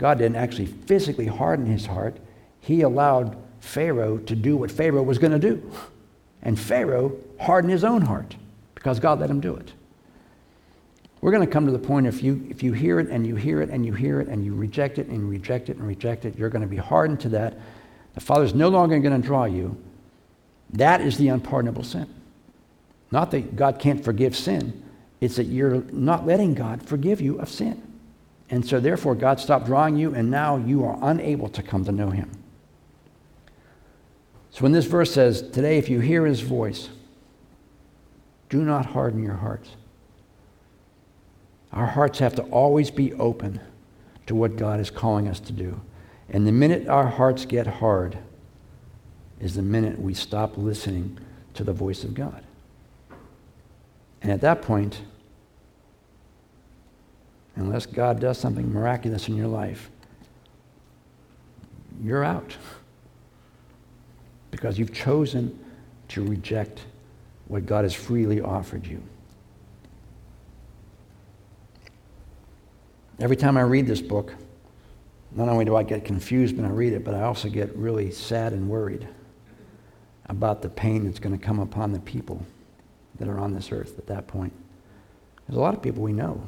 God 0.00 0.16
didn't 0.16 0.36
actually 0.36 0.64
physically 0.64 1.26
harden 1.26 1.66
his 1.66 1.84
heart, 1.84 2.16
he 2.58 2.80
allowed 2.80 3.36
Pharaoh 3.60 4.16
to 4.16 4.34
do 4.34 4.56
what 4.56 4.70
Pharaoh 4.70 5.02
was 5.02 5.18
going 5.18 5.32
to 5.32 5.38
do. 5.38 5.70
And 6.40 6.58
Pharaoh 6.58 7.18
hardened 7.38 7.70
his 7.70 7.84
own 7.84 8.00
heart 8.00 8.34
because 8.74 8.98
God 8.98 9.20
let 9.20 9.28
him 9.28 9.40
do 9.40 9.54
it. 9.54 9.74
We're 11.20 11.32
going 11.32 11.46
to 11.46 11.52
come 11.52 11.66
to 11.66 11.72
the 11.72 11.78
point 11.78 12.06
if 12.06 12.22
you, 12.22 12.46
if 12.48 12.62
you 12.62 12.72
hear 12.72 12.98
it 12.98 13.10
and 13.10 13.26
you 13.26 13.36
hear 13.36 13.60
it 13.60 13.68
and 13.68 13.84
you 13.84 13.92
hear 13.92 14.22
it 14.22 14.28
and 14.28 14.42
you 14.42 14.54
reject 14.54 14.98
it 14.98 15.08
and 15.08 15.28
reject 15.28 15.68
it 15.68 15.76
and 15.76 15.86
reject 15.86 16.24
it, 16.24 16.38
you're 16.38 16.48
going 16.48 16.62
to 16.62 16.68
be 16.68 16.78
hardened 16.78 17.20
to 17.20 17.28
that. 17.28 17.58
The 18.14 18.22
Father's 18.22 18.54
no 18.54 18.70
longer 18.70 18.98
going 19.00 19.20
to 19.20 19.26
draw 19.26 19.44
you. 19.44 19.76
That 20.70 21.02
is 21.02 21.18
the 21.18 21.28
unpardonable 21.28 21.84
sin. 21.84 22.08
Not 23.10 23.32
that 23.32 23.54
God 23.54 23.78
can't 23.78 24.02
forgive 24.02 24.34
sin, 24.34 24.82
it's 25.20 25.36
that 25.36 25.44
you're 25.44 25.82
not 25.92 26.26
letting 26.26 26.54
God 26.54 26.82
forgive 26.82 27.20
you 27.20 27.38
of 27.38 27.50
sin. 27.50 27.89
And 28.50 28.66
so, 28.66 28.80
therefore, 28.80 29.14
God 29.14 29.38
stopped 29.38 29.66
drawing 29.66 29.96
you, 29.96 30.14
and 30.14 30.30
now 30.30 30.56
you 30.56 30.84
are 30.84 30.98
unable 31.02 31.48
to 31.50 31.62
come 31.62 31.84
to 31.84 31.92
know 31.92 32.10
Him. 32.10 32.30
So, 34.50 34.62
when 34.62 34.72
this 34.72 34.86
verse 34.86 35.12
says, 35.12 35.42
Today, 35.50 35.78
if 35.78 35.88
you 35.88 36.00
hear 36.00 36.26
His 36.26 36.40
voice, 36.40 36.88
do 38.48 38.62
not 38.62 38.86
harden 38.86 39.22
your 39.22 39.34
hearts. 39.34 39.70
Our 41.72 41.86
hearts 41.86 42.18
have 42.18 42.34
to 42.34 42.42
always 42.42 42.90
be 42.90 43.12
open 43.14 43.60
to 44.26 44.34
what 44.34 44.56
God 44.56 44.80
is 44.80 44.90
calling 44.90 45.28
us 45.28 45.38
to 45.40 45.52
do. 45.52 45.80
And 46.28 46.46
the 46.46 46.52
minute 46.52 46.88
our 46.88 47.06
hearts 47.06 47.44
get 47.44 47.66
hard 47.66 48.18
is 49.40 49.54
the 49.54 49.62
minute 49.62 50.00
we 50.00 50.14
stop 50.14 50.56
listening 50.56 51.18
to 51.54 51.62
the 51.64 51.72
voice 51.72 52.02
of 52.02 52.14
God. 52.14 52.42
And 54.22 54.30
at 54.30 54.40
that 54.40 54.62
point, 54.62 55.00
unless 57.60 57.86
God 57.86 58.20
does 58.20 58.38
something 58.38 58.72
miraculous 58.72 59.28
in 59.28 59.36
your 59.36 59.48
life, 59.48 59.90
you're 62.02 62.24
out. 62.24 62.56
Because 64.50 64.78
you've 64.78 64.92
chosen 64.92 65.58
to 66.08 66.24
reject 66.24 66.80
what 67.46 67.66
God 67.66 67.84
has 67.84 67.94
freely 67.94 68.40
offered 68.40 68.86
you. 68.86 69.02
Every 73.20 73.36
time 73.36 73.56
I 73.56 73.62
read 73.62 73.86
this 73.86 74.00
book, 74.00 74.34
not 75.32 75.48
only 75.48 75.64
do 75.64 75.76
I 75.76 75.82
get 75.82 76.04
confused 76.04 76.56
when 76.56 76.64
I 76.64 76.70
read 76.70 76.92
it, 76.92 77.04
but 77.04 77.14
I 77.14 77.22
also 77.22 77.48
get 77.48 77.74
really 77.76 78.10
sad 78.10 78.52
and 78.52 78.68
worried 78.68 79.06
about 80.26 80.62
the 80.62 80.68
pain 80.68 81.04
that's 81.04 81.18
going 81.18 81.36
to 81.36 81.44
come 81.44 81.58
upon 81.58 81.92
the 81.92 82.00
people 82.00 82.44
that 83.18 83.28
are 83.28 83.38
on 83.38 83.52
this 83.52 83.70
earth 83.72 83.98
at 83.98 84.06
that 84.06 84.26
point. 84.26 84.52
There's 85.46 85.58
a 85.58 85.60
lot 85.60 85.74
of 85.74 85.82
people 85.82 86.02
we 86.02 86.12
know, 86.12 86.42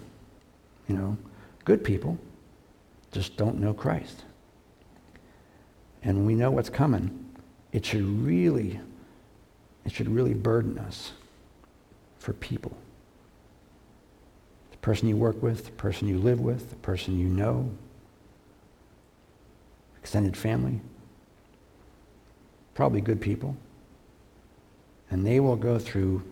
you 0.92 0.98
know, 0.98 1.16
good 1.64 1.82
people, 1.82 2.18
just 3.12 3.36
don't 3.36 3.58
know 3.58 3.72
Christ. 3.72 4.24
And 6.02 6.26
we 6.26 6.34
know 6.34 6.50
what's 6.50 6.68
coming. 6.68 7.30
It 7.72 7.86
should 7.86 8.04
really, 8.04 8.78
it 9.84 9.92
should 9.92 10.08
really 10.08 10.34
burden 10.34 10.78
us 10.78 11.12
for 12.18 12.32
people. 12.34 12.76
The 14.70 14.76
person 14.78 15.08
you 15.08 15.16
work 15.16 15.42
with, 15.42 15.66
the 15.66 15.72
person 15.72 16.08
you 16.08 16.18
live 16.18 16.40
with, 16.40 16.70
the 16.70 16.76
person 16.76 17.18
you 17.18 17.28
know, 17.28 17.70
extended 19.98 20.36
family, 20.36 20.80
probably 22.74 23.00
good 23.00 23.20
people. 23.20 23.56
And 25.10 25.26
they 25.26 25.40
will 25.40 25.56
go 25.56 25.78
through 25.78 26.22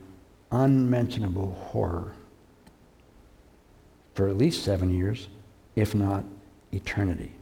unmentionable 0.50 1.52
horror 1.52 2.14
for 4.14 4.28
at 4.28 4.36
least 4.36 4.64
seven 4.64 4.92
years, 4.94 5.28
if 5.76 5.94
not 5.94 6.24
eternity. 6.72 7.32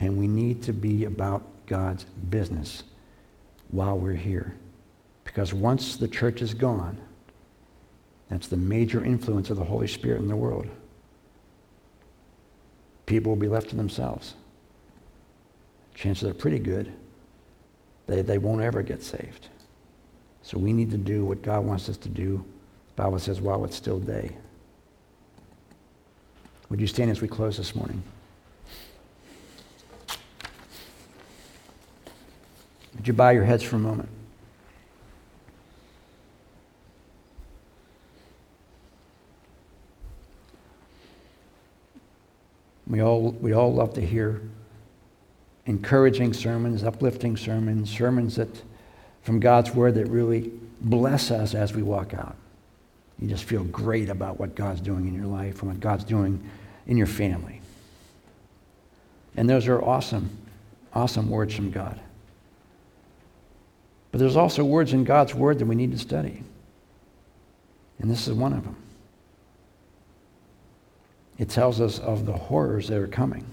And 0.00 0.18
we 0.18 0.26
need 0.26 0.62
to 0.64 0.72
be 0.72 1.04
about 1.04 1.42
God's 1.66 2.04
business 2.04 2.84
while 3.70 3.98
we're 3.98 4.14
here. 4.14 4.54
Because 5.24 5.54
once 5.54 5.96
the 5.96 6.08
church 6.08 6.42
is 6.42 6.54
gone, 6.54 7.00
that's 8.28 8.48
the 8.48 8.56
major 8.56 9.04
influence 9.04 9.50
of 9.50 9.56
the 9.56 9.64
Holy 9.64 9.86
Spirit 9.86 10.20
in 10.20 10.28
the 10.28 10.36
world. 10.36 10.66
People 13.06 13.30
will 13.30 13.40
be 13.40 13.48
left 13.48 13.70
to 13.70 13.76
themselves. 13.76 14.34
Chances 15.94 16.28
are 16.28 16.34
pretty 16.34 16.58
good 16.58 16.92
they, 18.06 18.22
they 18.22 18.38
won't 18.38 18.62
ever 18.62 18.82
get 18.82 19.02
saved. 19.02 19.48
So 20.42 20.58
we 20.58 20.72
need 20.72 20.90
to 20.90 20.98
do 20.98 21.24
what 21.24 21.42
God 21.42 21.64
wants 21.64 21.88
us 21.88 21.96
to 21.98 22.08
do. 22.08 22.44
The 22.94 23.02
Bible 23.02 23.18
says, 23.18 23.40
while 23.40 23.64
it's 23.64 23.76
still 23.76 23.98
day. 23.98 24.36
Would 26.72 26.80
you 26.80 26.86
stand 26.86 27.10
as 27.10 27.20
we 27.20 27.28
close 27.28 27.58
this 27.58 27.74
morning? 27.74 28.02
Would 32.94 33.06
you 33.06 33.12
bow 33.12 33.28
your 33.28 33.44
heads 33.44 33.62
for 33.62 33.76
a 33.76 33.78
moment? 33.78 34.08
We 42.86 43.02
all, 43.02 43.32
we 43.32 43.52
all 43.52 43.74
love 43.74 43.92
to 43.92 44.00
hear 44.00 44.40
encouraging 45.66 46.32
sermons, 46.32 46.84
uplifting 46.84 47.36
sermons, 47.36 47.90
sermons 47.90 48.36
that 48.36 48.62
from 49.20 49.40
God's 49.40 49.74
word 49.74 49.96
that 49.96 50.06
really 50.06 50.50
bless 50.80 51.30
us 51.30 51.54
as 51.54 51.74
we 51.74 51.82
walk 51.82 52.14
out. 52.14 52.36
You 53.18 53.28
just 53.28 53.44
feel 53.44 53.64
great 53.64 54.08
about 54.08 54.40
what 54.40 54.54
God's 54.54 54.80
doing 54.80 55.06
in 55.06 55.12
your 55.12 55.26
life 55.26 55.60
and 55.60 55.70
what 55.70 55.78
God's 55.78 56.04
doing 56.04 56.42
in 56.86 56.96
your 56.96 57.06
family. 57.06 57.60
And 59.36 59.48
those 59.48 59.66
are 59.68 59.82
awesome, 59.82 60.30
awesome 60.92 61.30
words 61.30 61.54
from 61.54 61.70
God. 61.70 61.98
But 64.10 64.18
there's 64.18 64.36
also 64.36 64.62
words 64.62 64.92
in 64.92 65.04
God's 65.04 65.34
word 65.34 65.58
that 65.58 65.66
we 65.66 65.74
need 65.74 65.92
to 65.92 65.98
study. 65.98 66.42
And 67.98 68.10
this 68.10 68.28
is 68.28 68.34
one 68.34 68.52
of 68.52 68.64
them. 68.64 68.76
It 71.38 71.48
tells 71.48 71.80
us 71.80 71.98
of 71.98 72.26
the 72.26 72.32
horrors 72.32 72.88
that 72.88 72.98
are 72.98 73.06
coming. 73.06 73.46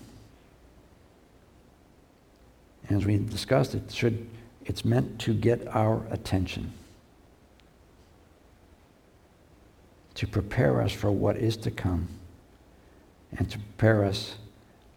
And 2.88 2.98
as 2.98 3.06
we 3.06 3.18
discussed, 3.18 3.74
it 3.74 3.92
should 3.92 4.28
it's 4.70 4.86
meant 4.86 5.20
to 5.22 5.34
get 5.34 5.68
our 5.70 6.06
attention, 6.12 6.72
to 10.14 10.28
prepare 10.28 10.80
us 10.80 10.92
for 10.92 11.10
what 11.10 11.38
is 11.38 11.58
to 11.58 11.72
come, 11.72 12.08
and 13.38 13.50
to 13.50 13.58
prepare 13.58 14.04
us 14.04 14.36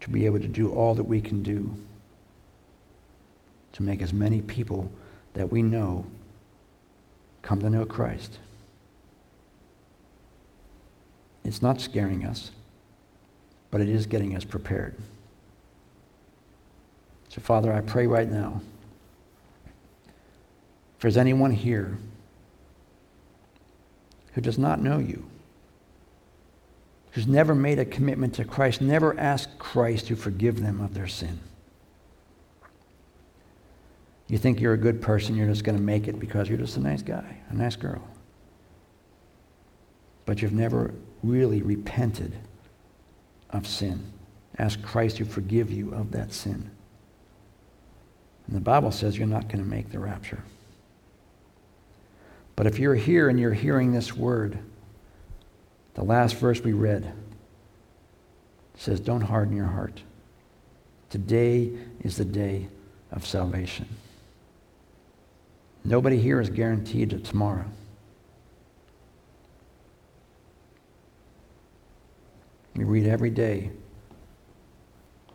to 0.01 0.09
be 0.09 0.25
able 0.25 0.39
to 0.39 0.47
do 0.47 0.71
all 0.71 0.95
that 0.95 1.03
we 1.03 1.21
can 1.21 1.43
do 1.43 1.75
to 3.73 3.83
make 3.83 4.01
as 4.01 4.13
many 4.13 4.41
people 4.41 4.91
that 5.33 5.51
we 5.51 5.61
know 5.61 6.05
come 7.41 7.59
to 7.59 7.69
know 7.69 7.85
Christ. 7.85 8.39
It's 11.43 11.61
not 11.61 11.81
scaring 11.81 12.25
us, 12.25 12.51
but 13.71 13.81
it 13.81 13.89
is 13.89 14.05
getting 14.05 14.35
us 14.35 14.45
prepared. 14.45 14.95
So, 17.29 17.41
Father, 17.41 17.73
I 17.73 17.81
pray 17.81 18.07
right 18.07 18.29
now 18.29 18.61
if 20.05 21.01
there's 21.01 21.17
anyone 21.17 21.51
here 21.51 21.97
who 24.33 24.41
does 24.41 24.57
not 24.57 24.81
know 24.81 24.99
you, 24.99 25.25
who's 27.13 27.27
never 27.27 27.53
made 27.53 27.77
a 27.77 27.85
commitment 27.85 28.33
to 28.35 28.43
Christ, 28.43 28.81
never 28.81 29.17
asked 29.19 29.59
Christ 29.59 30.07
to 30.07 30.15
forgive 30.15 30.61
them 30.61 30.81
of 30.81 30.95
their 30.95 31.07
sin. 31.07 31.39
You 34.27 34.39
think 34.39 34.59
you're 34.59 34.73
a 34.73 34.77
good 34.77 34.99
person, 34.99 35.35
you're 35.35 35.47
just 35.47 35.63
going 35.63 35.77
to 35.77 35.83
make 35.83 36.07
it 36.07 36.19
because 36.19 36.49
you're 36.49 36.57
just 36.57 36.75
a 36.77 36.79
nice 36.79 37.03
guy, 37.03 37.37
a 37.49 37.55
nice 37.55 37.75
girl. 37.75 38.01
But 40.25 40.41
you've 40.41 40.53
never 40.53 40.93
really 41.21 41.61
repented 41.61 42.33
of 43.51 43.67
sin. 43.67 44.11
Ask 44.57 44.81
Christ 44.81 45.17
to 45.17 45.25
forgive 45.25 45.69
you 45.69 45.93
of 45.93 46.11
that 46.11 46.33
sin. 46.33 46.71
And 48.47 48.55
the 48.55 48.61
Bible 48.61 48.91
says 48.91 49.17
you're 49.17 49.27
not 49.27 49.49
going 49.49 49.63
to 49.63 49.69
make 49.69 49.91
the 49.91 49.99
rapture. 49.99 50.43
But 52.55 52.65
if 52.65 52.79
you're 52.79 52.95
here 52.95 53.29
and 53.29 53.39
you're 53.39 53.53
hearing 53.53 53.91
this 53.91 54.15
word, 54.15 54.57
the 55.93 56.03
last 56.03 56.35
verse 56.35 56.61
we 56.61 56.73
read 56.73 57.13
says, 58.75 58.99
Don't 58.99 59.21
harden 59.21 59.55
your 59.55 59.67
heart. 59.67 60.01
Today 61.09 61.71
is 62.01 62.17
the 62.17 62.25
day 62.25 62.67
of 63.11 63.25
salvation. 63.25 63.87
Nobody 65.85 66.19
here 66.19 66.39
is 66.41 66.49
guaranteed 66.49 67.11
to 67.11 67.19
tomorrow. 67.19 67.65
We 72.75 72.85
read 72.85 73.05
every 73.05 73.29
day 73.29 73.69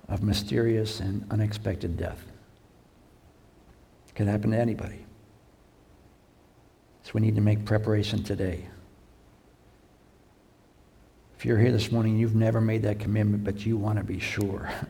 of 0.09 0.23
mysterious 0.23 1.01
and 1.01 1.25
unexpected 1.31 1.97
death. 1.97 2.25
It 4.09 4.15
can 4.15 4.27
happen 4.27 4.51
to 4.51 4.59
anybody. 4.59 5.05
So 7.05 7.13
we 7.15 7.21
need 7.21 7.37
to 7.37 7.41
make 7.41 7.65
preparation 7.65 8.25
today. 8.25 8.67
If 11.39 11.45
you're 11.45 11.59
here 11.59 11.71
this 11.71 11.93
morning, 11.93 12.19
you've 12.19 12.35
never 12.35 12.61
made 12.61 12.83
that 12.83 12.99
commitment, 12.99 13.45
but 13.45 13.65
you 13.65 13.77
want 13.77 13.99
to 13.99 14.05
be 14.05 14.19
sure. 14.19 14.71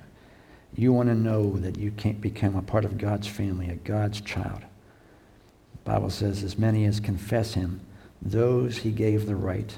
You 0.76 0.92
want 0.92 1.08
to 1.08 1.14
know 1.14 1.56
that 1.56 1.78
you 1.78 1.90
can't 1.90 2.20
become 2.20 2.54
a 2.54 2.62
part 2.62 2.84
of 2.84 2.98
God's 2.98 3.26
family, 3.26 3.68
a 3.70 3.74
God's 3.74 4.20
child. 4.20 4.60
The 4.60 5.90
Bible 5.90 6.10
says, 6.10 6.44
as 6.44 6.58
many 6.58 6.84
as 6.84 7.00
confess 7.00 7.54
him, 7.54 7.80
those 8.20 8.76
he 8.76 8.92
gave 8.92 9.26
the 9.26 9.34
right 9.34 9.76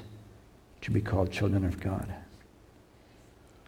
to 0.81 0.91
be 0.91 1.01
called 1.01 1.31
children 1.31 1.65
of 1.65 1.79
God. 1.79 2.13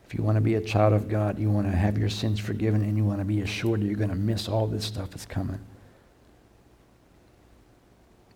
If 0.06 0.14
you 0.14 0.22
want 0.22 0.36
to 0.36 0.42
be 0.42 0.56
a 0.56 0.62
child 0.62 0.94
of 0.94 1.08
God, 1.08 1.40
you 1.40 1.50
want 1.50 1.66
to 1.66 1.76
have 1.76 1.98
your 1.98 2.10
sins 2.10 2.40
forgiven, 2.40 2.84
and 2.84 2.98
you 2.98 3.06
want 3.06 3.20
to 3.20 3.26
be 3.26 3.42
assured 3.42 3.82
you're 3.82 3.96
going 3.96 4.10
to 4.10 4.16
miss 4.16 4.48
all 4.48 4.68
this 4.68 4.86
stuff 4.86 5.10
that's 5.10 5.26
coming. 5.26 5.62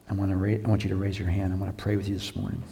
I 0.09 0.13
want, 0.13 0.31
to 0.31 0.37
ra- 0.37 0.63
I 0.63 0.67
want 0.67 0.83
you 0.85 0.89
to 0.89 0.95
raise 0.95 1.19
your 1.19 1.27
hand. 1.27 1.53
I 1.53 1.57
want 1.57 1.77
to 1.77 1.83
pray 1.83 1.97
with 1.97 2.07
you 2.07 2.15
this 2.15 2.35
morning. 2.35 2.63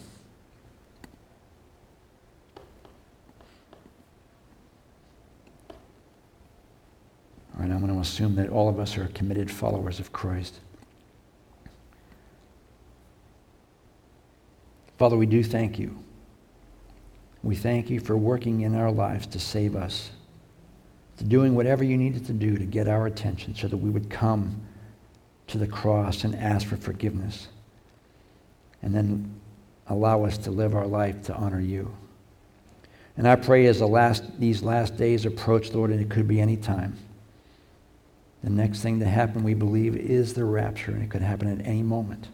I'm 7.76 7.82
going 7.82 7.94
to 7.94 8.00
assume 8.00 8.36
that 8.36 8.50
all 8.50 8.70
of 8.70 8.80
us 8.80 8.98
are 8.98 9.08
committed 9.10 9.52
followers 9.52 10.00
of 10.00 10.12
Christ. 10.12 10.60
Father, 14.98 15.18
we 15.18 15.26
do 15.26 15.44
thank 15.44 15.78
you. 15.78 15.98
We 17.44 17.56
thank 17.56 17.90
you 17.90 18.00
for 18.00 18.18
working 18.18 18.62
in 18.62 18.76
our 18.76 18.92
lives 18.92 19.28
to 19.28 19.40
save 19.40 19.76
us, 19.76 20.12
to 21.18 21.24
doing 21.24 21.54
whatever 21.54 21.84
you 21.84 21.98
needed 21.98 22.26
to 22.28 22.34
do 22.34 22.58
to 22.58 22.66
get 22.66 22.88
our 22.88 23.06
attention 23.06 23.54
so 23.56 23.68
that 23.68 23.78
we 23.78 23.90
would 23.90 24.10
come 24.10 24.62
to 25.48 25.58
the 25.58 25.68
cross 25.68 26.24
and 26.24 26.34
ask 26.36 26.66
for 26.66 26.78
forgiveness. 26.78 27.50
And 28.82 28.96
then 28.96 29.40
allow 29.88 30.24
us 30.24 30.38
to 30.40 30.52
live 30.52 30.76
our 30.76 30.88
life 30.88 31.22
to 31.24 31.36
honor 31.36 31.60
you. 31.60 31.96
And 33.18 33.28
I 33.28 33.36
pray 33.36 33.68
as 33.68 33.80
the 33.80 33.88
last, 33.88 34.40
these 34.40 34.64
last 34.64 34.98
days 34.98 35.26
approach, 35.26 35.72
Lord, 35.72 35.92
and 35.92 36.02
it 36.02 36.10
could 36.10 36.28
be 36.28 36.42
any 36.42 36.58
time, 36.58 36.98
the 38.46 38.52
next 38.52 38.82
thing 38.82 39.00
to 39.00 39.08
happen, 39.08 39.44
we 39.44 39.56
believe, 39.56 39.96
is 39.96 40.36
the 40.36 40.46
rapture, 40.46 40.92
and 40.92 41.02
it 41.02 41.10
could 41.10 41.24
happen 41.24 41.48
at 41.52 41.66
any 41.66 41.82
moment. 41.82 42.28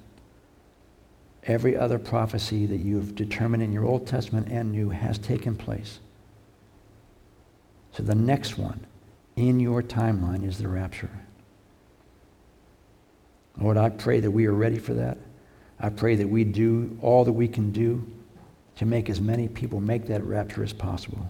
Every 1.43 1.78
other 1.78 1.97
prophecy 1.97 2.66
that 2.66 2.82
you've 2.82 3.16
determined 3.16 3.64
in 3.64 3.72
your 3.72 3.86
Old 3.86 4.05
Testament 4.05 4.49
and 4.49 4.74
New 4.74 4.89
has 4.89 5.18
taken 5.18 5.55
place. 5.55 6.01
So 7.93 8.03
the 8.03 8.14
next 8.14 8.57
one 8.57 8.86
in 9.38 9.62
your 9.62 9.82
timeline 9.82 10.45
is 10.45 10.57
the 10.57 10.68
rapture. 10.68 11.09
Lord, 13.57 13.78
I 13.78 13.88
pray 13.88 14.20
that 14.20 14.32
we 14.32 14.45
are 14.47 14.53
ready 14.53 14.80
for 14.80 14.93
that. 14.93 15.18
I 15.80 15.89
pray 15.89 16.16
that 16.16 16.28
we 16.28 16.43
do 16.43 16.97
all 17.01 17.24
that 17.24 17.32
we 17.32 17.47
can 17.47 17.72
do 17.72 18.05
to 18.76 18.86
make 18.86 19.09
as 19.09 19.22
many 19.22 19.47
people 19.47 19.80
make 19.80 20.07
that 20.07 20.26
rapture 20.26 20.62
as 20.62 20.74
possible. 20.74 21.26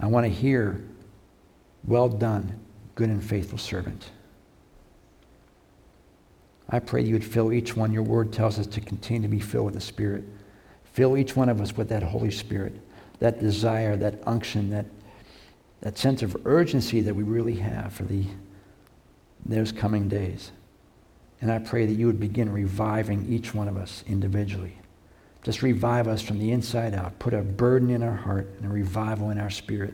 I 0.00 0.06
want 0.06 0.26
to 0.26 0.30
hear, 0.30 0.84
well 1.84 2.08
done, 2.08 2.60
good 2.94 3.08
and 3.08 3.22
faithful 3.22 3.58
servant. 3.58 4.10
I 6.68 6.78
pray 6.78 7.02
you 7.02 7.14
would 7.14 7.24
fill 7.24 7.52
each 7.52 7.76
one. 7.76 7.92
Your 7.92 8.02
word 8.02 8.32
tells 8.32 8.58
us 8.58 8.66
to 8.68 8.80
continue 8.80 9.22
to 9.22 9.28
be 9.28 9.40
filled 9.40 9.66
with 9.66 9.74
the 9.74 9.80
Spirit. 9.80 10.24
Fill 10.92 11.16
each 11.16 11.36
one 11.36 11.48
of 11.48 11.60
us 11.60 11.76
with 11.76 11.88
that 11.90 12.02
Holy 12.02 12.30
Spirit, 12.30 12.74
that 13.18 13.40
desire, 13.40 13.96
that 13.96 14.22
unction, 14.26 14.70
that, 14.70 14.86
that 15.80 15.98
sense 15.98 16.22
of 16.22 16.36
urgency 16.46 17.00
that 17.00 17.14
we 17.14 17.22
really 17.22 17.56
have 17.56 17.92
for 17.92 18.04
the, 18.04 18.24
those 19.44 19.72
coming 19.72 20.08
days. 20.08 20.52
And 21.40 21.52
I 21.52 21.58
pray 21.58 21.84
that 21.84 21.94
you 21.94 22.06
would 22.06 22.20
begin 22.20 22.50
reviving 22.50 23.26
each 23.28 23.54
one 23.54 23.68
of 23.68 23.76
us 23.76 24.02
individually. 24.06 24.78
Just 25.42 25.62
revive 25.62 26.08
us 26.08 26.22
from 26.22 26.38
the 26.38 26.52
inside 26.52 26.94
out. 26.94 27.18
Put 27.18 27.34
a 27.34 27.42
burden 27.42 27.90
in 27.90 28.02
our 28.02 28.16
heart 28.16 28.48
and 28.56 28.66
a 28.66 28.72
revival 28.72 29.28
in 29.28 29.38
our 29.38 29.50
spirit. 29.50 29.92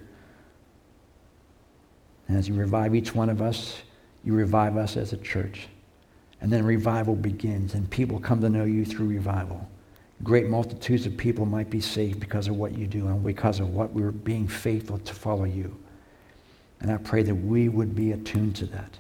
And 2.31 2.39
as 2.39 2.47
you 2.47 2.55
revive 2.55 2.95
each 2.95 3.13
one 3.13 3.29
of 3.29 3.43
us, 3.43 3.83
you 4.23 4.35
revive 4.35 4.77
us 4.77 4.97
as 4.97 5.13
a 5.13 5.17
church. 5.17 5.67
And 6.41 6.53
then 6.53 6.65
revival 6.65 7.17
begins, 7.17 7.75
and 7.75 7.91
people 7.91 8.21
come 8.21 8.41
to 8.41 8.49
know 8.49 8.63
you 8.63 8.85
through 8.85 9.09
revival. 9.09 9.69
Great 10.23 10.47
multitudes 10.47 11.07
of 11.07 11.17
people 11.17 11.45
might 11.45 11.71
be 11.71 11.81
saved 11.81 12.21
because 12.21 12.47
of 12.47 12.55
what 12.55 12.79
you 12.79 12.87
do 12.87 13.09
and 13.09 13.25
because 13.25 13.59
of 13.59 13.71
what 13.71 13.93
we're 13.93 14.13
being 14.13 14.47
faithful 14.47 14.99
to 14.99 15.13
follow 15.13 15.43
you. 15.43 15.77
And 16.79 16.93
I 16.93 16.99
pray 16.99 17.25
that 17.25 17.35
we 17.35 17.69
would 17.69 17.97
be 17.97 18.13
attuned 18.13 18.55
to 18.57 18.67
that, 18.67 18.97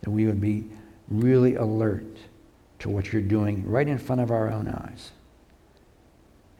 that 0.00 0.10
we 0.10 0.24
would 0.24 0.40
be 0.40 0.70
really 1.08 1.56
alert 1.56 2.16
to 2.78 2.88
what 2.88 3.12
you're 3.12 3.20
doing 3.20 3.62
right 3.68 3.86
in 3.86 3.98
front 3.98 4.22
of 4.22 4.30
our 4.30 4.50
own 4.50 4.68
eyes, 4.68 5.10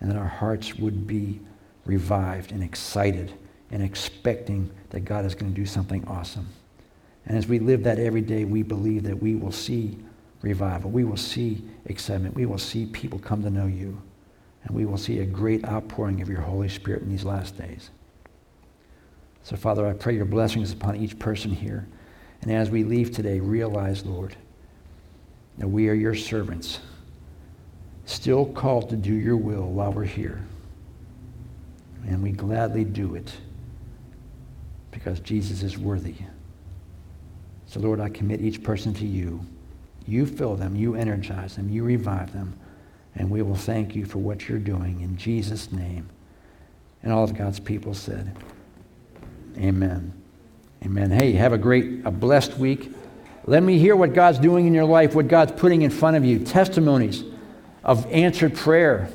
and 0.01 0.11
that 0.11 0.19
our 0.19 0.29
hearts 0.29 0.75
would 0.75 1.07
be 1.07 1.41
revived 1.87 2.53
and 2.53 2.63
excited 2.63 3.33
and 3.71 3.83
expecting 3.83 4.71
that 4.91 5.01
God 5.01 5.25
is 5.25 5.35
going 5.35 5.53
to 5.53 5.61
do 5.61 5.67
something 5.67 6.05
awesome. 6.07 6.49
And 7.27 7.37
as 7.37 7.47
we 7.47 7.59
live 7.59 7.85
that 7.85 7.99
every 7.99 8.23
day, 8.23 8.45
we 8.45 8.63
believe 8.63 9.05
that 9.05 9.23
we 9.23 9.37
will 9.37 9.53
see 9.53 9.99
revival. 10.43 10.91
We 10.91 11.05
will 11.05 11.17
see 11.17 11.63
excitement. 11.87 12.35
We 12.35 12.47
will 12.47 12.59
see 12.59 12.87
people 12.87 13.19
come 13.19 13.43
to 13.43 13.51
know 13.51 13.67
you. 13.67 14.01
And 14.65 14.77
we 14.77 14.85
will 14.85 14.99
see 14.99 15.21
a 15.21 15.27
great 15.27 15.65
outpouring 15.65 16.21
of 16.21 16.29
your 16.29 16.41
Holy 16.41 16.69
Spirit 16.69 17.03
in 17.03 17.11
these 17.11 17.25
last 17.25 17.57
days. 17.57 17.91
So, 19.43 19.57
Father, 19.57 19.87
I 19.87 19.93
pray 19.93 20.15
your 20.15 20.27
blessings 20.27 20.73
upon 20.73 20.97
each 20.97 21.19
person 21.19 21.51
here. 21.51 21.87
And 22.43 22.51
as 22.51 22.71
we 22.71 22.85
leave 22.85 23.13
today, 23.13 23.41
realize, 23.41 24.05
Lord, 24.05 24.37
that 25.59 25.69
we 25.69 25.89
are 25.89 25.95
your 25.95 26.15
servants, 26.15 26.81
still 28.05 28.47
called 28.47 28.91
to 28.91 28.97
do 28.97 29.15
your 29.15 29.37
will 29.37 29.65
while 29.65 29.93
we're 29.93 30.05
here. 30.05 30.43
And 32.07 32.23
we 32.23 32.33
gladly 32.33 32.85
do 32.85 33.15
it 33.15 33.33
because 35.03 35.21
Jesus 35.21 35.63
is 35.63 35.79
worthy. 35.79 36.15
So, 37.67 37.81
Lord, 37.81 38.01
I 38.01 38.11
commit 38.11 38.43
each 38.43 38.63
person 38.63 38.93
to 38.95 39.07
you. 39.07 39.41
You 40.07 40.27
fill 40.27 40.57
them, 40.57 40.77
you 40.77 40.95
energize 40.95 41.57
them, 41.57 41.71
you 41.71 41.85
revive 41.85 42.33
them, 42.33 42.59
and 43.15 43.31
we 43.31 43.43
will 43.43 43.57
thank 43.57 43.95
you 43.95 44.05
for 44.05 44.19
what 44.19 44.49
you're 44.49 44.59
doing 44.59 45.01
in 45.01 45.17
Jesus' 45.17 45.73
name. 45.73 46.09
And 47.03 47.13
all 47.13 47.25
of 47.25 47.37
God's 47.37 47.61
people 47.61 47.95
said, 47.95 48.37
Amen. 49.57 50.13
Amen. 50.85 51.11
Hey, 51.11 51.33
have 51.33 51.53
a 51.53 51.59
great, 51.59 52.05
a 52.05 52.11
blessed 52.11 52.57
week. 52.59 52.93
Let 53.47 53.63
me 53.63 53.79
hear 53.79 53.97
what 53.97 54.15
God's 54.15 54.39
doing 54.39 54.67
in 54.67 54.75
your 54.75 54.85
life, 54.85 55.15
what 55.15 55.29
God's 55.29 55.53
putting 55.53 55.83
in 55.83 55.91
front 55.91 56.17
of 56.17 56.25
you, 56.25 56.39
testimonies 56.39 57.25
of 57.85 58.07
answered 58.13 58.55
prayer, 58.55 59.09